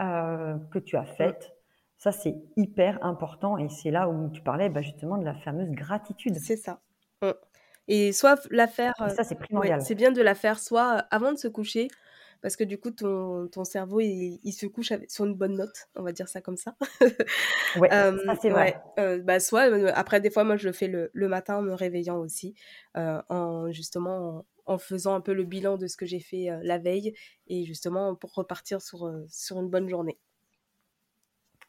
euh, 0.01 0.57
que 0.71 0.79
tu 0.79 0.97
as 0.97 1.05
fait. 1.05 1.55
Ça, 1.97 2.13
c'est 2.13 2.37
hyper 2.57 3.05
important 3.05 3.59
et 3.59 3.69
c'est 3.69 3.91
là 3.91 4.09
où 4.09 4.29
tu 4.31 4.43
parlais 4.43 4.69
bah, 4.69 4.83
justement 4.83 5.19
de 5.19 5.25
la 5.25 5.35
fameuse 5.35 5.71
gratitude. 5.71 6.37
C'est 6.37 6.57
ça. 6.57 6.81
Mm. 7.23 7.31
Et 7.89 8.13
soit 8.13 8.47
la 8.51 8.69
faire. 8.69 8.95
ça, 9.17 9.25
c'est 9.25 9.35
primordial. 9.35 9.83
c'est 9.83 9.95
bien 9.95 10.13
de 10.13 10.23
la 10.23 10.35
faire 10.35 10.59
soit 10.59 11.07
avant 11.11 11.33
de 11.33 11.39
se 11.39 11.49
coucher, 11.49 11.89
parce 12.43 12.55
que 12.55 12.65
du 12.65 12.79
coup, 12.79 12.91
ton, 12.91 13.49
ton 13.49 13.65
cerveau, 13.65 14.01
il, 14.01 14.53
se 14.53 14.67
couche 14.67 14.93
sur 15.09 15.25
une 15.25 15.35
bonne 15.35 15.57
note, 15.57 15.89
on 15.97 16.03
va 16.03 16.13
dire 16.13 16.29
ça 16.29 16.41
comme 16.41 16.57
ça. 16.57 16.77
ouais, 17.81 17.89
ça 17.89 18.37
c'est 18.41 18.51
vrai. 18.51 18.81
Euh, 18.99 19.19
bah, 19.21 19.41
soit, 19.41 19.71
euh, 19.71 19.91
après, 19.95 20.21
des 20.21 20.31
fois, 20.31 20.45
moi, 20.45 20.57
je 20.57 20.67
le 20.67 20.73
fais 20.73 20.87
le, 20.87 21.11
le 21.13 21.29
matin 21.29 21.57
en 21.57 21.63
me 21.63 21.73
réveillant 21.73 22.19
aussi, 22.19 22.55
en 22.95 23.71
justement 23.73 24.47
en 24.67 24.77
faisant 24.77 25.15
un 25.15 25.23
peu 25.23 25.33
le 25.33 25.45
bilan 25.45 25.79
de 25.79 25.87
ce 25.87 25.97
que 25.97 26.05
j'ai 26.05 26.21
fait 26.21 26.51
la 26.63 26.77
veille 26.77 27.15
et 27.47 27.65
justement 27.65 28.15
pour 28.15 28.35
repartir 28.35 28.83
sur, 28.83 29.11
sur 29.27 29.59
une 29.61 29.71
bonne 29.71 29.89
journée. 29.89 30.19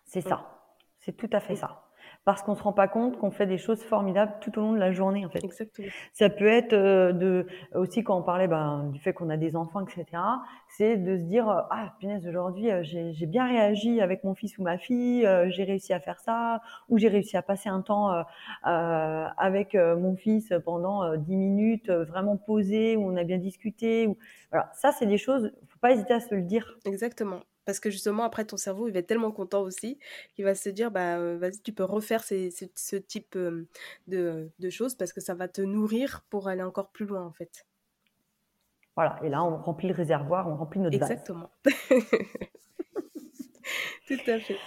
C'est 0.06 0.22
ça. 0.22 0.60
C'est 1.00 1.16
tout 1.16 1.30
à 1.32 1.40
fait 1.40 1.56
ça 1.56 1.89
parce 2.30 2.44
qu'on 2.44 2.54
se 2.54 2.62
rend 2.62 2.74
pas 2.74 2.88
compte 2.88 3.18
qu'on 3.18 3.32
fait 3.32 3.48
des 3.48 3.58
choses 3.58 3.82
formidables 3.82 4.34
tout 4.40 4.56
au 4.60 4.62
long 4.62 4.74
de 4.74 4.78
la 4.78 4.92
journée 4.92 5.26
en 5.26 5.32
fait. 5.32 5.44
Exactement. 5.44 5.88
Ça 6.14 6.30
peut 6.30 6.46
être 6.46 6.74
euh, 6.74 7.12
de 7.12 7.48
aussi 7.74 8.04
quand 8.04 8.20
on 8.20 8.22
parlait 8.22 8.48
ben, 8.48 8.92
du 8.94 9.00
fait 9.00 9.14
qu'on 9.14 9.32
a 9.32 9.38
des 9.38 9.56
enfants 9.56 9.84
etc. 9.84 10.06
C'est 10.68 10.98
de 10.98 11.18
se 11.18 11.24
dire 11.24 11.50
euh, 11.50 11.62
ah 11.72 11.96
punaise 12.00 12.28
aujourd'hui 12.28 12.70
euh, 12.70 12.84
j'ai 12.84 13.26
bien 13.26 13.48
réagi 13.48 14.00
avec 14.00 14.24
mon 14.24 14.36
fils 14.36 14.60
ou 14.60 14.62
ma 14.62 14.78
fille, 14.78 15.28
j'ai 15.48 15.64
réussi 15.64 15.92
à 15.92 16.00
faire 16.00 16.20
ça 16.20 16.62
ou 16.88 17.00
j'ai 17.00 17.08
réussi 17.08 17.36
à 17.36 17.42
passer 17.42 17.68
un 17.68 17.82
temps 17.82 18.12
avec 18.64 19.74
mon 19.74 20.16
fils 20.16 20.54
pendant 20.64 21.16
10 21.16 21.36
minutes 21.36 21.90
vraiment 21.90 22.38
posé 22.38 22.96
où 22.96 23.12
on 23.12 23.16
a 23.18 23.24
bien 23.24 23.40
discuté 23.40 24.06
ou 24.06 24.20
voilà 24.52 24.70
ça 24.74 24.92
c'est 24.92 25.08
des 25.08 25.18
choses 25.18 25.52
faut 25.68 25.80
pas 25.80 25.94
hésiter 25.94 26.14
à 26.14 26.20
se 26.20 26.36
le 26.36 26.44
dire. 26.44 26.78
Exactement. 26.86 27.40
Parce 27.70 27.80
que 27.80 27.92
justement, 27.92 28.24
après, 28.24 28.46
ton 28.46 28.58
cerveau, 28.58 28.88
il 28.88 28.94
va 28.94 28.98
être 28.98 29.06
tellement 29.06 29.32
content 29.32 29.62
aussi 29.62 30.00
qu'il 30.34 30.44
va 30.44 30.56
se 30.56 30.70
dire, 30.70 30.90
bah, 30.90 31.20
vas-y, 31.36 31.62
tu 31.62 31.72
peux 31.72 31.84
refaire 31.84 32.24
ce 32.24 32.96
type 32.96 33.38
de, 33.38 33.68
de, 34.58 34.70
choses 34.72 34.96
parce 34.96 35.14
que 35.14 35.22
ça 35.22 35.36
va 35.36 35.48
te 35.48 35.62
nourrir 35.62 36.24
pour 36.32 36.48
aller 36.48 36.64
encore 36.64 36.90
plus 36.90 37.06
loin, 37.06 37.24
en 37.24 37.32
fait. 37.32 37.68
Voilà, 38.96 39.20
et 39.22 39.30
là, 39.30 39.44
on 39.44 39.56
remplit 39.58 39.88
le 39.88 39.94
réservoir, 39.94 40.48
on 40.48 40.56
remplit 40.56 40.80
notre 40.80 40.96
Exactement. 40.96 41.52
Tout 44.08 44.18
à 44.26 44.40
fait. 44.40 44.58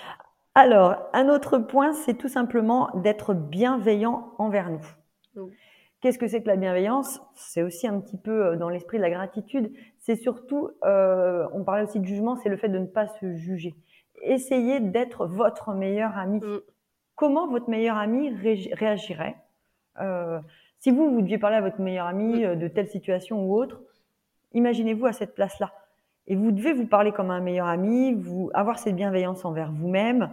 Alors, 0.54 1.10
un 1.12 1.28
autre 1.28 1.58
point, 1.58 1.94
c'est 1.94 2.14
tout 2.14 2.28
simplement 2.28 2.88
d'être 2.94 3.34
bienveillant 3.34 4.32
envers 4.38 4.70
nous. 4.70 4.86
Qu'est-ce 6.02 6.18
que 6.18 6.26
c'est 6.26 6.42
que 6.42 6.48
la 6.48 6.56
bienveillance? 6.56 7.22
C'est 7.36 7.62
aussi 7.62 7.86
un 7.86 8.00
petit 8.00 8.16
peu 8.16 8.46
euh, 8.46 8.56
dans 8.56 8.68
l'esprit 8.68 8.96
de 8.96 9.02
la 9.02 9.10
gratitude. 9.10 9.72
C'est 10.00 10.16
surtout, 10.16 10.70
euh, 10.84 11.46
on 11.52 11.62
parlait 11.62 11.84
aussi 11.84 12.00
de 12.00 12.04
jugement, 12.04 12.34
c'est 12.34 12.48
le 12.48 12.56
fait 12.56 12.68
de 12.68 12.78
ne 12.78 12.86
pas 12.86 13.06
se 13.06 13.36
juger. 13.36 13.76
Essayez 14.20 14.80
d'être 14.80 15.26
votre 15.26 15.74
meilleur 15.74 16.18
ami. 16.18 16.40
Mm. 16.40 16.60
Comment 17.14 17.46
votre 17.46 17.70
meilleur 17.70 17.96
ami 17.96 18.34
réagirait? 18.72 19.36
Euh, 20.00 20.40
Si 20.80 20.90
vous, 20.90 21.08
vous 21.08 21.22
deviez 21.22 21.38
parler 21.38 21.58
à 21.58 21.60
votre 21.60 21.80
meilleur 21.80 22.06
ami 22.06 22.44
mm. 22.44 22.56
de 22.56 22.66
telle 22.66 22.88
situation 22.88 23.46
ou 23.46 23.54
autre, 23.54 23.80
imaginez-vous 24.54 25.06
à 25.06 25.12
cette 25.12 25.36
place-là. 25.36 25.72
Et 26.26 26.34
vous 26.34 26.50
devez 26.50 26.72
vous 26.72 26.86
parler 26.86 27.12
comme 27.12 27.30
un 27.30 27.40
meilleur 27.40 27.68
ami, 27.68 28.12
vous 28.12 28.50
avoir 28.54 28.80
cette 28.80 28.96
bienveillance 28.96 29.44
envers 29.44 29.70
vous-même, 29.72 30.30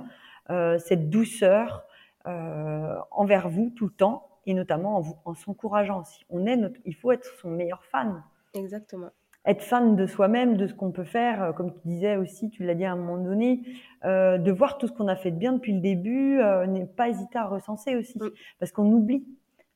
cette 0.78 1.10
douceur 1.10 1.84
envers 2.26 3.50
vous 3.50 3.72
tout 3.76 3.86
le 3.86 3.92
temps 3.92 4.29
et 4.46 4.54
notamment 4.54 4.98
en, 4.98 5.04
en 5.26 5.34
s'encourageant 5.34 6.02
aussi. 6.02 6.26
On 6.30 6.46
est 6.46 6.56
notre, 6.56 6.80
il 6.86 6.96
faut 6.96 7.12
être 7.12 7.26
son 7.42 7.50
meilleur 7.50 7.84
fan. 7.86 8.24
Exactement. 8.54 9.10
Être 9.46 9.62
fan 9.62 9.96
de 9.96 10.06
soi-même, 10.06 10.58
de 10.58 10.68
ce 10.68 10.74
qu'on 10.74 10.92
peut 10.92 11.06
faire, 11.06 11.42
euh, 11.42 11.52
comme 11.54 11.72
tu 11.74 11.80
disais 11.86 12.18
aussi, 12.18 12.50
tu 12.50 12.66
l'as 12.66 12.76
dit 12.76 12.84
à 12.84 12.92
un 12.92 12.98
moment 12.98 13.18
donné, 13.24 13.62
euh, 14.04 14.38
de 14.38 14.52
voir 14.52 14.78
tout 14.78 14.88
ce 14.88 14.92
qu'on 14.92 15.08
a 15.08 15.16
fait 15.16 15.32
de 15.32 15.38
bien 15.38 15.54
depuis 15.54 15.74
le 15.74 15.80
début, 15.80 16.40
euh, 16.40 16.66
n'est 16.68 16.86
pas 16.86 17.08
hésiter 17.08 17.38
à 17.38 17.46
recenser 17.46 17.96
aussi, 17.96 18.20
parce 18.60 18.72
qu'on 18.72 18.92
oublie. 18.92 19.26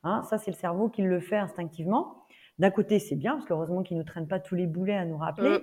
Hein, 0.03 0.21
ça, 0.23 0.37
c'est 0.37 0.51
le 0.51 0.57
cerveau 0.57 0.89
qui 0.89 1.01
le 1.01 1.19
fait 1.21 1.37
instinctivement. 1.37 2.25
D'un 2.59 2.71
côté, 2.71 2.99
c'est 2.99 3.15
bien, 3.15 3.33
parce 3.33 3.45
qu'heureusement 3.45 3.83
qu'il 3.83 3.97
ne 3.97 4.01
nous 4.01 4.05
traîne 4.05 4.27
pas 4.27 4.39
tous 4.39 4.53
les 4.53 4.67
boulets 4.67 4.97
à 4.97 5.05
nous 5.05 5.17
rappeler, 5.17 5.59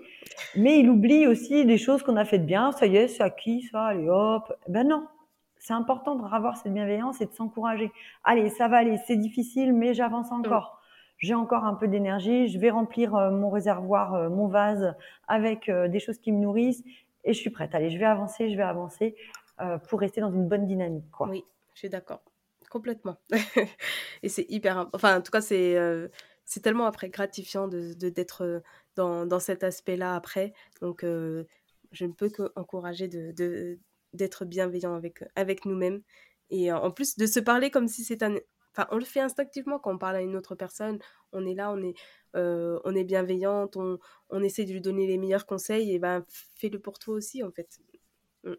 mais 0.57 0.81
il 0.81 0.89
oublie 0.89 1.27
aussi 1.27 1.67
des 1.67 1.79
choses 1.79 2.03
qu'on 2.03 2.17
a 2.17 2.25
fait 2.25 2.39
de 2.39 2.47
bien. 2.47 2.73
Ça 2.73 2.87
y 2.87 2.97
est, 2.97 3.07
c'est 3.07 3.23
acquis, 3.23 3.63
ça, 3.71 3.85
allez 3.85 4.09
hop. 4.09 4.53
Ben 4.67 4.89
non, 4.89 5.07
c'est 5.61 5.75
important 5.75 6.17
de 6.17 6.25
avoir 6.25 6.57
cette 6.57 6.73
bienveillance 6.73 7.21
et 7.21 7.27
de 7.27 7.33
s'encourager. 7.33 7.93
Allez, 8.25 8.49
ça 8.49 8.67
va 8.67 8.79
aller, 8.79 8.99
c'est 9.07 9.17
difficile, 9.17 9.73
mais 9.73 9.95
j'avance 9.95 10.33
encore. 10.33 10.81
J'ai 11.19 11.35
encore 11.35 11.65
un 11.65 11.75
peu 11.75 11.87
d'énergie, 11.87 12.49
je 12.49 12.59
vais 12.59 12.71
remplir 12.71 13.15
euh, 13.15 13.31
mon 13.31 13.51
réservoir, 13.51 14.15
euh, 14.15 14.31
mon 14.31 14.49
vase 14.49 14.95
avec 15.29 15.69
euh, 15.69 15.87
des 15.87 16.01
choses 16.01 16.19
qui 16.19 16.33
me 16.33 16.39
nourrissent 16.39 16.83
et 17.25 17.35
je 17.35 17.39
suis 17.39 17.51
prête. 17.51 17.75
Allez, 17.75 17.91
je 17.91 17.99
vais 17.99 18.07
avancer, 18.07 18.51
je 18.51 18.57
vais 18.57 18.63
avancer 18.63 19.15
pour 19.91 20.01
rester 20.01 20.23
dans 20.23 20.33
une 20.33 20.49
bonne 20.49 20.67
dynamique. 20.67 21.11
Quoi. 21.11 21.29
Oui, 21.29 21.45
je 21.75 21.81
suis 21.81 21.91
d'accord. 21.91 22.23
Complètement. 22.71 23.19
et 24.23 24.31
c'est 24.31 24.47
hyper... 24.49 24.89
Enfin, 24.95 25.19
en 25.19 25.21
tout 25.21 25.31
cas, 25.31 25.43
c'est 25.43 25.77
c'est 26.47 26.61
tellement 26.61 26.87
après 26.87 27.11
gratifiant 27.11 27.69
de 27.69 27.93
d'être 27.93 28.63
dans, 28.97 29.27
dans 29.27 29.39
cet 29.39 29.63
aspect-là 29.63 30.15
après. 30.15 30.55
Donc, 30.81 31.05
je 31.05 31.45
ne 32.07 32.13
peux 32.13 32.31
qu'encourager 32.31 33.07
de, 33.07 33.33
de, 33.33 33.79
d'être 34.13 34.45
bienveillant 34.45 34.95
avec, 34.95 35.25
avec 35.37 35.65
nous-mêmes. 35.65 36.03
Et 36.51 36.73
en 36.73 36.91
plus, 36.91 37.17
de 37.17 37.27
se 37.27 37.41
parler 37.41 37.71
comme 37.71 37.89
si 37.89 38.05
c'est 38.05 38.23
un... 38.23 38.37
Enfin, 38.73 38.87
on 38.93 38.99
le 38.99 39.05
fait 39.05 39.21
instinctivement 39.21 39.79
quand 39.79 39.95
on 39.95 39.99
parle 39.99 40.17
à 40.17 40.21
une 40.21 40.37
autre 40.37 40.55
personne. 40.55 40.99
On 41.33 41.45
est 41.45 41.55
là, 41.55 41.73
on 41.73 41.83
est, 41.83 41.95
euh, 42.37 42.79
on 42.85 42.95
est 42.95 43.05
bienveillante, 43.05 43.77
on, 43.77 43.99
on 44.31 44.43
essaie 44.43 44.65
de 44.65 44.73
lui 44.73 44.81
donner 44.81 45.07
les 45.07 45.19
meilleurs 45.19 45.47
conseils. 45.47 45.93
Et 45.93 45.99
ben, 45.99 46.25
fais-le 46.29 46.79
pour 46.79 46.99
toi 46.99 47.15
aussi, 47.15 47.43
en 47.43 47.51
fait. 47.51 47.81
Mm. 48.45 48.55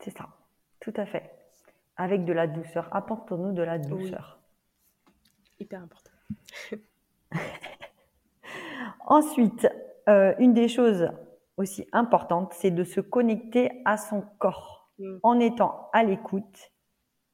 C'est 0.00 0.16
ça, 0.16 0.28
tout 0.80 0.94
à 0.96 1.06
fait. 1.06 1.30
Avec 1.96 2.24
de 2.24 2.32
la 2.32 2.46
douceur. 2.46 2.88
Apportons-nous 2.92 3.52
de 3.52 3.62
la 3.62 3.78
douceur. 3.78 4.38
Hyper 5.58 5.82
important. 5.82 6.10
Ensuite, 9.06 9.66
euh, 10.08 10.34
une 10.38 10.52
des 10.52 10.68
choses 10.68 11.08
aussi 11.56 11.86
importantes, 11.92 12.52
c'est 12.52 12.70
de 12.70 12.84
se 12.84 13.00
connecter 13.00 13.82
à 13.84 13.96
son 13.96 14.22
corps. 14.38 14.75
Mm. 14.98 15.18
en 15.22 15.40
étant 15.40 15.90
à 15.92 16.02
l'écoute 16.02 16.72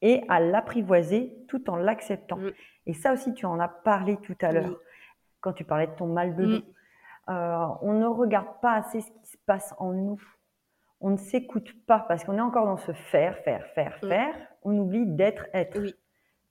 et 0.00 0.24
à 0.28 0.40
l'apprivoiser 0.40 1.32
tout 1.46 1.70
en 1.70 1.76
l'acceptant. 1.76 2.36
Mm. 2.36 2.50
Et 2.86 2.94
ça 2.94 3.12
aussi, 3.12 3.34
tu 3.34 3.46
en 3.46 3.60
as 3.60 3.68
parlé 3.68 4.16
tout 4.18 4.36
à 4.40 4.50
l'heure 4.52 4.78
quand 5.40 5.52
tu 5.52 5.64
parlais 5.64 5.86
de 5.86 5.94
ton 5.94 6.06
mal 6.06 6.34
de 6.34 6.44
mm. 6.44 6.50
dos. 6.50 6.64
Euh, 7.28 7.66
on 7.82 7.92
ne 7.92 8.06
regarde 8.06 8.60
pas 8.60 8.72
assez 8.72 9.00
ce 9.00 9.10
qui 9.10 9.26
se 9.26 9.38
passe 9.46 9.74
en 9.78 9.92
nous. 9.92 10.20
On 11.00 11.10
ne 11.10 11.16
s'écoute 11.16 11.72
pas 11.86 12.00
parce 12.00 12.24
qu'on 12.24 12.36
est 12.36 12.42
encore 12.42 12.66
dans 12.66 12.76
ce 12.76 12.92
faire, 12.92 13.38
faire, 13.38 13.66
faire, 13.68 13.98
faire. 13.98 14.34
On 14.62 14.76
oublie 14.78 15.06
d'être, 15.06 15.46
être. 15.52 15.80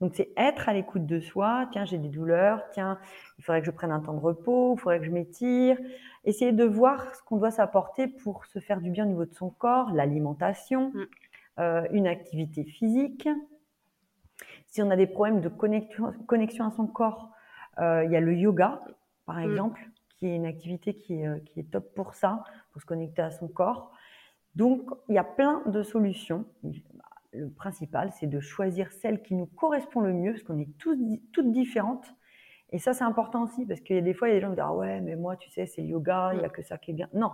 Donc 0.01 0.13
c'est 0.15 0.31
être 0.35 0.67
à 0.67 0.73
l'écoute 0.73 1.05
de 1.05 1.19
soi. 1.19 1.69
Tiens, 1.71 1.85
j'ai 1.85 1.99
des 1.99 2.09
douleurs. 2.09 2.63
Tiens, 2.71 2.99
il 3.37 3.43
faudrait 3.43 3.61
que 3.61 3.67
je 3.67 3.71
prenne 3.71 3.91
un 3.91 3.99
temps 3.99 4.15
de 4.15 4.19
repos. 4.19 4.73
Il 4.75 4.79
faudrait 4.79 4.99
que 4.99 5.05
je 5.05 5.11
m'étire. 5.11 5.77
Essayer 6.25 6.51
de 6.51 6.63
voir 6.63 7.15
ce 7.15 7.21
qu'on 7.23 7.37
doit 7.37 7.51
s'apporter 7.51 8.07
pour 8.07 8.45
se 8.47 8.59
faire 8.59 8.81
du 8.81 8.89
bien 8.89 9.05
au 9.05 9.09
niveau 9.09 9.25
de 9.25 9.33
son 9.33 9.51
corps, 9.51 9.91
l'alimentation, 9.93 10.91
mm. 10.91 11.05
euh, 11.59 11.87
une 11.91 12.07
activité 12.07 12.63
physique. 12.63 13.29
Si 14.65 14.81
on 14.81 14.89
a 14.89 14.95
des 14.95 15.07
problèmes 15.07 15.39
de 15.39 15.49
connexion, 15.49 16.13
connexion 16.25 16.65
à 16.65 16.71
son 16.71 16.87
corps, 16.87 17.31
euh, 17.79 18.03
il 18.03 18.11
y 18.11 18.15
a 18.15 18.21
le 18.21 18.33
yoga, 18.33 18.79
par 19.25 19.37
mm. 19.37 19.51
exemple, 19.51 19.89
qui 20.09 20.27
est 20.27 20.35
une 20.35 20.45
activité 20.47 20.95
qui 20.95 21.21
est, 21.21 21.27
euh, 21.27 21.39
qui 21.45 21.59
est 21.59 21.71
top 21.71 21.93
pour 21.93 22.15
ça, 22.15 22.43
pour 22.71 22.81
se 22.81 22.87
connecter 22.87 23.21
à 23.21 23.29
son 23.29 23.47
corps. 23.47 23.91
Donc, 24.55 24.89
il 25.09 25.15
y 25.15 25.19
a 25.19 25.23
plein 25.23 25.61
de 25.67 25.83
solutions 25.83 26.45
le 27.33 27.49
principal, 27.49 28.11
c'est 28.11 28.27
de 28.27 28.39
choisir 28.39 28.91
celle 28.91 29.21
qui 29.21 29.35
nous 29.35 29.45
correspond 29.45 30.01
le 30.01 30.13
mieux, 30.13 30.31
parce 30.31 30.43
qu'on 30.43 30.59
est 30.59 30.77
tous, 30.77 30.97
toutes 31.31 31.51
différentes. 31.51 32.13
Et 32.71 32.79
ça, 32.79 32.93
c'est 32.93 33.03
important 33.03 33.43
aussi, 33.43 33.65
parce 33.65 33.81
qu'il 33.81 33.95
y 33.95 33.99
a 33.99 34.01
des 34.01 34.13
fois, 34.13 34.29
il 34.29 34.33
y 34.33 34.33
a 34.33 34.39
des 34.39 34.41
gens 34.41 34.49
qui 34.49 34.55
disent 34.55 34.65
Ah 34.65 34.73
ouais, 34.73 35.01
mais 35.01 35.15
moi, 35.15 35.35
tu 35.35 35.49
sais, 35.49 35.65
c'est 35.65 35.81
le 35.81 35.89
yoga, 35.89 36.31
il 36.33 36.39
n'y 36.39 36.45
a 36.45 36.49
que 36.49 36.61
ça 36.61 36.77
qui 36.77 36.91
est 36.91 36.93
bien. 36.93 37.09
Non, 37.13 37.31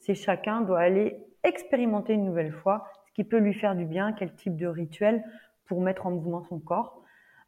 c'est 0.00 0.14
chacun 0.14 0.62
doit 0.62 0.80
aller 0.80 1.16
expérimenter 1.42 2.14
une 2.14 2.24
nouvelle 2.24 2.52
fois 2.52 2.86
ce 3.06 3.12
qui 3.12 3.24
peut 3.24 3.38
lui 3.38 3.54
faire 3.54 3.74
du 3.74 3.84
bien, 3.84 4.12
quel 4.12 4.34
type 4.34 4.56
de 4.56 4.66
rituel 4.66 5.24
pour 5.66 5.80
mettre 5.80 6.06
en 6.06 6.10
mouvement 6.10 6.42
son 6.42 6.58
corps. 6.58 7.02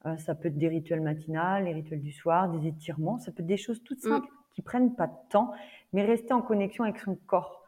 Euh, 0.07 0.17
ça 0.17 0.35
peut 0.35 0.49
être 0.49 0.59
des 0.59 0.69
rituels 0.69 1.01
matinales, 1.01 1.65
les 1.65 1.73
rituels 1.73 2.01
du 2.01 2.13
soir, 2.13 2.49
des 2.49 2.67
étirements, 2.67 3.19
ça 3.19 3.31
peut 3.31 3.43
être 3.43 3.47
des 3.47 3.57
choses 3.57 3.83
toutes 3.85 4.05
mm. 4.05 4.09
simples 4.09 4.29
qui 4.55 4.63
prennent 4.63 4.95
pas 4.95 5.07
de 5.07 5.17
temps, 5.31 5.53
mais 5.93 6.05
rester 6.05 6.35
en 6.35 6.43
connexion 6.43 6.85
avec 6.85 6.99
son 6.99 7.15
corps. 7.15 7.63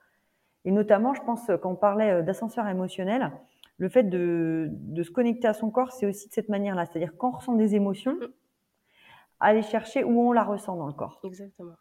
Et 0.65 0.71
notamment, 0.71 1.15
je 1.15 1.23
pense, 1.23 1.47
quand 1.63 1.71
on 1.71 1.77
parlait 1.77 2.11
euh, 2.11 2.23
d'ascenseur 2.23 2.67
émotionnel, 2.69 3.31
le 3.79 3.89
fait 3.89 4.05
de, 4.05 4.71
se 5.03 5.11
connecter 5.11 5.49
à 5.49 5.55
son 5.55 5.71
corps, 5.71 5.93
c'est 5.93 6.07
aussi 6.07 6.29
de 6.29 6.33
cette 6.33 6.49
manière-là. 6.49 6.87
C'est-à-dire 6.87 7.13
quand 7.17 7.29
on 7.29 7.37
ressent 7.39 7.55
des 7.55 7.75
émotions, 7.75 8.15
mm. 8.15 8.29
aller 9.41 9.63
chercher 9.63 10.05
où 10.05 10.21
on 10.21 10.33
la 10.33 10.45
ressent 10.45 10.77
dans 10.77 10.87
le 10.87 10.93
corps. 10.93 11.21
Exactement. 11.25 11.75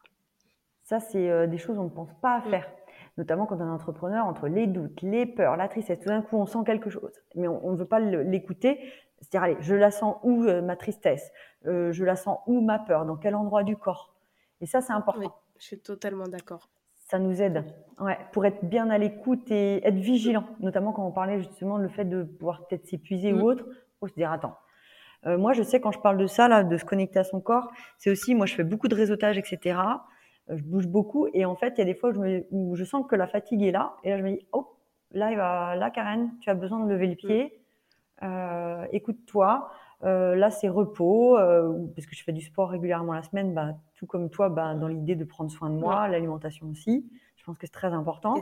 Ça, 0.84 1.00
c'est 1.00 1.30
euh, 1.30 1.48
des 1.48 1.58
choses 1.58 1.78
qu'on 1.78 1.86
ne 1.86 1.90
pense 1.90 2.14
pas 2.22 2.36
à 2.36 2.40
mm. 2.40 2.50
faire. 2.50 2.72
Notamment 3.18 3.46
quand 3.46 3.58
on 3.58 3.68
est 3.68 3.72
entrepreneur, 3.72 4.26
entre 4.26 4.48
les 4.48 4.66
doutes, 4.66 5.02
les 5.04 5.28
peurs, 5.28 5.56
la 5.56 5.68
tristesse, 5.68 6.00
tout 6.00 6.10
d'un 6.10 6.24
coup, 6.24 6.38
on 6.38 6.48
sent 6.48 6.60
quelque 6.66 6.90
chose. 6.90 7.14
Mais 7.36 7.48
on 7.48 7.72
ne 7.72 7.78
veut 7.78 7.86
pas 7.86 8.00
l'écouter. 8.00 8.80
C'est-à-dire, 9.22 9.44
allez, 9.44 9.58
je 9.62 9.76
la 9.76 9.92
sens 9.92 10.18
où 10.24 10.44
euh, 10.44 10.62
ma 10.62 10.76
tristesse? 10.76 11.32
Euh, 11.66 11.92
Je 11.92 12.04
la 12.04 12.16
sens 12.16 12.40
où 12.48 12.60
ma 12.60 12.80
peur? 12.80 13.06
Dans 13.06 13.16
quel 13.16 13.36
endroit 13.36 13.64
du 13.64 13.78
corps? 13.78 14.16
Et 14.62 14.66
ça, 14.66 14.82
c'est 14.82 14.94
important. 14.94 15.22
Oui, 15.22 15.28
je 15.60 15.66
suis 15.66 15.80
totalement 15.80 16.28
d'accord 16.28 16.70
ça 17.14 17.20
nous 17.20 17.44
aide 17.44 17.64
ouais, 18.00 18.18
pour 18.32 18.44
être 18.44 18.66
bien 18.66 18.90
à 18.90 18.98
l'écoute 18.98 19.52
et 19.52 19.86
être 19.86 19.98
vigilant, 19.98 20.46
notamment 20.60 20.94
quand 20.94 21.06
on 21.06 21.12
parlait 21.12 21.38
justement 21.38 21.78
le 21.78 21.88
fait 21.88 22.06
de 22.06 22.24
pouvoir 22.24 22.66
peut-être 22.66 22.88
s'épuiser 22.88 23.32
ou 23.32 23.38
mm. 23.38 23.44
autre, 23.44 23.66
faut 24.00 24.08
se 24.08 24.16
dire 24.16 24.32
attends. 24.32 24.56
Euh, 25.28 25.38
moi, 25.38 25.54
je 25.54 25.62
sais 25.62 25.80
quand 25.80 25.92
je 25.92 26.00
parle 26.00 26.18
de 26.18 26.26
ça, 26.26 26.48
là, 26.48 26.64
de 26.64 26.76
se 26.76 26.84
connecter 26.84 27.20
à 27.20 27.24
son 27.24 27.40
corps, 27.40 27.72
c'est 28.00 28.10
aussi, 28.10 28.34
moi, 28.34 28.48
je 28.48 28.56
fais 28.56 28.64
beaucoup 28.64 28.88
de 28.88 28.96
réseautage, 28.96 29.38
etc. 29.38 29.78
Euh, 30.50 30.58
je 30.58 30.64
bouge 30.64 30.88
beaucoup 30.88 31.28
et 31.36 31.46
en 31.46 31.56
fait, 31.56 31.76
il 31.78 31.78
y 31.78 31.82
a 31.82 31.86
des 31.86 31.94
fois 31.94 32.10
où 32.10 32.14
je, 32.14 32.20
me, 32.20 32.46
où 32.50 32.76
je 32.76 32.84
sens 32.84 33.06
que 33.08 33.16
la 33.16 33.28
fatigue 33.28 33.62
est 33.62 33.72
là 33.72 33.94
et 34.04 34.10
là, 34.10 34.18
je 34.18 34.24
me 34.24 34.32
dis, 34.32 34.48
oh, 34.54 34.76
là, 35.12 35.30
il 35.30 35.38
va, 35.38 35.76
là, 35.76 35.92
Karen, 35.92 36.32
tu 36.42 36.50
as 36.50 36.56
besoin 36.56 36.84
de 36.84 36.92
lever 36.92 37.06
le 37.06 37.16
pied. 37.16 37.62
Euh, 38.24 38.88
écoute-toi. 38.92 39.70
Euh, 40.04 40.36
là, 40.36 40.52
c'est 40.52 40.68
repos, 40.68 41.38
euh, 41.38 41.88
parce 41.96 42.06
que 42.06 42.16
je 42.16 42.24
fais 42.24 42.34
du 42.34 42.42
sport 42.42 42.70
régulièrement 42.70 43.14
la 43.14 43.24
semaine, 43.24 43.54
bah, 43.54 43.78
tout 43.96 44.06
comme 44.06 44.30
toi, 44.30 44.50
bah, 44.50 44.76
dans 44.76 44.88
l'idée 44.88 45.16
de 45.16 45.24
prendre 45.24 45.50
soin 45.50 45.70
de 45.70 45.76
moi, 45.76 46.08
l'alimentation 46.08 46.68
aussi. 46.70 47.06
Je 47.38 47.44
pense 47.44 47.58
que 47.58 47.68
c'est 47.68 47.74
très 47.74 47.94
important. 47.94 48.36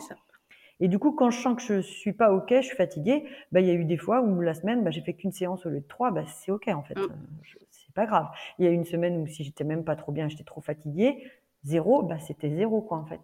Et 0.79 0.87
du 0.87 0.97
coup, 0.97 1.11
quand 1.11 1.29
je 1.29 1.39
sens 1.39 1.55
que 1.55 1.61
je 1.61 1.81
suis 1.81 2.13
pas 2.13 2.33
OK, 2.33 2.49
je 2.49 2.61
suis 2.61 2.75
fatiguée, 2.75 3.25
bah, 3.51 3.59
il 3.59 3.67
y 3.67 3.69
a 3.69 3.73
eu 3.73 3.85
des 3.85 3.97
fois 3.97 4.21
où 4.21 4.41
la 4.41 4.55
semaine, 4.55 4.89
j'ai 4.91 5.01
fait 5.01 5.13
qu'une 5.13 5.31
séance 5.31 5.65
au 5.65 5.69
lieu 5.69 5.79
de 5.79 5.87
trois, 5.87 6.11
c'est 6.25 6.51
OK 6.51 6.67
en 6.69 6.81
fait. 6.81 6.95
Mm. 6.95 7.03
Euh, 7.03 7.57
c'est 7.69 7.93
pas 7.93 8.07
grave. 8.07 8.27
Il 8.57 8.65
y 8.65 8.67
a 8.67 8.71
eu 8.71 8.73
une 8.73 8.85
semaine 8.85 9.21
où 9.21 9.27
si 9.27 9.43
j'étais 9.43 9.63
même 9.63 9.83
pas 9.83 9.95
trop 9.95 10.11
bien, 10.11 10.27
j'étais 10.27 10.43
trop 10.43 10.61
fatiguée, 10.61 11.31
zéro, 11.63 12.09
c'était 12.19 12.49
zéro 12.49 12.81
quoi 12.81 12.97
en 12.97 13.05
fait. 13.05 13.21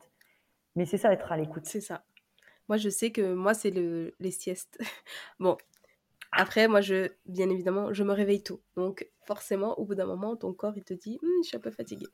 Mais 0.76 0.86
c'est 0.86 0.98
ça, 0.98 1.12
être 1.12 1.32
à 1.32 1.38
l'écoute. 1.38 1.66
C'est 1.66 1.82
ça. 1.82 2.04
Moi, 2.70 2.78
je 2.78 2.90
sais 2.90 3.12
que 3.12 3.34
moi, 3.34 3.54
c'est 3.56 3.72
le, 3.72 4.14
les 4.20 4.32
siestes. 4.32 4.78
bon, 5.40 5.58
après, 6.32 6.67
moi, 6.67 6.82
je, 6.82 7.09
bien 7.25 7.49
évidemment, 7.49 7.93
je 7.93 8.03
me 8.03 8.13
réveille 8.13 8.43
tôt. 8.43 8.61
Donc, 8.75 9.09
forcément, 9.25 9.78
au 9.80 9.86
bout 9.86 9.95
d'un 9.95 10.05
moment, 10.05 10.36
ton 10.36 10.53
corps, 10.53 10.73
il 10.78 10.84
te 10.84 10.93
dit, 10.93 11.19
«Hum, 11.23 11.30
je 11.43 11.47
suis 11.49 11.57
un 11.57 11.59
peu 11.59 11.71
fatiguée. 11.71 12.07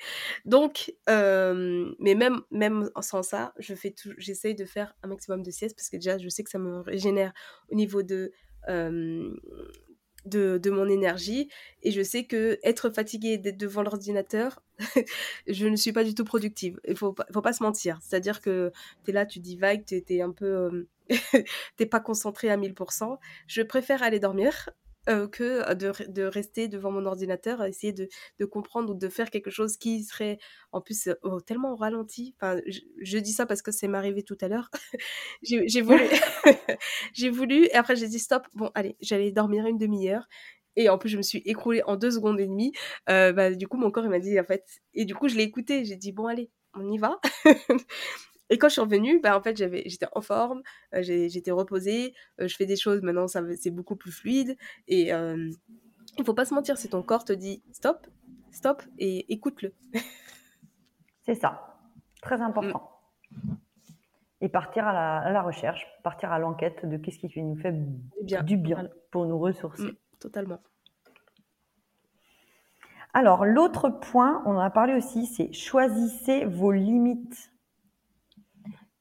Donc, 0.45 0.93
euh, 1.09 1.93
mais 1.99 2.15
même, 2.15 2.41
sans 3.01 3.23
ça, 3.23 3.53
je 3.59 3.73
j'essaye 4.17 4.55
de 4.55 4.65
faire 4.65 4.95
un 5.03 5.07
maximum 5.07 5.43
de 5.43 5.51
siestes 5.51 5.75
parce 5.75 5.89
que 5.89 5.97
déjà, 5.97 6.17
je 6.17 6.29
sais 6.29 6.43
que 6.43 6.49
ça 6.49 6.59
me 6.59 6.79
régénère 6.81 7.33
au 7.69 7.75
niveau 7.75 8.03
de, 8.03 8.31
euh, 8.69 9.33
de, 10.25 10.57
de, 10.57 10.69
mon 10.69 10.87
énergie 10.87 11.49
et 11.81 11.91
je 11.91 12.01
sais 12.01 12.25
que 12.25 12.59
être 12.63 12.89
fatiguée 12.89 13.37
d'être 13.37 13.57
devant 13.57 13.81
l'ordinateur, 13.81 14.61
je 15.47 15.67
ne 15.67 15.75
suis 15.75 15.91
pas 15.91 16.03
du 16.03 16.15
tout 16.15 16.23
productive. 16.23 16.79
Il 16.87 16.95
faut, 16.95 17.15
faut 17.33 17.41
pas 17.41 17.53
se 17.53 17.63
mentir. 17.63 17.99
C'est-à-dire 18.01 18.41
que 18.41 18.71
tu 19.03 19.11
es 19.11 19.13
là, 19.13 19.25
tu 19.25 19.39
divagues, 19.39 19.85
tu 19.85 20.03
es, 20.07 20.21
un 20.21 20.31
peu... 20.31 20.45
Euh, 20.45 20.87
t'es 21.77 21.85
pas 21.85 21.99
concentré 21.99 22.49
à 22.49 22.57
1000%. 22.57 23.17
Je 23.47 23.61
préfère 23.61 24.03
aller 24.03 24.19
dormir 24.19 24.69
euh, 25.09 25.27
que 25.27 25.73
de, 25.73 25.91
de, 26.09 26.23
rester 26.23 26.67
devant 26.67 26.91
mon 26.91 27.05
ordinateur 27.05 27.61
à 27.61 27.69
essayer 27.69 27.91
de, 27.93 28.07
de, 28.39 28.45
comprendre 28.45 28.91
ou 28.91 28.95
de 28.95 29.09
faire 29.09 29.29
quelque 29.29 29.51
chose 29.51 29.77
qui 29.77 30.03
serait 30.03 30.37
en 30.71 30.81
plus 30.81 31.09
oh, 31.23 31.41
tellement 31.41 31.75
ralenti. 31.75 32.35
Enfin, 32.37 32.59
je, 33.01 33.17
dis 33.17 33.33
ça 33.33 33.45
parce 33.45 33.61
que 33.61 33.71
c'est 33.71 33.87
m'arrivé 33.87 34.23
tout 34.23 34.37
à 34.41 34.47
l'heure. 34.47 34.69
j'ai 35.43 35.81
voulu, 35.81 36.05
j'ai 37.13 37.29
voulu 37.29 37.65
et 37.65 37.75
après 37.75 37.95
j'ai 37.95 38.07
dit 38.07 38.19
stop. 38.19 38.47
Bon, 38.53 38.71
allez, 38.75 38.95
j'allais 39.01 39.31
dormir 39.31 39.65
une 39.67 39.77
demi-heure. 39.77 40.27
Et 40.75 40.89
en 40.89 40.97
plus, 40.97 41.09
je 41.09 41.17
me 41.17 41.21
suis 41.21 41.39
écroulée 41.45 41.83
en 41.85 41.97
deux 41.97 42.11
secondes 42.11 42.39
et 42.39 42.47
demie. 42.47 42.73
Euh, 43.09 43.31
bah, 43.31 43.53
du 43.53 43.67
coup, 43.67 43.77
mon 43.77 43.91
corps, 43.91 44.05
il 44.05 44.09
m'a 44.09 44.19
dit, 44.19 44.39
en 44.39 44.43
fait, 44.43 44.65
et 44.93 45.05
du 45.05 45.13
coup, 45.13 45.27
je 45.27 45.35
l'ai 45.35 45.43
écouté. 45.43 45.85
J'ai 45.85 45.95
dit, 45.97 46.11
bon, 46.11 46.25
allez, 46.25 46.49
on 46.73 46.89
y 46.91 46.97
va. 46.97 47.19
Et 48.53 48.59
quand 48.59 48.67
je 48.67 48.73
suis 48.73 48.81
revenue, 48.81 49.19
bah, 49.19 49.35
en 49.35 49.41
fait, 49.41 49.57
j'avais, 49.57 49.81
j'étais 49.87 50.05
en 50.11 50.21
forme, 50.21 50.61
euh, 50.93 51.01
j'étais 51.01 51.49
reposée, 51.49 52.13
euh, 52.39 52.47
je 52.47 52.55
fais 52.55 52.67
des 52.67 52.75
choses, 52.75 53.01
maintenant, 53.01 53.27
ça, 53.27 53.41
c'est 53.55 53.71
beaucoup 53.71 53.95
plus 53.95 54.11
fluide. 54.11 54.55
Et 54.87 55.09
il 55.09 56.23
faut 56.23 56.35
pas 56.35 56.45
se 56.45 56.53
mentir, 56.53 56.77
si 56.77 56.87
ton 56.87 57.01
corps 57.01 57.25
te 57.25 57.33
dit 57.33 57.63
stop, 57.71 58.05
stop, 58.51 58.83
et 58.99 59.33
écoute-le. 59.33 59.73
c'est 61.23 61.33
ça, 61.33 61.79
très 62.21 62.41
important. 62.41 62.91
Mm. 63.31 63.53
Et 64.41 64.49
partir 64.49 64.85
à 64.85 65.31
la, 65.31 65.41
recherche, 65.41 65.87
partir 66.03 66.31
à 66.31 66.37
l'enquête 66.37 66.85
de 66.85 66.97
qu'est-ce 66.97 67.17
qui 67.17 67.41
nous 67.41 67.55
fait 67.55 67.73
du 68.21 68.57
bien 68.57 68.87
pour 69.09 69.25
nous 69.25 69.39
ressourcer. 69.39 69.83
Mm, 69.83 69.97
totalement. 70.19 70.59
Alors, 73.15 73.45
l'autre 73.45 73.89
point, 73.89 74.43
on 74.45 74.51
en 74.51 74.59
a 74.59 74.69
parlé 74.69 74.93
aussi, 74.93 75.25
c'est 75.25 75.51
choisissez 75.53 76.45
vos 76.45 76.71
limites. 76.71 77.52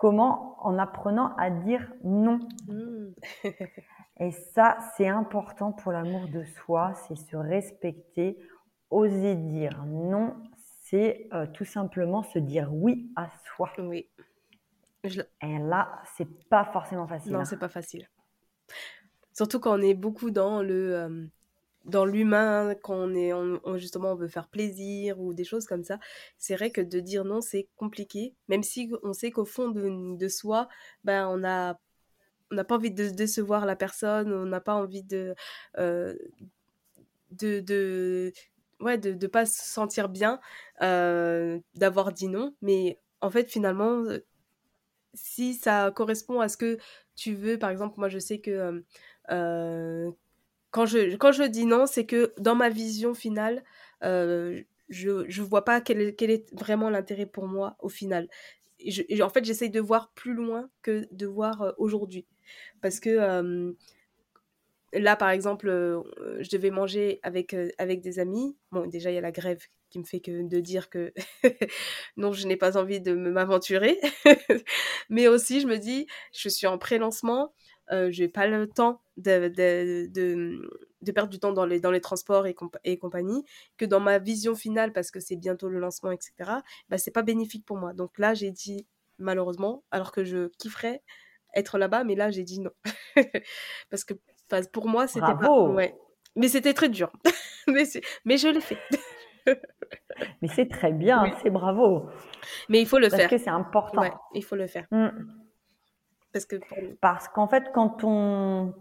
Comment 0.03 0.57
En 0.67 0.79
apprenant 0.81 1.33
à 1.37 1.49
dire 1.49 1.93
non. 2.03 2.41
Mmh. 2.67 3.13
Et 4.19 4.33
ça, 4.33 4.77
c'est 4.97 5.07
important 5.07 5.71
pour 5.71 5.93
l'amour 5.93 6.27
de 6.27 6.43
soi, 6.43 6.93
c'est 7.07 7.15
se 7.15 7.37
respecter, 7.37 8.37
oser 8.91 9.37
dire 9.37 9.85
non, 9.87 10.35
c'est 10.57 11.29
euh, 11.33 11.47
tout 11.47 11.65
simplement 11.65 12.25
se 12.25 12.41
dire 12.41 12.75
oui 12.75 13.13
à 13.15 13.29
soi. 13.45 13.71
Oui. 13.79 14.09
Et 15.05 15.59
là, 15.61 16.03
c'est 16.17 16.49
pas 16.49 16.65
forcément 16.65 17.07
facile. 17.07 17.35
Non, 17.35 17.39
hein. 17.39 17.45
c'est 17.45 17.61
pas 17.61 17.69
facile. 17.69 18.09
Surtout 19.33 19.61
quand 19.61 19.79
on 19.79 19.83
est 19.83 19.95
beaucoup 19.95 20.33
dans 20.33 20.63
le 20.63 20.97
euh, 20.97 21.27
dans 21.85 22.05
l'humain, 22.05 22.75
quand 22.83 22.95
on 22.95 23.15
est 23.15 23.33
justement 23.79 24.13
on 24.13 24.15
veut 24.17 24.29
faire 24.29 24.49
plaisir 24.49 25.21
ou 25.21 25.35
des 25.35 25.45
choses 25.45 25.67
comme 25.67 25.85
ça, 25.85 25.99
c'est 26.39 26.55
vrai 26.55 26.71
que 26.71 26.81
de 26.81 27.01
dire 27.01 27.25
non 27.25 27.41
c'est 27.41 27.69
compliqué, 27.77 28.35
même 28.49 28.63
si 28.63 28.91
on 29.03 29.13
sait 29.13 29.31
qu'au 29.31 29.45
fond 29.45 29.69
de, 29.69 30.17
de, 30.17 30.29
soi, 30.29 30.69
ben 31.05 31.29
on 31.29 31.45
a 31.45 31.79
on 32.51 32.57
n'a 32.57 32.65
pas 32.65 32.77
envie 32.77 32.91
de 32.93 33.09
décevoir 33.11 33.67
la 33.67 33.77
personne, 33.77 34.33
on 34.33 34.47
n'a 34.47 34.61
pas 34.61 34.75
envie 34.75 35.03
de, 35.03 35.35
euh, 35.79 36.15
de, 37.31 37.61
de 37.61 38.33
ouais 38.81 38.99
de, 38.99 39.13
de 39.13 39.27
pas 39.27 39.47
se 39.47 39.63
sentir 39.65 40.09
bien 40.09 40.41
euh, 40.83 41.59
d'avoir 41.75 42.13
dit 42.13 42.29
non, 42.29 42.55
mais 42.63 43.01
en 43.21 43.31
fait 43.31 43.51
finalement 43.51 44.05
si 45.15 45.55
ça 45.55 45.91
correspond 45.95 46.41
à 46.41 46.49
ce 46.49 46.57
que 46.57 46.79
tu 47.17 47.35
veux, 47.35 47.59
par 47.59 47.71
exemple 47.71 47.95
moi 47.99 48.09
je 48.09 48.19
sais 48.19 48.41
que 48.41 48.83
euh, 49.31 50.11
quand 50.73 50.87
je, 50.87 51.17
quand 51.17 51.33
je 51.33 51.45
dis 51.45 51.67
non, 51.67 51.87
c'est 51.87 52.07
que 52.07 52.33
dans 52.39 52.57
ma 52.57 52.71
vision 52.71 53.15
finale, 53.15 53.63
euh, 54.03 54.61
je 54.89 55.11
ne 55.11 55.47
vois 55.47 55.65
pas 55.65 55.81
quel 55.81 56.01
est, 56.01 56.15
quel 56.15 56.31
est 56.31 56.53
vraiment 56.55 56.91
l'intérêt 56.91 57.27
pour 57.27 57.47
moi 57.47 57.77
au 57.79 57.89
final. 57.89 58.29
Et 58.81 59.23
en 59.23 59.29
fait, 59.29 59.45
j'essaye 59.45 59.71
de 59.71 59.81
voir 59.81 60.11
plus 60.15 60.35
loin 60.35 60.69
que 60.83 61.07
de 61.13 61.27
voir 61.27 61.63
euh, 61.63 61.73
aujourd'hui. 61.79 62.27
Parce 62.81 62.99
que 62.99 63.11
euh, 63.11 63.73
là, 64.93 65.15
par 65.15 65.31
exemple, 65.31 65.69
je 66.41 66.49
devais 66.51 66.71
manger 66.71 67.21
avec, 67.23 67.55
avec 67.79 68.01
des 68.01 68.19
amis. 68.19 68.57
Bon, 68.73 68.87
déjà, 68.87 69.11
il 69.11 69.15
y 69.15 69.19
a 69.19 69.23
la 69.23 69.31
grève 69.33 69.63
qui 69.91 69.99
me 69.99 70.05
fait 70.05 70.21
que 70.21 70.43
de 70.49 70.61
dire 70.61 70.89
que 70.89 71.13
non, 72.17 72.33
je 72.33 72.47
n'ai 72.47 72.57
pas 72.57 72.79
envie 72.79 73.01
de 73.01 73.13
m'aventurer. 73.13 74.01
Mais 75.11 75.29
aussi, 75.29 75.61
je 75.61 75.67
me 75.67 75.77
dis, 75.77 76.07
je 76.33 76.49
suis 76.49 76.67
en 76.67 76.79
pré-lancement 76.79 77.53
euh, 77.91 78.11
j'ai 78.11 78.29
pas 78.29 78.47
le 78.47 78.69
temps 78.69 79.03
de, 79.17 79.49
de, 79.49 80.07
de, 81.03 81.13
perdre 81.13 81.31
du 81.31 81.39
temps 81.39 81.53
dans 81.53 81.67
les, 81.67 81.81
dans 81.81 81.91
les 81.91 82.01
transports 82.01 82.47
et, 82.47 82.55
et 82.85 82.99
compagnie, 82.99 83.45
que 83.77 83.85
dans 83.85 84.01
ma 84.01 84.19
vision 84.19 84.55
finale, 84.55 84.93
parce 84.93 85.11
que 85.11 85.21
c'est 85.21 85.37
bientôt 85.37 85.69
le 85.69 85.79
lancement, 85.79 86.13
etc., 86.13 86.33
bah, 86.89 86.99
c'est 86.99 87.11
pas 87.11 87.23
bénéfique 87.23 87.67
pour 87.67 87.77
moi. 87.77 87.93
Donc 87.93 88.19
là, 88.19 88.35
j'ai 88.35 88.51
dit, 88.51 88.87
malheureusement, 89.19 89.85
alors 89.91 90.13
que 90.13 90.25
je 90.25 90.49
kifferais 90.59 91.03
être 91.55 91.79
là-bas, 91.79 92.05
mais 92.05 92.15
là, 92.15 92.31
j'ai 92.31 92.45
dit 92.45 92.61
non. 92.61 92.71
parce 93.91 94.05
que 94.05 94.15
pour 94.73 94.89
moi, 94.89 95.07
c'était 95.07 95.35
pas... 95.41 95.61
Ouais. 95.69 95.95
Mais 96.35 96.49
c'était 96.49 96.73
très 96.75 96.89
dur. 96.89 97.13
mais, 97.67 97.85
mais 98.25 98.37
je 98.39 98.49
l'ai 98.49 98.61
fait. 98.61 98.79
mais 100.43 100.49
c'est 100.49 100.69
très 100.69 100.93
bien, 100.93 101.25
c'est 101.43 101.51
bravo. 101.51 102.09
Mais 102.69 102.81
il 102.81 102.87
faut 102.87 102.99
le 102.99 103.11
faire. 103.11 103.29
Parce 103.29 103.31
que 103.31 103.39
c'est 103.39 103.51
important. 103.51 104.01
Ouais, 104.01 104.13
il 104.35 104.45
faut 104.45 104.57
le 104.57 104.67
faire. 104.67 104.87
Mmh. 104.91 105.09
Parce 106.33 106.47
que 106.47 106.57
parce 107.01 107.29
qu'en 107.29 107.47
fait, 107.47 107.71
quand 107.73 108.05
on 108.05 108.75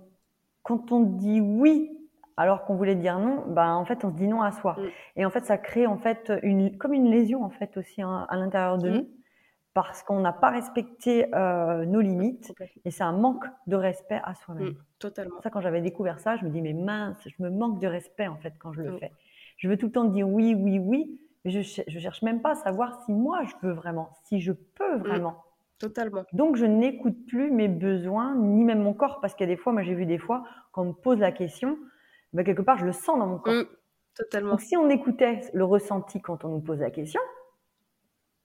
quand 0.63 0.91
on 0.91 1.01
dit 1.01 1.41
oui 1.41 1.97
alors 2.37 2.65
qu'on 2.65 2.75
voulait 2.75 2.95
dire 2.95 3.19
non, 3.19 3.43
ben 3.47 3.73
en 3.73 3.85
fait 3.85 4.03
on 4.05 4.11
se 4.11 4.15
dit 4.15 4.27
non 4.27 4.41
à 4.41 4.51
soi. 4.51 4.75
Mm. 4.77 4.89
Et 5.17 5.25
en 5.25 5.29
fait, 5.29 5.45
ça 5.45 5.57
crée 5.57 5.85
en 5.85 5.97
fait 5.97 6.31
une 6.43 6.77
comme 6.77 6.93
une 6.93 7.09
lésion 7.09 7.43
en 7.43 7.49
fait 7.49 7.77
aussi 7.77 8.01
hein, 8.01 8.25
à 8.29 8.37
l'intérieur 8.37 8.77
de 8.77 8.89
mm. 8.89 8.93
nous 8.93 9.09
parce 9.73 10.03
qu'on 10.03 10.19
n'a 10.19 10.33
pas 10.33 10.49
respecté 10.49 11.33
euh, 11.33 11.85
nos 11.85 12.01
limites 12.01 12.53
et 12.83 12.91
c'est 12.91 13.03
un 13.03 13.13
manque 13.13 13.45
de 13.67 13.75
respect 13.75 14.19
à 14.23 14.35
soi-même. 14.35 14.69
Mm, 14.69 14.77
totalement. 14.99 15.41
Ça, 15.41 15.49
quand 15.49 15.61
j'avais 15.61 15.81
découvert 15.81 16.19
ça, 16.19 16.35
je 16.35 16.45
me 16.45 16.49
dis 16.49 16.61
mais 16.61 16.73
mince, 16.73 17.17
je 17.25 17.43
me 17.43 17.49
manque 17.49 17.79
de 17.79 17.87
respect 17.87 18.27
en 18.27 18.37
fait 18.37 18.53
quand 18.59 18.73
je 18.73 18.81
le 18.81 18.97
fais. 18.97 19.11
Je 19.57 19.69
veux 19.69 19.77
tout 19.77 19.87
le 19.87 19.91
temps 19.91 20.05
dire 20.05 20.27
oui, 20.27 20.55
oui, 20.55 20.79
oui, 20.79 21.19
mais 21.45 21.51
je, 21.51 21.61
je 21.61 21.99
cherche 21.99 22.21
même 22.21 22.41
pas 22.41 22.51
à 22.51 22.55
savoir 22.55 23.03
si 23.05 23.13
moi 23.13 23.43
je 23.43 23.67
veux 23.67 23.73
vraiment, 23.73 24.09
si 24.23 24.41
je 24.41 24.51
peux 24.51 24.97
vraiment. 24.97 25.43
Totalement. 25.81 26.23
Donc, 26.31 26.57
je 26.57 26.65
n'écoute 26.65 27.25
plus 27.27 27.49
mes 27.49 27.67
besoins, 27.67 28.35
ni 28.35 28.63
même 28.63 28.83
mon 28.83 28.93
corps, 28.93 29.19
parce 29.19 29.33
qu'il 29.33 29.47
y 29.47 29.51
a 29.51 29.55
des 29.55 29.59
fois, 29.59 29.73
moi 29.73 29.81
j'ai 29.81 29.95
vu 29.95 30.05
des 30.05 30.19
fois, 30.19 30.43
quand 30.71 30.83
on 30.83 30.85
me 30.89 30.93
pose 30.93 31.17
la 31.17 31.31
question, 31.31 31.79
bah, 32.33 32.43
quelque 32.43 32.61
part, 32.61 32.77
je 32.77 32.85
le 32.85 32.91
sens 32.91 33.17
dans 33.17 33.25
mon 33.25 33.39
corps. 33.39 33.53
Mmh, 33.53 33.65
totalement. 34.15 34.51
Donc, 34.51 34.61
si 34.61 34.77
on 34.77 34.89
écoutait 34.89 35.41
le 35.53 35.65
ressenti 35.65 36.21
quand 36.21 36.45
on 36.45 36.49
nous 36.49 36.61
pose 36.61 36.79
la 36.79 36.91
question, 36.91 37.19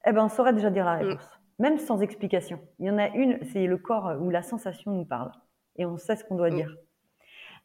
eh 0.06 0.12
ben, 0.12 0.24
on 0.24 0.28
saurait 0.30 0.54
déjà 0.54 0.70
dire 0.70 0.86
la 0.86 0.96
mmh. 0.96 1.08
réponse, 1.08 1.40
même 1.58 1.78
sans 1.78 2.00
explication. 2.00 2.58
Il 2.78 2.86
y 2.86 2.90
en 2.90 2.96
a 2.96 3.08
une, 3.08 3.38
c'est 3.52 3.66
le 3.66 3.76
corps 3.76 4.16
où 4.18 4.30
la 4.30 4.42
sensation 4.42 4.92
nous 4.92 5.04
parle, 5.04 5.30
et 5.76 5.84
on 5.84 5.98
sait 5.98 6.16
ce 6.16 6.24
qu'on 6.24 6.36
doit 6.36 6.50
mmh. 6.50 6.54
dire. 6.54 6.74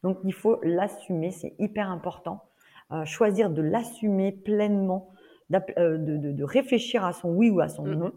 Donc, 0.04 0.18
il 0.26 0.34
faut 0.34 0.60
l'assumer, 0.64 1.32
c'est 1.32 1.56
hyper 1.60 1.90
important. 1.90 2.44
Euh, 2.92 3.06
choisir 3.06 3.50
de 3.50 3.62
l'assumer 3.62 4.34
pleinement, 4.34 5.14
euh, 5.54 5.98
de, 5.98 6.18
de, 6.18 6.32
de, 6.34 6.44
réfléchir 6.44 7.06
à 7.06 7.14
son 7.14 7.30
oui 7.30 7.50
ou 7.50 7.62
à 7.62 7.70
son 7.70 7.84
non 7.84 8.12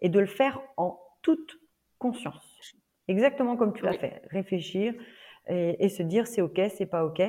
et 0.00 0.08
de 0.08 0.18
le 0.18 0.26
faire 0.26 0.60
en 0.76 1.00
toute 1.22 1.58
conscience. 1.98 2.74
Exactement 3.08 3.56
comme 3.56 3.72
tu 3.72 3.84
l'as 3.84 3.92
fait. 3.92 4.22
Réfléchir 4.30 4.94
et, 5.48 5.88
se 5.88 6.02
dire 6.02 6.26
c'est 6.26 6.42
ok, 6.42 6.60
c'est 6.74 6.86
pas 6.86 7.04
ok. 7.04 7.22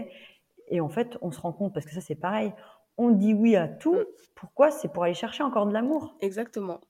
Et 0.67 0.79
en 0.79 0.89
fait, 0.89 1.17
on 1.21 1.31
se 1.31 1.39
rend 1.41 1.51
compte, 1.51 1.73
parce 1.73 1.85
que 1.85 1.91
ça 1.91 2.01
c'est 2.01 2.15
pareil, 2.15 2.53
on 2.97 3.09
dit 3.09 3.33
oui 3.33 3.55
à 3.55 3.67
tout. 3.67 3.95
Mm. 3.95 4.05
Pourquoi? 4.35 4.71
C'est 4.71 4.93
pour 4.93 5.03
aller 5.03 5.13
chercher 5.13 5.43
encore 5.43 5.65
de 5.65 5.73
l'amour. 5.73 6.15
Exactement. 6.21 6.81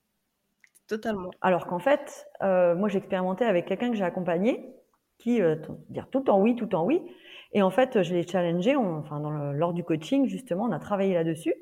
Totalement. 0.88 1.32
Alors 1.42 1.68
qu'en 1.68 1.80
fait, 1.80 2.28
euh, 2.42 2.76
moi 2.76 2.90
j'ai 2.90 2.98
expérimenté 2.98 3.46
avec 3.46 3.66
quelqu'un 3.66 3.90
que 3.90 3.96
j'ai 3.96 4.04
accompagné 4.04 4.76
qui 5.18 5.42
euh, 5.42 5.56
dire 5.90 6.10
tout 6.10 6.30
en 6.30 6.42
oui, 6.42 6.56
tout 6.56 6.76
en 6.76 6.84
oui. 6.84 7.02
Et 7.54 7.62
en 7.62 7.70
fait, 7.70 8.02
je 8.02 8.14
l'ai 8.14 8.26
challengé, 8.26 8.76
enfin, 8.76 9.20
dans 9.20 9.30
lors 9.30 9.74
du 9.74 9.84
coaching, 9.84 10.26
justement, 10.28 10.66
on 10.66 10.72
a 10.72 10.80
travaillé 10.80 11.14
là-dessus, 11.14 11.54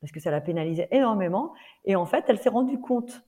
parce 0.00 0.12
que 0.12 0.20
ça 0.20 0.30
la 0.30 0.40
pénalisait 0.40 0.88
énormément. 0.90 1.54
Et 1.84 1.96
en 1.96 2.06
fait, 2.06 2.24
elle 2.28 2.38
s'est 2.38 2.48
rendue 2.48 2.80
compte 2.80 3.22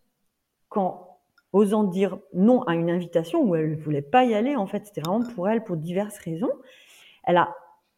quand 0.71 1.19
osant 1.53 1.85
dire 1.85 2.19
non 2.33 2.63
à 2.63 2.75
une 2.75 2.91
invitation 2.91 3.43
où 3.43 3.55
elle 3.55 3.73
ne 3.73 3.77
voulait 3.77 4.03
pas 4.03 4.25
y 4.25 4.35
aller. 4.35 4.57
En 4.57 4.67
fait, 4.67 4.87
c'était 4.87 5.03
vraiment 5.03 5.27
pour 5.35 5.49
elle 5.49 5.63
pour 5.63 5.77
diverses 5.77 6.19
raisons. 6.19 6.53
Elle 7.25 7.37
a 7.37 7.55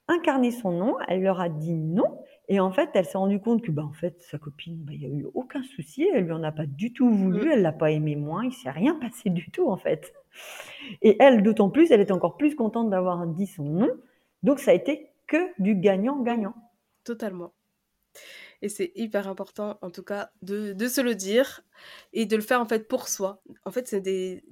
incarné 0.08 0.50
son 0.50 0.72
nom, 0.72 0.96
elle 1.06 1.22
leur 1.22 1.40
a 1.40 1.48
dit 1.48 1.74
non. 1.74 2.18
Et 2.48 2.60
en 2.60 2.72
fait, 2.72 2.90
elle 2.94 3.04
s'est 3.04 3.18
rendue 3.18 3.40
compte 3.40 3.62
que, 3.62 3.70
bah, 3.70 3.84
en 3.84 3.92
fait, 3.92 4.20
sa 4.20 4.36
copine, 4.36 4.76
bah, 4.78 4.92
il 4.92 4.98
n'y 4.98 5.06
a 5.06 5.08
eu 5.08 5.26
aucun 5.32 5.62
souci, 5.62 6.08
elle 6.12 6.24
lui 6.24 6.32
en 6.32 6.42
a 6.42 6.52
pas 6.52 6.66
du 6.66 6.92
tout 6.92 7.08
voulu, 7.08 7.46
mm. 7.46 7.52
elle 7.52 7.62
l'a 7.62 7.72
pas 7.72 7.92
aimé 7.92 8.16
moins, 8.16 8.44
il 8.44 8.52
s'est 8.52 8.70
rien 8.70 8.94
passé 8.96 9.30
du 9.30 9.50
tout, 9.50 9.70
en 9.70 9.76
fait. 9.76 10.12
Et 11.02 11.16
elle, 11.20 11.42
d'autant 11.42 11.70
plus, 11.70 11.90
elle 11.90 12.00
était 12.00 12.12
encore 12.12 12.36
plus 12.36 12.54
contente 12.56 12.90
d'avoir 12.90 13.26
dit 13.26 13.46
son 13.46 13.64
nom. 13.64 13.90
Donc, 14.42 14.58
ça 14.58 14.72
a 14.72 14.74
été 14.74 15.08
que 15.28 15.38
du 15.62 15.76
gagnant-gagnant. 15.76 16.54
Totalement. 17.04 17.52
Et 18.62 18.68
c'est 18.68 18.92
hyper 18.94 19.28
important, 19.28 19.78
en 19.82 19.90
tout 19.90 20.04
cas, 20.04 20.30
de, 20.40 20.72
de, 20.72 20.88
se 20.88 21.00
le 21.00 21.16
dire 21.16 21.62
et 22.12 22.26
de 22.26 22.36
le 22.36 22.42
faire, 22.42 22.60
en 22.60 22.66
fait, 22.66 22.86
pour 22.86 23.08
soi. 23.08 23.42
En 23.64 23.72
fait, 23.72 23.88
c'est 23.88 24.00
des, 24.00 24.44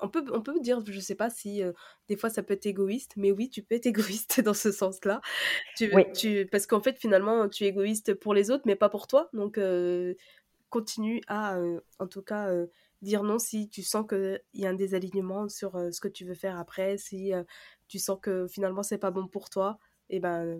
on 0.00 0.08
peut, 0.08 0.24
on 0.32 0.42
peut 0.42 0.58
dire, 0.60 0.80
je 0.86 1.00
sais 1.00 1.16
pas 1.16 1.28
si 1.28 1.62
euh, 1.62 1.72
des 2.08 2.16
fois 2.16 2.30
ça 2.30 2.42
peut 2.42 2.54
être 2.54 2.66
égoïste, 2.66 3.12
mais 3.16 3.32
oui, 3.32 3.50
tu 3.50 3.62
peux 3.62 3.74
être 3.74 3.86
égoïste 4.20 4.40
dans 4.40 4.54
ce 4.54 4.70
sens-là. 4.72 5.20
Tu, 5.76 5.90
tu, 6.14 6.46
parce 6.50 6.66
qu'en 6.66 6.80
fait, 6.80 6.98
finalement, 6.98 7.48
tu 7.48 7.64
es 7.64 7.68
égoïste 7.68 8.14
pour 8.14 8.32
les 8.32 8.50
autres, 8.50 8.64
mais 8.66 8.76
pas 8.76 8.88
pour 8.88 9.06
toi. 9.08 9.28
Donc, 9.32 9.58
euh, 9.58 10.14
continue 10.70 11.20
à, 11.26 11.56
euh, 11.58 11.80
en 11.98 12.06
tout 12.06 12.22
cas, 12.22 12.50
dire 13.02 13.24
non 13.24 13.38
si 13.38 13.68
tu 13.68 13.82
sens 13.82 14.06
qu'il 14.08 14.40
y 14.54 14.66
a 14.66 14.70
un 14.70 14.74
désalignement 14.74 15.48
sur 15.48 15.72
ce 15.92 16.00
que 16.00 16.08
tu 16.08 16.24
veux 16.24 16.34
faire 16.34 16.58
après, 16.58 16.96
si 16.96 17.32
tu 17.88 17.98
sens 17.98 18.18
que 18.22 18.46
finalement 18.46 18.82
c'est 18.82 18.98
pas 18.98 19.10
bon 19.10 19.26
pour 19.26 19.50
toi, 19.50 19.78
et 20.08 20.16
eh 20.16 20.20
ben 20.20 20.58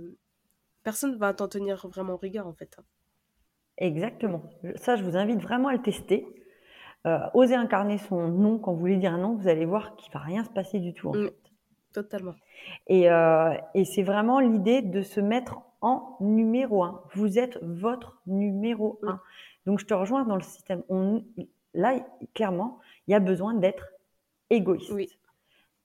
personne 0.82 1.16
va 1.16 1.34
t'en 1.34 1.48
tenir 1.48 1.86
vraiment 1.88 2.16
rigueur 2.16 2.46
en 2.46 2.52
fait. 2.52 2.76
Exactement. 3.78 4.42
Ça, 4.76 4.96
je 4.96 5.02
vous 5.02 5.16
invite 5.16 5.40
vraiment 5.40 5.68
à 5.68 5.72
le 5.72 5.82
tester. 5.82 6.26
Euh, 7.04 7.18
oser 7.34 7.56
incarner 7.56 7.98
son 7.98 8.28
nom 8.28 8.58
quand 8.58 8.72
vous 8.72 8.78
voulez 8.78 8.96
dire 8.96 9.18
non, 9.18 9.34
vous 9.34 9.48
allez 9.48 9.64
voir 9.64 9.96
qu'il 9.96 10.12
va 10.12 10.20
rien 10.20 10.44
se 10.44 10.50
passer 10.50 10.78
du 10.78 10.94
tout 10.94 11.08
en 11.08 11.14
mm. 11.14 11.24
fait. 11.24 11.36
Totalement. 11.92 12.34
Et, 12.86 13.10
euh, 13.10 13.54
et 13.74 13.84
c'est 13.84 14.04
vraiment 14.04 14.38
l'idée 14.38 14.82
de 14.82 15.02
se 15.02 15.20
mettre 15.20 15.58
en 15.80 16.16
numéro 16.20 16.84
un. 16.84 17.02
Vous 17.14 17.38
êtes 17.38 17.58
votre 17.62 18.22
numéro 18.26 19.00
mm. 19.02 19.08
un. 19.08 19.20
Donc 19.66 19.80
je 19.80 19.86
te 19.86 19.94
rejoins 19.94 20.24
dans 20.24 20.36
le 20.36 20.42
système. 20.42 20.84
On, 20.88 21.24
là, 21.74 21.94
clairement, 22.34 22.78
il 23.06 23.12
y 23.12 23.14
a 23.14 23.20
besoin 23.20 23.54
d'être 23.54 23.88
égoïste. 24.50 24.92
Oui. 24.92 25.08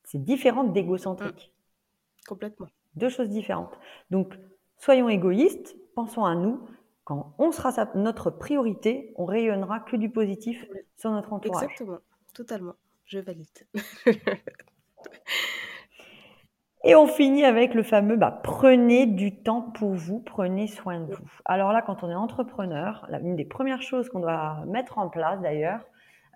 C'est 0.03 0.23
différent 0.23 0.63
d'égocentrique. 0.63 1.51
Mm. 1.51 2.27
Complètement. 2.27 2.67
Deux 2.95 3.09
choses 3.09 3.29
différentes. 3.29 3.77
Donc, 4.09 4.37
soyons 4.77 5.09
égoïstes, 5.09 5.75
pensons 5.95 6.25
à 6.25 6.35
nous, 6.35 6.61
quand 7.03 7.33
on 7.37 7.51
sera 7.51 7.71
notre 7.95 8.29
priorité, 8.29 9.13
on 9.15 9.25
rayonnera 9.25 9.79
que 9.79 9.95
du 9.95 10.09
positif 10.09 10.65
sur 10.97 11.11
notre 11.11 11.31
entourage. 11.33 11.63
Exactement, 11.63 11.99
totalement. 12.33 12.73
Je 13.05 13.19
valide. 13.19 13.47
Et 16.83 16.95
on 16.95 17.07
finit 17.07 17.43
avec 17.43 17.73
le 17.73 17.83
fameux 17.83 18.15
bah, 18.15 18.39
prenez 18.43 19.05
du 19.07 19.35
temps 19.35 19.61
pour 19.61 19.93
vous, 19.93 20.19
prenez 20.19 20.67
soin 20.67 21.01
de 21.01 21.13
vous. 21.13 21.29
Alors 21.45 21.73
là, 21.73 21.81
quand 21.81 22.03
on 22.03 22.09
est 22.09 22.15
entrepreneur, 22.15 23.05
une 23.23 23.35
des 23.35 23.45
premières 23.45 23.81
choses 23.81 24.09
qu'on 24.09 24.19
doit 24.19 24.63
mettre 24.67 24.97
en 24.97 25.09
place 25.09 25.41
d'ailleurs, 25.41 25.81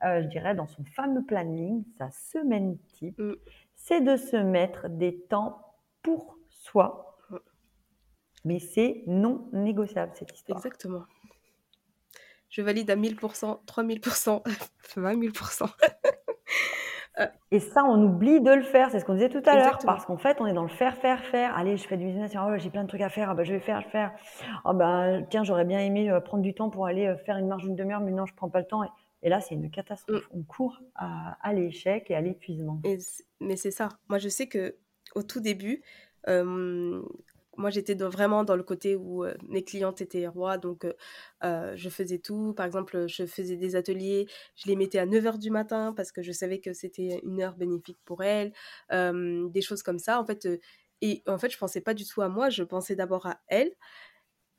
euh, 0.04 0.22
je 0.22 0.28
dirais 0.28 0.56
dans 0.56 0.68
son 0.68 0.84
fameux 0.96 1.24
planning, 1.24 1.84
sa 1.98 2.10
semaine 2.12 2.78
type, 2.94 3.20
mm. 3.20 3.36
c'est 3.76 4.02
de 4.02 4.18
se 4.18 4.36
mettre 4.36 4.90
des 4.90 5.20
temps 5.30 5.76
pour 6.02 6.38
soi, 6.50 7.11
mais 8.46 8.60
c'est 8.60 9.04
non 9.08 9.50
négociable, 9.54 10.12
cette 10.16 10.34
histoire. 10.34 10.58
Exactement. 10.60 11.04
Je 12.50 12.62
valide 12.62 12.92
à 12.92 12.96
1000%, 12.96 13.66
3000%, 13.66 14.42
20 14.98 15.16
000%. 15.16 15.70
Et 17.52 17.60
ça, 17.60 17.84
on 17.84 18.02
oublie 18.04 18.42
de 18.42 18.52
le 18.52 18.64
faire. 18.64 18.90
C'est 18.90 19.00
ce 19.00 19.06
qu'on 19.06 19.14
disait 19.14 19.30
tout 19.30 19.44
à 19.46 19.56
l'heure. 19.56 19.78
Parce 19.86 20.06
qu'en 20.06 20.18
fait, 20.18 20.40
on 20.40 20.48
est 20.48 20.54
dans 20.54 20.64
le 20.64 20.70
faire, 20.70 20.98
faire, 20.98 21.24
faire. 21.26 21.56
Allez, 21.58 21.78
je 21.78 21.88
fais 21.88 21.98
du 21.98 22.06
business. 22.06 22.32
Oh, 22.36 22.58
j'ai 22.58 22.70
plein 22.70 22.84
de 22.84 22.88
trucs 22.88 23.02
à 23.02 23.10
faire. 23.10 23.30
Ah, 23.30 23.36
bah, 23.36 23.44
je 23.44 23.54
vais 23.54 23.60
faire, 23.60 23.86
faire. 23.90 24.14
Oh, 24.66 24.74
bah, 24.74 25.22
tiens, 25.30 25.44
j'aurais 25.44 25.66
bien 25.66 25.80
aimé 25.80 26.10
euh, 26.10 26.20
prendre 26.20 26.44
du 26.44 26.54
temps 26.54 26.70
pour 26.70 26.86
aller 26.86 27.08
euh, 27.08 27.18
faire 27.18 27.38
une 27.38 27.48
marge 27.48 27.64
d'une 27.64 27.76
demi-heure, 27.76 28.00
mais 28.00 28.12
non, 28.12 28.26
je 28.26 28.34
prends 28.34 28.50
pas 28.50 28.60
le 28.60 28.68
temps. 28.68 28.82
Et, 29.22 29.30
là, 29.30 29.42
c'est 29.42 29.56
une 29.56 29.70
catastrophe. 29.70 30.28
Mm. 30.32 30.38
On 30.40 30.44
court 30.44 30.80
à, 30.96 31.54
l'échec 31.54 32.10
et 32.10 32.16
à 32.16 32.22
l'épuisement. 32.22 32.82
Mais 33.40 33.56
c'est 33.56 33.72
ça. 33.72 33.90
Moi, 34.10 34.18
je 34.18 34.30
sais 34.30 34.48
que 34.48 34.76
au 35.14 35.24
tout 35.24 35.42
début, 35.42 35.84
euh, 36.30 37.02
moi, 37.58 37.70
j'étais 37.70 37.96
vraiment 37.96 38.44
dans 38.44 38.56
le 38.56 38.64
côté 38.64 38.96
où 38.96 39.26
euh, 39.26 39.34
mes 39.48 39.64
clientes 39.64 40.02
étaient 40.02 40.28
rois, 40.28 40.58
donc 40.58 40.86
euh, 40.86 40.94
euh, 41.44 41.74
je 41.76 41.90
faisais 41.90 42.20
tout. 42.20 42.54
Par 42.54 42.66
exemple, 42.66 43.08
je 43.08 43.26
faisais 43.26 43.58
des 43.58 43.76
ateliers, 43.76 44.28
je 44.56 44.70
les 44.70 44.76
mettais 44.76 45.00
à 45.00 45.06
9h 45.06 45.38
du 45.38 45.52
matin 45.52 45.94
parce 45.96 46.12
que 46.12 46.22
je 46.22 46.32
savais 46.32 46.60
que 46.60 46.74
c'était 46.74 47.20
une 47.24 47.42
heure 47.42 47.56
bénéfique 47.56 48.00
pour 48.06 48.24
elles, 48.24 48.54
des 48.92 49.62
choses 49.62 49.84
comme 49.84 50.00
ça. 50.00 50.20
En 50.20 50.26
fait, 50.26 50.48
et 51.02 51.24
en 51.28 51.38
fait, 51.38 51.50
je 51.52 51.58
pensais 51.58 51.82
pas 51.82 51.94
du 51.94 52.06
tout 52.06 52.22
à 52.22 52.30
moi, 52.30 52.50
je 52.50 52.64
pensais 52.64 52.96
d'abord 52.96 53.26
à 53.26 53.40
elles. 53.48 53.72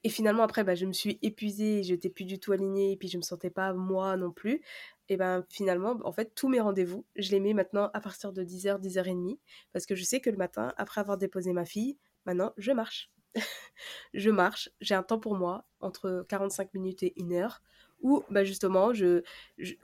Et 0.04 0.08
finalement, 0.08 0.42
après, 0.42 0.64
bah, 0.64 0.74
je 0.74 0.84
me 0.84 0.92
suis 0.92 1.18
épuisée, 1.22 1.84
je 1.84 1.92
n'étais 1.92 2.10
plus 2.10 2.24
du 2.24 2.40
tout 2.40 2.52
alignée, 2.52 2.92
et 2.92 2.96
puis 2.96 3.08
je 3.08 3.16
me 3.16 3.22
sentais 3.22 3.50
pas 3.50 3.72
moi 3.72 4.16
non 4.16 4.32
plus. 4.32 4.60
Et 5.08 5.16
ben 5.16 5.44
finalement, 5.48 5.98
en 6.04 6.12
fait, 6.12 6.34
tous 6.34 6.48
mes 6.48 6.60
rendez-vous, 6.60 7.06
je 7.16 7.30
les 7.30 7.40
mets 7.40 7.54
maintenant 7.54 7.90
à 7.94 8.00
partir 8.00 8.32
de 8.32 8.42
10h, 8.42 8.80
10h30, 8.80 9.38
parce 9.72 9.86
que 9.86 9.94
je 9.94 10.04
sais 10.04 10.20
que 10.20 10.30
le 10.30 10.36
matin, 10.36 10.72
après 10.76 11.00
avoir 11.00 11.18
déposé 11.18 11.52
ma 11.52 11.64
fille, 11.64 11.98
Maintenant, 12.26 12.52
je 12.56 12.72
marche. 12.72 13.10
je 14.14 14.30
marche, 14.30 14.70
j'ai 14.80 14.94
un 14.94 15.02
temps 15.02 15.18
pour 15.18 15.36
moi, 15.36 15.64
entre 15.80 16.24
45 16.28 16.74
minutes 16.74 17.02
et 17.02 17.14
une 17.16 17.32
heure, 17.32 17.62
où 18.00 18.24
bah, 18.30 18.44
justement, 18.44 18.92
je, 18.92 19.22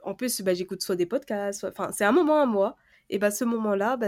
en 0.03 0.13
plus, 0.15 0.41
bah, 0.41 0.53
j'écoute 0.53 0.81
soit 0.81 0.95
des 0.95 1.05
podcasts, 1.05 1.63
enfin, 1.63 1.91
c'est 1.91 2.05
un 2.05 2.11
moment 2.11 2.41
à 2.41 2.45
moi. 2.45 2.75
Et 3.09 3.17
bah, 3.17 3.31
ce 3.31 3.43
moment-là, 3.45 3.97
bah, 3.97 4.07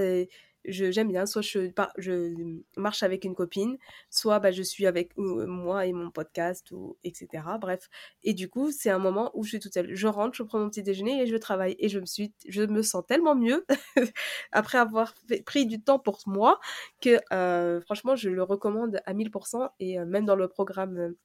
j'aime 0.66 1.08
bien, 1.08 1.26
soit 1.26 1.42
je, 1.42 1.72
je 1.98 2.34
marche 2.78 3.04
avec 3.04 3.26
une 3.26 3.36
copine, 3.36 3.78
soit 4.10 4.40
bah, 4.40 4.52
je 4.52 4.62
suis 4.62 4.86
avec 4.86 5.12
moi 5.18 5.86
et 5.86 5.94
mon 5.94 6.12
podcast, 6.12 6.72
ou, 6.72 6.98
etc. 7.04 7.44
Bref. 7.60 7.90
Et 8.24 8.34
du 8.34 8.50
coup, 8.50 8.72
c'est 8.72 8.90
un 8.90 9.00
moment 9.00 9.32
où 9.34 9.44
je 9.44 9.50
suis 9.50 9.60
toute 9.60 9.74
seule. 9.74 9.94
Je 9.94 10.08
rentre, 10.08 10.36
je 10.36 10.44
prends 10.44 10.60
mon 10.60 10.70
petit 10.70 10.84
déjeuner 10.84 11.22
et 11.22 11.28
je 11.28 11.36
travaille. 11.38 11.76
Et 11.80 11.90
je 11.90 12.00
me, 12.00 12.06
suis, 12.06 12.34
je 12.48 12.62
me 12.64 12.82
sens 12.82 13.04
tellement 13.08 13.36
mieux 13.36 13.66
après 14.52 14.78
avoir 14.78 15.14
pris 15.46 15.66
du 15.66 15.82
temps 15.82 16.00
pour 16.00 16.20
moi 16.26 16.60
que 17.02 17.20
euh, 17.34 17.82
franchement, 17.82 18.16
je 18.16 18.30
le 18.30 18.44
recommande 18.44 19.02
à 19.06 19.14
1000%. 19.14 19.70
Et 19.80 20.00
euh, 20.00 20.06
même 20.06 20.26
dans 20.26 20.36
le 20.36 20.48
programme... 20.48 20.98
Euh, 20.98 21.18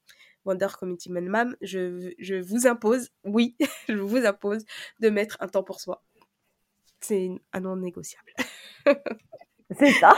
Wonder 0.45 0.67
Community 0.79 1.11
Man 1.11 1.27
Mam, 1.27 1.55
je, 1.61 2.13
je 2.19 2.35
vous 2.35 2.67
impose, 2.67 3.09
oui, 3.25 3.57
je 3.89 3.95
vous 3.95 4.25
impose 4.25 4.63
de 5.01 5.09
mettre 5.09 5.35
un 5.41 5.47
temps 5.49 5.63
pour 5.63 5.81
soi. 5.81 6.01
C'est 7.01 7.29
un 7.53 7.59
non 7.59 7.75
négociable. 7.75 8.33
C'est 9.77 9.91
ça. 9.91 10.15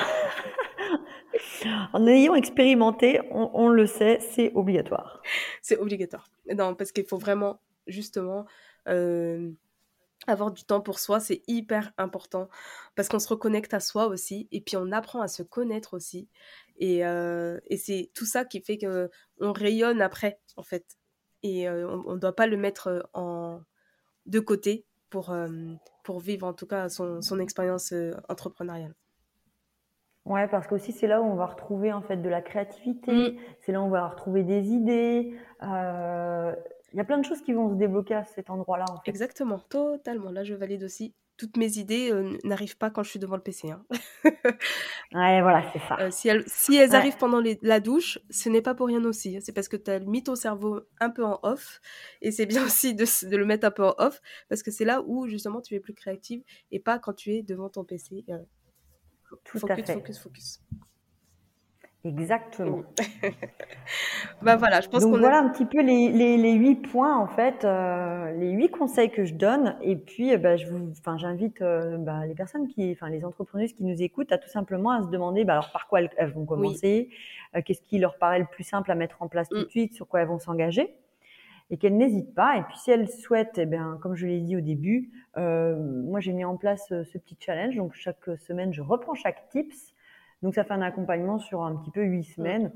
en 1.94 2.08
ayant 2.08 2.36
expérimenté, 2.36 3.20
on, 3.32 3.70
le 3.70 3.88
sait, 3.88 4.20
c'est 4.20 4.52
obligatoire. 4.54 5.22
C'est 5.62 5.78
obligatoire. 5.78 6.28
Non, 6.56 6.76
parce 6.76 6.92
qu'il 6.92 7.06
faut 7.06 7.18
vraiment, 7.18 7.62
justement, 7.88 8.46
euh, 8.88 9.52
avoir 10.28 10.52
du 10.52 10.64
temps 10.64 10.82
pour 10.82 11.00
soi, 11.00 11.20
c'est 11.20 11.42
hyper 11.48 11.92
important. 11.98 12.50
Parce 12.96 13.10
qu'on 13.10 13.20
se 13.20 13.28
reconnecte 13.28 13.74
à 13.74 13.80
soi 13.80 14.08
aussi, 14.08 14.48
et 14.52 14.62
puis 14.62 14.78
on 14.78 14.92
apprend 14.92 15.22
à 15.22 15.28
se 15.28 15.44
connaître 15.44 15.94
aussi. 15.96 16.30
Et, 16.78 17.06
euh, 17.06 17.60
c'est 17.78 18.12
tout 18.14 18.26
ça 18.26 18.46
qui 18.46 18.62
fait 18.62 18.78
qu'on 18.78 19.52
rayonne 19.52 20.02
après, 20.02 20.40
en 20.58 20.64
fait. 20.64 20.86
Et 21.42 21.70
euh, 21.70 21.88
on 22.06 22.14
ne 22.14 22.20
doit 22.20 22.36
pas 22.36 22.48
le 22.48 22.58
mettre 22.58 23.10
en, 23.14 23.62
de 24.26 24.40
côté 24.40 24.86
pour, 25.10 25.36
pour 26.04 26.20
vivre 26.20 26.48
en 26.48 26.54
tout 26.54 26.68
cas 26.68 26.90
son, 26.90 27.22
son 27.22 27.40
expérience 27.40 27.94
entrepreneuriale. 28.30 28.94
Ouais, 30.26 30.48
parce 30.48 30.68
qu'aussi 30.68 30.92
c'est 30.92 31.08
là 31.08 31.22
où 31.22 31.26
on 31.26 31.36
va 31.36 31.48
retrouver 31.48 31.92
en 31.92 32.02
fait 32.02 32.18
de 32.18 32.30
la 32.30 32.42
créativité, 32.42 33.32
mm. 33.32 33.38
c'est 33.62 33.72
là 33.72 33.82
où 33.82 33.86
on 33.86 33.90
va 33.90 34.08
retrouver 34.08 34.44
des 34.44 34.70
idées. 34.70 35.36
Euh, 35.64 36.56
il 36.94 36.98
y 36.98 37.00
a 37.00 37.04
plein 37.04 37.18
de 37.18 37.26
choses 37.26 37.42
qui 37.42 37.54
vont 37.54 37.70
se 37.70 37.76
débloquer 37.76 38.16
à 38.16 38.26
cet 38.26 38.50
endroit-là. 38.50 38.86
Exactement, 39.06 39.60
totalement. 39.60 40.32
Là, 40.32 40.44
je 40.44 40.54
valide 40.54 40.84
aussi. 40.84 41.16
Toutes 41.40 41.58
mes 41.58 41.78
idées 41.78 42.12
euh, 42.12 42.38
n'arrivent 42.44 42.78
pas 42.78 42.92
quand 42.92 43.02
je 43.02 43.10
suis 43.10 43.20
devant 43.20 43.36
le 43.36 43.42
PC. 43.42 43.72
Hein. 43.72 43.84
ouais, 44.26 45.42
voilà, 45.42 45.64
c'est 45.74 45.80
ça. 45.80 45.98
Euh, 46.00 46.12
si, 46.12 46.28
elles, 46.28 46.44
si 46.46 46.76
elles 46.76 46.94
arrivent 46.94 47.18
pendant 47.18 47.42
la 47.62 47.80
douche, 47.80 48.20
ce 48.30 48.50
n'est 48.50 48.62
pas 48.62 48.76
pour 48.76 48.88
rien 48.88 49.04
aussi. 49.06 49.40
C'est 49.42 49.54
parce 49.54 49.70
que 49.70 49.78
tu 49.78 49.90
as 49.90 50.00
mis 50.00 50.22
ton 50.22 50.36
cerveau 50.36 50.82
un 51.00 51.10
peu 51.10 51.24
en 51.24 51.40
off. 51.44 51.80
Et 52.22 52.32
c'est 52.32 52.46
bien 52.46 52.64
aussi 52.66 52.94
de, 52.94 53.06
de, 53.28 53.38
le 53.38 53.46
mettre 53.46 53.66
un 53.66 53.72
peu 53.72 53.86
en 53.86 53.96
off 53.98 54.22
parce 54.50 54.62
que 54.62 54.70
c'est 54.70 54.86
là 54.86 55.02
où 55.06 55.28
justement 55.28 55.62
tu 55.62 55.74
es 55.74 55.80
plus 55.80 55.94
créative 55.94 56.44
et 56.72 56.80
pas 56.80 57.00
quand 57.00 57.14
tu 57.14 57.34
es 57.34 57.42
devant 57.42 57.70
ton 57.70 57.84
PC 57.84 58.26
tout 59.44 59.60
focus, 59.60 59.72
à 59.72 59.76
fait. 59.76 59.94
Focus, 59.94 60.20
focus. 60.20 60.62
Exactement. 62.06 62.84
bah 64.42 64.56
voilà, 64.56 64.80
je 64.80 64.88
pense 64.88 65.04
Donc 65.04 65.18
voilà 65.18 65.40
un 65.40 65.50
petit 65.50 65.66
peu 65.66 65.82
les, 65.82 66.10
les, 66.10 66.38
les, 66.38 66.54
huit 66.54 66.76
points 66.76 67.18
en 67.18 67.28
fait, 67.28 67.66
euh, 67.66 68.32
les 68.32 68.52
huit 68.52 68.70
conseils 68.70 69.10
que 69.10 69.26
je 69.26 69.34
donne. 69.34 69.76
Et 69.82 69.98
puis, 69.98 70.36
bah, 70.38 70.56
je 70.56 70.68
vous, 70.68 70.92
enfin, 70.92 71.18
j'invite 71.18 71.62
euh, 71.62 71.98
bah, 71.98 72.26
les 72.26 72.36
personnes 72.36 72.70
qui, 72.70 72.90
enfin, 72.94 73.10
les 73.10 73.26
entrepreneuses 73.26 73.74
qui 73.74 73.84
nous 73.84 74.02
écoutent 74.02 74.32
à 74.32 74.38
tout 74.38 74.48
simplement 74.48 74.92
à 74.92 75.04
se 75.04 75.10
demander, 75.10 75.44
bah, 75.44 75.54
alors 75.54 75.72
par 75.74 75.88
quoi 75.88 76.00
elles, 76.02 76.32
vont 76.32 76.46
commencer, 76.46 77.10
euh, 77.58 77.62
qu'est-ce 77.66 77.82
qui 77.82 78.00
leur 78.00 78.18
paraît 78.18 78.40
le 78.40 78.46
plus 78.46 78.64
simple 78.64 78.90
à 78.92 78.96
mettre 78.96 79.22
en 79.22 79.28
place 79.28 79.50
tout 79.50 79.58
de 79.58 79.66
mm. 79.66 79.70
suite, 79.70 79.94
sur 79.94 80.08
quoi 80.08 80.22
elles 80.22 80.28
vont 80.28 80.40
s'engager. 80.40 80.96
et 81.70 81.76
qu'elles 81.76 81.98
n'hésitent 81.98 82.34
pas. 82.34 82.56
Et 82.56 82.64
puis 82.64 82.78
si 82.78 82.92
elles 82.92 83.10
souhaitent, 83.10 83.58
eh 83.58 83.66
bien, 83.66 84.00
comme 84.02 84.16
je 84.16 84.26
l'ai 84.26 84.40
dit 84.40 84.56
au 84.56 84.62
début, 84.62 85.12
moi 85.36 86.22
j'ai 86.22 86.32
mis 86.32 86.46
en 86.46 86.56
place 86.56 86.86
ce 86.88 87.18
petit 87.18 87.36
challenge. 87.38 87.76
Donc 87.76 87.94
chaque 87.94 88.30
semaine, 88.38 88.74
je 88.74 88.82
reprends 88.82 89.16
chaque 89.16 89.50
tips. 89.50 89.94
Donc 90.42 90.56
ça 90.56 90.64
fait 90.64 90.74
un 90.74 90.82
accompagnement 90.82 91.40
sur 91.40 91.64
un 91.64 91.76
petit 91.76 91.92
peu 91.92 92.04
huit 92.04 92.24
semaines. 92.24 92.72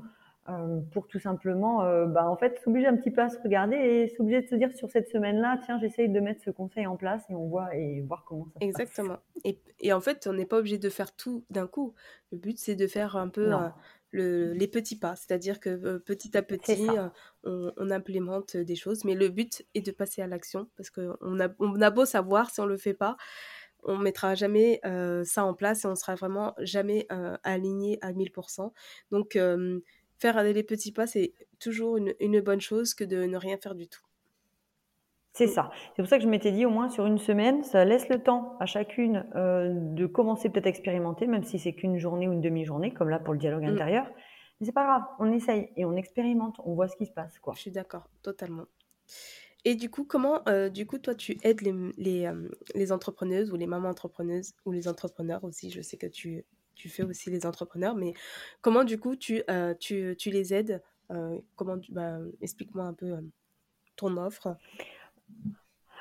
Euh, 0.50 0.80
pour 0.92 1.06
tout 1.06 1.18
simplement, 1.18 1.84
euh, 1.84 2.04
bah, 2.04 2.28
en 2.28 2.36
fait, 2.36 2.60
s'obliger 2.62 2.86
un 2.86 2.96
petit 2.96 3.10
peu 3.10 3.22
à 3.22 3.30
se 3.30 3.38
regarder 3.38 3.76
et 3.76 4.08
s'obliger 4.08 4.42
de 4.42 4.46
se 4.46 4.54
dire 4.54 4.70
sur 4.74 4.90
cette 4.90 5.08
semaine-là, 5.08 5.58
tiens, 5.64 5.78
j'essaye 5.80 6.10
de 6.10 6.20
mettre 6.20 6.42
ce 6.44 6.50
conseil 6.50 6.86
en 6.86 6.96
place 6.96 7.22
et 7.30 7.34
on 7.34 7.46
voit 7.46 7.74
et 7.74 8.02
voir 8.02 8.24
comment 8.26 8.44
ça 8.52 8.60
se 8.60 8.64
Exactement. 8.66 9.16
Et, 9.44 9.58
et, 9.80 9.94
en 9.94 10.02
fait, 10.02 10.26
on 10.26 10.34
n'est 10.34 10.44
pas 10.44 10.58
obligé 10.58 10.76
de 10.76 10.90
faire 10.90 11.16
tout 11.16 11.46
d'un 11.48 11.66
coup. 11.66 11.94
Le 12.30 12.36
but, 12.36 12.58
c'est 12.58 12.74
de 12.74 12.86
faire 12.86 13.16
un 13.16 13.28
peu 13.28 13.54
euh, 13.54 13.68
le, 14.10 14.52
les 14.52 14.68
petits 14.68 14.98
pas, 14.98 15.16
c'est-à-dire 15.16 15.60
que 15.60 15.96
petit 15.96 16.36
à 16.36 16.42
petit, 16.42 16.88
on, 17.44 17.72
on, 17.78 17.90
implémente 17.90 18.54
des 18.54 18.76
choses, 18.76 19.06
mais 19.06 19.14
le 19.14 19.30
but 19.30 19.64
est 19.74 19.80
de 19.80 19.92
passer 19.92 20.20
à 20.20 20.26
l'action 20.26 20.68
parce 20.76 20.90
qu'on 20.90 21.40
a, 21.40 21.48
on 21.58 21.80
a 21.80 21.90
beau 21.90 22.04
savoir 22.04 22.50
si 22.50 22.60
on 22.60 22.66
le 22.66 22.76
fait 22.76 22.92
pas 22.92 23.16
on 23.84 23.98
mettra 23.98 24.34
jamais 24.34 24.80
ça 25.24 25.44
en 25.44 25.54
place 25.54 25.84
et 25.84 25.88
on 25.88 25.94
sera 25.94 26.14
vraiment 26.14 26.54
jamais 26.58 27.06
aligné 27.42 27.98
à 28.02 28.12
1000%. 28.12 28.72
Donc, 29.10 29.38
faire 30.18 30.42
les 30.42 30.62
petits 30.62 30.92
pas, 30.92 31.06
c'est 31.06 31.32
toujours 31.60 31.96
une, 31.96 32.40
bonne 32.40 32.60
chose 32.60 32.94
que 32.94 33.04
de 33.04 33.24
ne 33.24 33.36
rien 33.36 33.56
faire 33.56 33.74
du 33.74 33.88
tout. 33.88 34.02
C'est 35.32 35.48
ça. 35.48 35.70
C'est 35.96 36.02
pour 36.02 36.08
ça 36.08 36.16
que 36.18 36.22
je 36.22 36.28
m'étais 36.28 36.52
dit 36.52 36.64
au 36.64 36.70
moins 36.70 36.88
sur 36.88 37.06
une 37.06 37.18
semaine, 37.18 37.64
ça 37.64 37.84
laisse 37.84 38.08
le 38.08 38.22
temps 38.22 38.56
à 38.60 38.66
chacune 38.66 39.26
euh, 39.34 39.68
de 39.74 40.06
commencer 40.06 40.48
peut-être 40.48 40.66
à 40.66 40.68
expérimenter, 40.68 41.26
même 41.26 41.42
si 41.42 41.58
c'est 41.58 41.72
qu'une 41.72 41.98
journée 41.98 42.28
ou 42.28 42.32
une 42.32 42.40
demi-journée, 42.40 42.92
comme 42.94 43.08
là 43.08 43.18
pour 43.18 43.34
le 43.34 43.40
dialogue 43.40 43.64
mm. 43.64 43.72
intérieur. 43.72 44.06
Mais 44.60 44.66
c'est 44.66 44.72
pas 44.72 44.84
grave, 44.84 45.02
on 45.18 45.32
essaye 45.32 45.70
et 45.76 45.84
on 45.84 45.96
expérimente, 45.96 46.56
on 46.64 46.74
voit 46.74 46.86
ce 46.86 46.96
qui 46.96 47.06
se 47.06 47.12
passe. 47.12 47.40
Quoi. 47.40 47.54
Je 47.56 47.62
suis 47.62 47.72
d'accord, 47.72 48.08
totalement. 48.22 48.66
Et 49.64 49.76
du 49.76 49.90
coup, 49.90 50.04
comment, 50.04 50.46
euh, 50.48 50.68
du 50.68 50.86
coup, 50.86 50.98
toi, 50.98 51.14
tu 51.14 51.38
aides 51.42 51.62
les, 51.62 52.26
euh, 52.26 52.48
les, 52.74 52.92
entrepreneuses 52.92 53.50
ou 53.50 53.56
les 53.56 53.66
mamans 53.66 53.88
entrepreneuses 53.88 54.52
ou 54.66 54.72
les 54.72 54.88
entrepreneurs 54.88 55.42
aussi? 55.44 55.70
Je 55.70 55.80
sais 55.80 55.96
que 55.96 56.06
tu 56.06 56.44
tu 56.74 56.88
fais 56.88 57.04
aussi 57.04 57.30
les 57.30 57.46
entrepreneurs, 57.46 57.94
mais 57.94 58.14
comment 58.60 58.82
du 58.82 58.98
coup 58.98 59.14
tu, 59.14 59.44
euh, 59.48 59.74
tu, 59.74 60.16
tu, 60.18 60.30
les 60.30 60.52
aides? 60.52 60.82
Comment 61.54 61.78
bah, 61.90 62.18
Explique-moi 62.40 62.84
un 62.84 62.94
peu 62.94 63.14
ton 63.96 64.16
offre. 64.16 64.56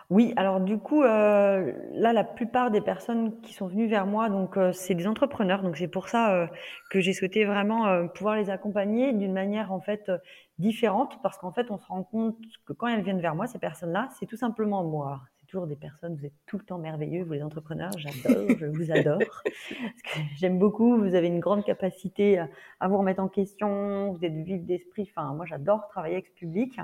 Oui, 0.09 0.33
alors 0.35 0.59
du 0.59 0.77
coup, 0.77 1.01
là, 1.01 1.63
la 1.93 2.23
plupart 2.23 2.71
des 2.71 2.81
personnes 2.81 3.39
qui 3.41 3.53
sont 3.53 3.67
venues 3.67 3.87
vers 3.87 4.05
moi, 4.05 4.29
donc 4.29 4.57
c'est 4.73 4.95
des 4.95 5.07
entrepreneurs, 5.07 5.63
donc 5.63 5.77
c'est 5.77 5.87
pour 5.87 6.09
ça 6.09 6.49
que 6.91 6.99
j'ai 6.99 7.13
souhaité 7.13 7.45
vraiment 7.45 8.07
pouvoir 8.09 8.35
les 8.35 8.49
accompagner 8.49 9.13
d'une 9.13 9.33
manière 9.33 9.71
en 9.71 9.79
fait 9.79 10.11
différente, 10.59 11.19
parce 11.23 11.37
qu'en 11.37 11.51
fait, 11.51 11.71
on 11.71 11.77
se 11.77 11.87
rend 11.87 12.03
compte 12.03 12.37
que 12.65 12.73
quand 12.73 12.87
elles 12.87 13.01
viennent 13.01 13.21
vers 13.21 13.35
moi, 13.35 13.47
ces 13.47 13.59
personnes-là, 13.59 14.09
c'est 14.19 14.25
tout 14.25 14.37
simplement 14.37 14.83
moi 14.83 15.21
des 15.67 15.75
personnes, 15.75 16.15
vous 16.15 16.25
êtes 16.25 16.33
tout 16.47 16.57
le 16.57 16.63
temps 16.63 16.79
merveilleux, 16.79 17.23
vous 17.23 17.33
les 17.33 17.43
entrepreneurs, 17.43 17.91
j'adore, 17.97 18.49
je 18.57 18.65
vous 18.65 18.91
adore. 18.91 19.43
J'aime 20.37 20.57
beaucoup, 20.57 20.97
vous 20.97 21.15
avez 21.15 21.27
une 21.27 21.39
grande 21.39 21.63
capacité 21.63 22.39
à, 22.79 22.87
vous 22.87 22.97
remettre 22.97 23.21
en 23.21 23.27
question, 23.27 24.11
vous 24.11 24.25
êtes 24.25 24.33
vif 24.33 24.63
d'esprit, 24.63 25.09
enfin 25.15 25.33
moi 25.33 25.45
j'adore 25.45 25.87
travailler 25.89 26.15
avec 26.15 26.27
ce 26.27 26.33
public. 26.33 26.79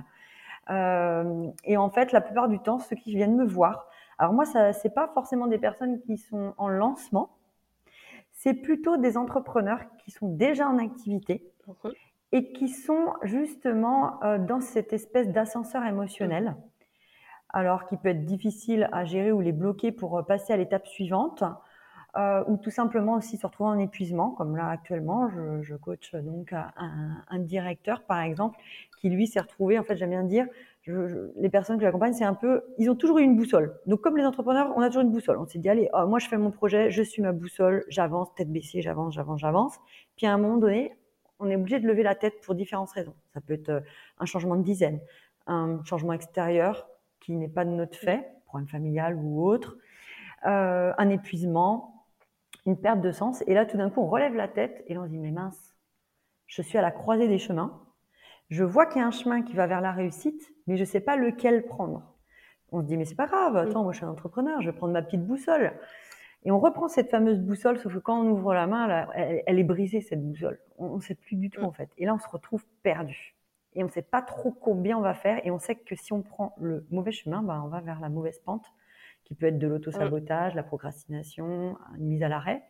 Euh, 0.69 1.47
et 1.63 1.77
en 1.77 1.89
fait, 1.89 2.11
la 2.11 2.21
plupart 2.21 2.47
du 2.47 2.59
temps, 2.59 2.79
ceux 2.79 2.95
qui 2.95 3.15
viennent 3.15 3.35
me 3.35 3.45
voir, 3.45 3.87
alors 4.17 4.33
moi, 4.33 4.45
ce 4.45 4.87
n'est 4.87 4.93
pas 4.93 5.07
forcément 5.13 5.47
des 5.47 5.57
personnes 5.57 5.99
qui 6.01 6.17
sont 6.17 6.53
en 6.57 6.67
lancement, 6.67 7.29
c'est 8.31 8.53
plutôt 8.53 8.97
des 8.97 9.17
entrepreneurs 9.17 9.81
qui 9.97 10.11
sont 10.11 10.29
déjà 10.29 10.67
en 10.67 10.77
activité 10.77 11.51
et 12.31 12.51
qui 12.51 12.69
sont 12.69 13.13
justement 13.23 14.23
euh, 14.23 14.37
dans 14.37 14.61
cette 14.61 14.93
espèce 14.93 15.29
d'ascenseur 15.29 15.83
émotionnel. 15.85 16.55
Alors 17.49 17.85
qui 17.85 17.97
peut 17.97 18.09
être 18.09 18.25
difficile 18.25 18.87
à 18.91 19.05
gérer 19.05 19.31
ou 19.31 19.41
les 19.41 19.51
bloquer 19.51 19.91
pour 19.91 20.17
euh, 20.17 20.21
passer 20.21 20.53
à 20.53 20.57
l'étape 20.57 20.85
suivante, 20.87 21.43
euh, 22.17 22.43
ou 22.47 22.57
tout 22.57 22.71
simplement 22.71 23.13
aussi 23.13 23.37
se 23.37 23.45
retrouver 23.45 23.69
en 23.69 23.77
épuisement, 23.77 24.31
comme 24.31 24.55
là 24.55 24.69
actuellement, 24.69 25.29
je, 25.29 25.61
je 25.61 25.75
coach 25.75 26.15
donc 26.15 26.53
un, 26.53 26.71
un, 27.29 27.39
directeur 27.39 28.03
par 28.03 28.21
exemple, 28.21 28.57
qui 28.99 29.09
lui 29.09 29.27
s'est 29.27 29.39
retrouvé, 29.39 29.77
en 29.77 29.83
fait 29.83 29.95
j'aime 29.95 30.09
bien 30.09 30.23
dire, 30.23 30.47
je, 30.81 31.31
les 31.35 31.49
personnes 31.49 31.77
que 31.77 31.83
j'accompagne, 31.83 32.13
c'est 32.13 32.25
un 32.25 32.33
peu, 32.33 32.63
ils 32.77 32.89
ont 32.89 32.95
toujours 32.95 33.19
eu 33.19 33.23
une 33.23 33.35
boussole. 33.35 33.79
Donc 33.85 34.01
comme 34.01 34.17
les 34.17 34.25
entrepreneurs, 34.25 34.73
on 34.75 34.81
a 34.81 34.87
toujours 34.87 35.03
une 35.03 35.11
boussole. 35.11 35.37
On 35.37 35.45
s'est 35.45 35.59
dit, 35.59 35.69
allez, 35.69 35.89
oh, 35.93 36.07
moi 36.07 36.19
je 36.19 36.27
fais 36.27 36.37
mon 36.37 36.51
projet, 36.51 36.89
je 36.89 37.03
suis 37.03 37.21
ma 37.21 37.31
boussole, 37.31 37.85
j'avance, 37.89 38.33
tête 38.35 38.51
baissée, 38.51 38.81
j'avance, 38.81 39.13
j'avance, 39.13 39.39
j'avance. 39.39 39.77
Puis 40.15 40.25
à 40.25 40.33
un 40.33 40.37
moment 40.37 40.57
donné, 40.57 40.95
on 41.39 41.49
est 41.49 41.55
obligé 41.55 41.79
de 41.79 41.87
lever 41.87 42.03
la 42.03 42.15
tête 42.15 42.41
pour 42.41 42.55
différentes 42.55 42.91
raisons. 42.91 43.13
Ça 43.33 43.41
peut 43.41 43.53
être 43.53 43.69
euh, 43.69 43.79
un 44.19 44.25
changement 44.25 44.55
de 44.55 44.63
dizaine, 44.63 44.99
un 45.47 45.79
changement 45.85 46.13
extérieur, 46.13 46.87
qui 47.19 47.33
n'est 47.33 47.47
pas 47.47 47.65
de 47.65 47.71
notre 47.71 47.97
fait, 47.97 48.27
problème 48.45 48.67
familial 48.67 49.15
ou 49.15 49.45
autre, 49.45 49.77
euh, 50.45 50.91
un 50.97 51.09
épuisement, 51.09 51.98
une 52.69 52.77
perte 52.77 53.01
de 53.01 53.11
sens. 53.11 53.43
Et 53.47 53.53
là, 53.53 53.65
tout 53.65 53.77
d'un 53.77 53.89
coup, 53.89 54.01
on 54.01 54.07
relève 54.07 54.35
la 54.35 54.47
tête 54.47 54.83
et 54.87 54.93
là, 54.93 55.01
on 55.01 55.05
se 55.05 55.09
dit, 55.09 55.17
mais 55.17 55.31
mince, 55.31 55.75
je 56.47 56.61
suis 56.61 56.77
à 56.77 56.81
la 56.81 56.91
croisée 56.91 57.27
des 57.27 57.39
chemins. 57.39 57.81
Je 58.49 58.63
vois 58.63 58.85
qu'il 58.85 59.01
y 59.01 59.03
a 59.03 59.07
un 59.07 59.11
chemin 59.11 59.41
qui 59.41 59.55
va 59.55 59.67
vers 59.67 59.81
la 59.81 59.91
réussite, 59.91 60.53
mais 60.67 60.75
je 60.75 60.81
ne 60.81 60.85
sais 60.85 60.99
pas 60.99 61.15
lequel 61.15 61.65
prendre. 61.65 62.03
On 62.71 62.81
se 62.81 62.85
dit, 62.87 62.97
mais 62.97 63.05
c'est 63.05 63.15
pas 63.15 63.27
grave, 63.27 63.55
attends, 63.55 63.83
moi 63.83 63.91
je 63.91 63.97
suis 63.97 64.05
un 64.05 64.09
entrepreneur, 64.09 64.61
je 64.61 64.69
vais 64.69 64.77
prendre 64.77 64.93
ma 64.93 65.01
petite 65.01 65.25
boussole. 65.25 65.73
Et 66.43 66.51
on 66.51 66.59
reprend 66.59 66.87
cette 66.87 67.09
fameuse 67.09 67.39
boussole, 67.39 67.79
sauf 67.79 67.93
que 67.93 67.99
quand 67.99 68.21
on 68.21 68.29
ouvre 68.29 68.53
la 68.53 68.65
main, 68.65 69.07
elle, 69.15 69.59
est 69.59 69.63
brisée, 69.63 70.01
cette 70.01 70.23
boussole. 70.23 70.59
On 70.77 70.95
ne 70.95 71.01
sait 71.01 71.15
plus 71.15 71.35
du 71.35 71.49
tout, 71.49 71.63
en 71.63 71.71
fait. 71.71 71.89
Et 71.97 72.05
là, 72.05 72.13
on 72.13 72.19
se 72.19 72.29
retrouve 72.29 72.63
perdu 72.81 73.35
et 73.73 73.83
on 73.83 73.87
ne 73.87 73.91
sait 73.91 74.01
pas 74.01 74.21
trop 74.21 74.51
combien 74.51 74.97
on 74.97 75.01
va 75.01 75.13
faire 75.13 75.45
et 75.45 75.51
on 75.51 75.59
sait 75.59 75.75
que 75.75 75.95
si 75.95 76.13
on 76.13 76.21
prend 76.21 76.55
le 76.59 76.85
mauvais 76.91 77.11
chemin, 77.11 77.43
bah, 77.43 77.61
on 77.63 77.67
va 77.67 77.81
vers 77.81 77.99
la 77.99 78.09
mauvaise 78.09 78.39
pente 78.39 78.65
qui 79.29 79.35
peut 79.35 79.45
être 79.45 79.59
de 79.59 79.67
l'auto-sabotage, 79.67 80.55
la 80.55 80.63
procrastination, 80.63 81.77
une 81.97 82.07
mise 82.07 82.23
à 82.23 82.27
l'arrêt. 82.27 82.63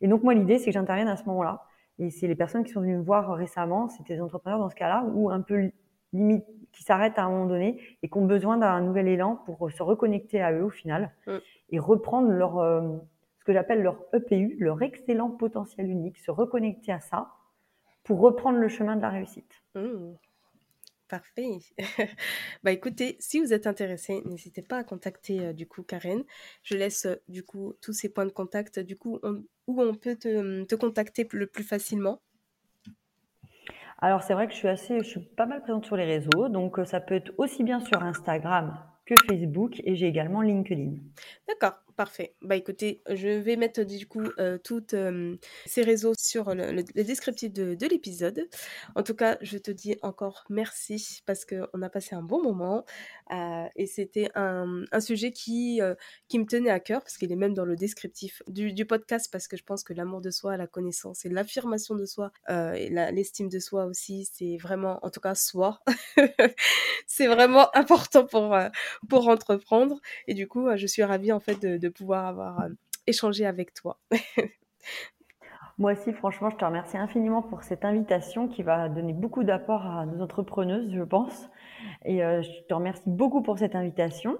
Et 0.00 0.08
donc 0.08 0.22
moi 0.22 0.34
l'idée 0.34 0.58
c'est 0.58 0.66
que 0.66 0.72
j'intervienne 0.72 1.08
à 1.08 1.16
ce 1.16 1.24
moment-là. 1.24 1.62
Et 1.98 2.10
c'est 2.10 2.26
les 2.26 2.34
personnes 2.34 2.64
qui 2.64 2.72
sont 2.72 2.80
venues 2.80 2.98
me 2.98 3.02
voir 3.02 3.32
récemment, 3.34 3.88
c'était 3.88 4.16
des 4.16 4.20
entrepreneurs 4.20 4.58
dans 4.58 4.68
ce 4.68 4.74
cas-là, 4.74 5.06
ou 5.14 5.30
un 5.30 5.40
peu 5.40 5.70
limite, 6.12 6.44
qui 6.72 6.82
s'arrêtent 6.82 7.18
à 7.18 7.24
un 7.24 7.30
moment 7.30 7.46
donné 7.46 7.80
et 8.02 8.08
qui 8.08 8.18
ont 8.18 8.26
besoin 8.26 8.56
d'un 8.56 8.80
nouvel 8.80 9.06
élan 9.06 9.36
pour 9.36 9.70
se 9.70 9.82
reconnecter 9.82 10.42
à 10.42 10.52
eux 10.52 10.64
au 10.64 10.70
final 10.70 11.14
et 11.70 11.78
reprendre 11.78 12.28
leur, 12.30 12.58
euh, 12.58 12.96
ce 13.38 13.44
que 13.44 13.52
j'appelle 13.52 13.82
leur 13.82 14.02
EPU, 14.12 14.56
leur 14.58 14.82
excellent 14.82 15.30
potentiel 15.30 15.88
unique, 15.88 16.18
se 16.18 16.32
reconnecter 16.32 16.90
à 16.90 16.98
ça 16.98 17.30
pour 18.02 18.20
reprendre 18.20 18.58
le 18.58 18.68
chemin 18.68 18.96
de 18.96 19.02
la 19.02 19.10
réussite. 19.10 19.62
Mmh. 19.76 20.14
Parfait. 21.08 21.58
bah 22.64 22.72
écoutez, 22.72 23.16
si 23.20 23.40
vous 23.40 23.52
êtes 23.52 23.66
intéressé, 23.66 24.22
n'hésitez 24.24 24.62
pas 24.62 24.78
à 24.78 24.84
contacter 24.84 25.40
euh, 25.40 25.52
du 25.52 25.66
coup 25.66 25.82
Karen. 25.82 26.24
Je 26.62 26.76
laisse 26.76 27.06
euh, 27.06 27.16
du 27.28 27.42
coup 27.42 27.74
tous 27.80 27.92
ces 27.92 28.08
points 28.08 28.24
de 28.24 28.32
contact 28.32 28.78
du 28.78 28.96
coup 28.96 29.20
où 29.66 29.82
on 29.82 29.94
peut 29.94 30.16
te, 30.16 30.64
te, 30.64 30.74
contacter 30.74 31.28
le 31.32 31.46
plus 31.46 31.64
facilement. 31.64 32.20
Alors 33.98 34.22
c'est 34.22 34.34
vrai 34.34 34.46
que 34.46 34.52
je 34.52 34.58
suis 34.58 34.68
assez, 34.68 34.98
je 34.98 35.08
suis 35.08 35.20
pas 35.20 35.46
mal 35.46 35.62
présente 35.62 35.86
sur 35.86 35.96
les 35.96 36.04
réseaux, 36.04 36.48
donc 36.48 36.78
euh, 36.78 36.84
ça 36.84 37.00
peut 37.00 37.14
être 37.14 37.32
aussi 37.38 37.62
bien 37.62 37.80
sur 37.80 38.02
Instagram 38.02 38.78
que 39.06 39.14
Facebook 39.28 39.80
et 39.84 39.94
j'ai 39.96 40.06
également 40.06 40.40
LinkedIn. 40.40 40.94
D'accord. 41.48 41.83
Parfait. 41.96 42.34
Bah 42.42 42.56
écoutez, 42.56 43.02
je 43.08 43.28
vais 43.28 43.54
mettre 43.54 43.84
du 43.84 44.08
coup 44.08 44.24
euh, 44.40 44.58
toutes 44.58 44.94
euh, 44.94 45.36
ces 45.64 45.82
réseaux 45.82 46.14
sur 46.18 46.52
le, 46.52 46.82
descriptif 46.82 47.52
de, 47.52 47.86
l'épisode. 47.86 48.48
En 48.96 49.04
tout 49.04 49.14
cas, 49.14 49.38
je 49.42 49.58
te 49.58 49.70
dis 49.70 49.96
encore 50.02 50.44
merci 50.50 51.22
parce 51.24 51.44
qu'on 51.44 51.82
a 51.82 51.88
passé 51.88 52.16
un 52.16 52.22
bon 52.22 52.42
moment 52.42 52.84
euh, 53.30 53.66
et 53.76 53.86
c'était 53.86 54.28
un, 54.34 54.84
sujet 54.98 55.30
qui, 55.30 55.80
qui 56.26 56.38
me 56.40 56.46
tenait 56.46 56.70
à 56.70 56.80
cœur 56.80 57.00
parce 57.02 57.16
qu'il 57.16 57.30
est 57.30 57.36
même 57.36 57.54
dans 57.54 57.64
le 57.64 57.76
descriptif 57.76 58.42
du, 58.48 58.84
podcast 58.86 59.28
parce 59.30 59.46
que 59.46 59.56
je 59.56 59.62
pense 59.62 59.84
que 59.84 59.92
l'amour 59.92 60.20
de 60.20 60.30
soi, 60.30 60.56
la 60.56 60.66
connaissance 60.66 61.24
et 61.24 61.28
l'affirmation 61.28 61.94
de 61.94 62.06
soi 62.06 62.32
et 62.48 62.90
l'estime 62.90 63.48
de 63.48 63.60
soi 63.60 63.84
aussi, 63.84 64.28
c'est 64.32 64.56
vraiment, 64.56 64.98
en 65.02 65.10
tout 65.10 65.20
cas, 65.20 65.36
soi. 65.36 65.80
c'est 67.06 67.28
vraiment 67.28 67.68
important 67.76 68.26
pour, 68.26 68.56
pour 69.08 69.28
entreprendre 69.28 70.00
et 70.26 70.34
du 70.34 70.48
coup, 70.48 70.66
je 70.74 70.86
suis 70.86 71.04
ravie 71.04 71.30
en 71.30 71.40
fait 71.40 71.60
de 71.60 71.83
pouvoir 71.88 72.26
avoir 72.26 72.60
euh, 72.60 72.68
échangé 73.06 73.46
avec 73.46 73.74
toi. 73.74 73.98
Moi 75.78 75.92
aussi, 75.92 76.12
franchement, 76.12 76.50
je 76.50 76.56
te 76.56 76.64
remercie 76.64 76.96
infiniment 76.96 77.42
pour 77.42 77.64
cette 77.64 77.84
invitation 77.84 78.46
qui 78.46 78.62
va 78.62 78.88
donner 78.88 79.12
beaucoup 79.12 79.42
d'apport 79.42 79.84
à 79.84 80.06
nos 80.06 80.22
entrepreneuses, 80.22 80.92
je 80.92 81.02
pense. 81.02 81.48
Et 82.04 82.22
euh, 82.22 82.42
je 82.42 82.66
te 82.68 82.74
remercie 82.74 83.02
beaucoup 83.06 83.42
pour 83.42 83.58
cette 83.58 83.74
invitation. 83.74 84.38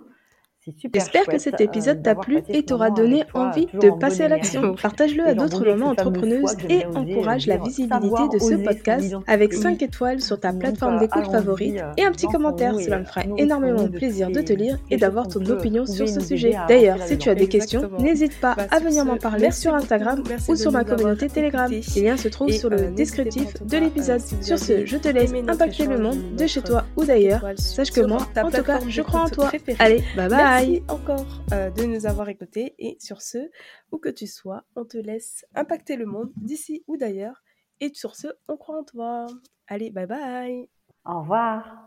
J'espère 0.95 1.27
que 1.27 1.37
cet 1.37 1.61
épisode 1.61 2.03
t'a 2.03 2.15
plu 2.15 2.41
et 2.49 2.65
t'aura 2.65 2.91
donné 2.91 3.25
envie 3.35 3.67
de 3.75 3.91
passer 3.91 4.23
à 4.23 4.29
l'action. 4.29 4.75
Partage-le 4.81 5.27
à 5.27 5.35
d'autres 5.35 5.63
mamans 5.65 5.89
entrepreneuses 5.89 6.57
et 6.71 6.87
encourage 6.87 7.47
la 7.47 7.59
visibilité 7.59 8.29
de 8.33 8.39
ce 8.39 8.55
podcast 8.55 9.15
avec 9.27 9.53
5 9.53 9.83
étoiles 9.83 10.23
sur 10.23 10.41
ta 10.41 10.55
plateforme 10.55 10.99
d'écoute 10.99 11.27
favorite 11.31 11.83
et 11.99 12.05
un 12.05 12.13
petit 12.13 12.27
commentaire. 12.27 12.75
Cela 12.81 13.01
me 13.01 13.05
ferait 13.05 13.29
énormément 13.37 13.89
plaisir 13.89 14.31
de 14.31 14.41
te 14.41 14.55
lire 14.55 14.79
et 14.91 14.97
d'avoir 14.97 15.29
ton 15.29 15.45
opinion 15.47 15.85
sur 15.85 16.09
ce 16.09 16.21
sujet. 16.21 16.55
D'ailleurs, 16.67 16.97
si 17.05 17.19
tu 17.19 17.29
as 17.29 17.35
des 17.35 17.49
questions, 17.49 17.91
n'hésite 17.99 18.41
pas 18.41 18.57
à 18.71 18.79
venir 18.81 19.05
m'en 19.05 19.17
parler 19.17 19.51
sur 19.51 19.75
Instagram 19.75 20.23
ou 20.49 20.57
sur 20.57 20.73
ma 20.73 20.85
communauté 20.85 21.29
Telegram. 21.29 21.71
Les 21.71 22.03
liens 22.03 22.17
se 22.17 22.29
trouvent 22.29 22.51
sur 22.51 22.71
le 22.71 22.91
descriptif 22.91 23.63
de 23.63 23.77
l'épisode. 23.77 24.23
Sur 24.41 24.59
ce, 24.59 24.87
je 24.87 24.97
te 24.97 25.09
laisse 25.09 25.33
impacter 25.47 25.87
le 25.87 25.99
monde 25.99 26.37
de 26.37 26.47
chez 26.47 26.63
toi 26.63 26.85
ou 26.97 27.05
d'ailleurs. 27.05 27.45
Sache 27.57 27.91
que 27.91 28.01
moi, 28.01 28.27
en 28.43 28.51
tout 28.51 28.63
cas, 28.63 28.81
je 28.89 29.03
crois 29.03 29.21
en 29.21 29.29
toi. 29.29 29.51
Allez, 29.79 30.03
bye 30.17 30.29
bye 30.29 30.54
Merci 30.57 30.85
encore 30.89 31.43
euh, 31.53 31.69
de 31.71 31.83
nous 31.83 32.07
avoir 32.07 32.29
écoutés 32.29 32.77
et 32.79 32.97
sur 33.01 33.23
ce, 33.23 33.51
où 33.91 33.99
que 33.99 34.09
tu 34.09 34.29
sois, 34.29 34.63
on 34.77 34.85
te 34.85 34.97
laisse 34.97 35.45
impacter 35.57 35.97
le 35.97 36.07
monde 36.07 36.31
d'ici 36.37 36.85
ou 36.87 36.97
d'ailleurs. 36.97 37.43
Et 37.81 37.93
sur 37.93 38.15
ce, 38.15 38.29
on 38.47 38.57
croit 38.57 38.79
en 38.79 38.85
toi. 38.85 39.27
Allez, 39.67 39.91
bye 39.91 40.07
bye 40.07 40.69
Au 41.05 41.23
revoir 41.23 41.83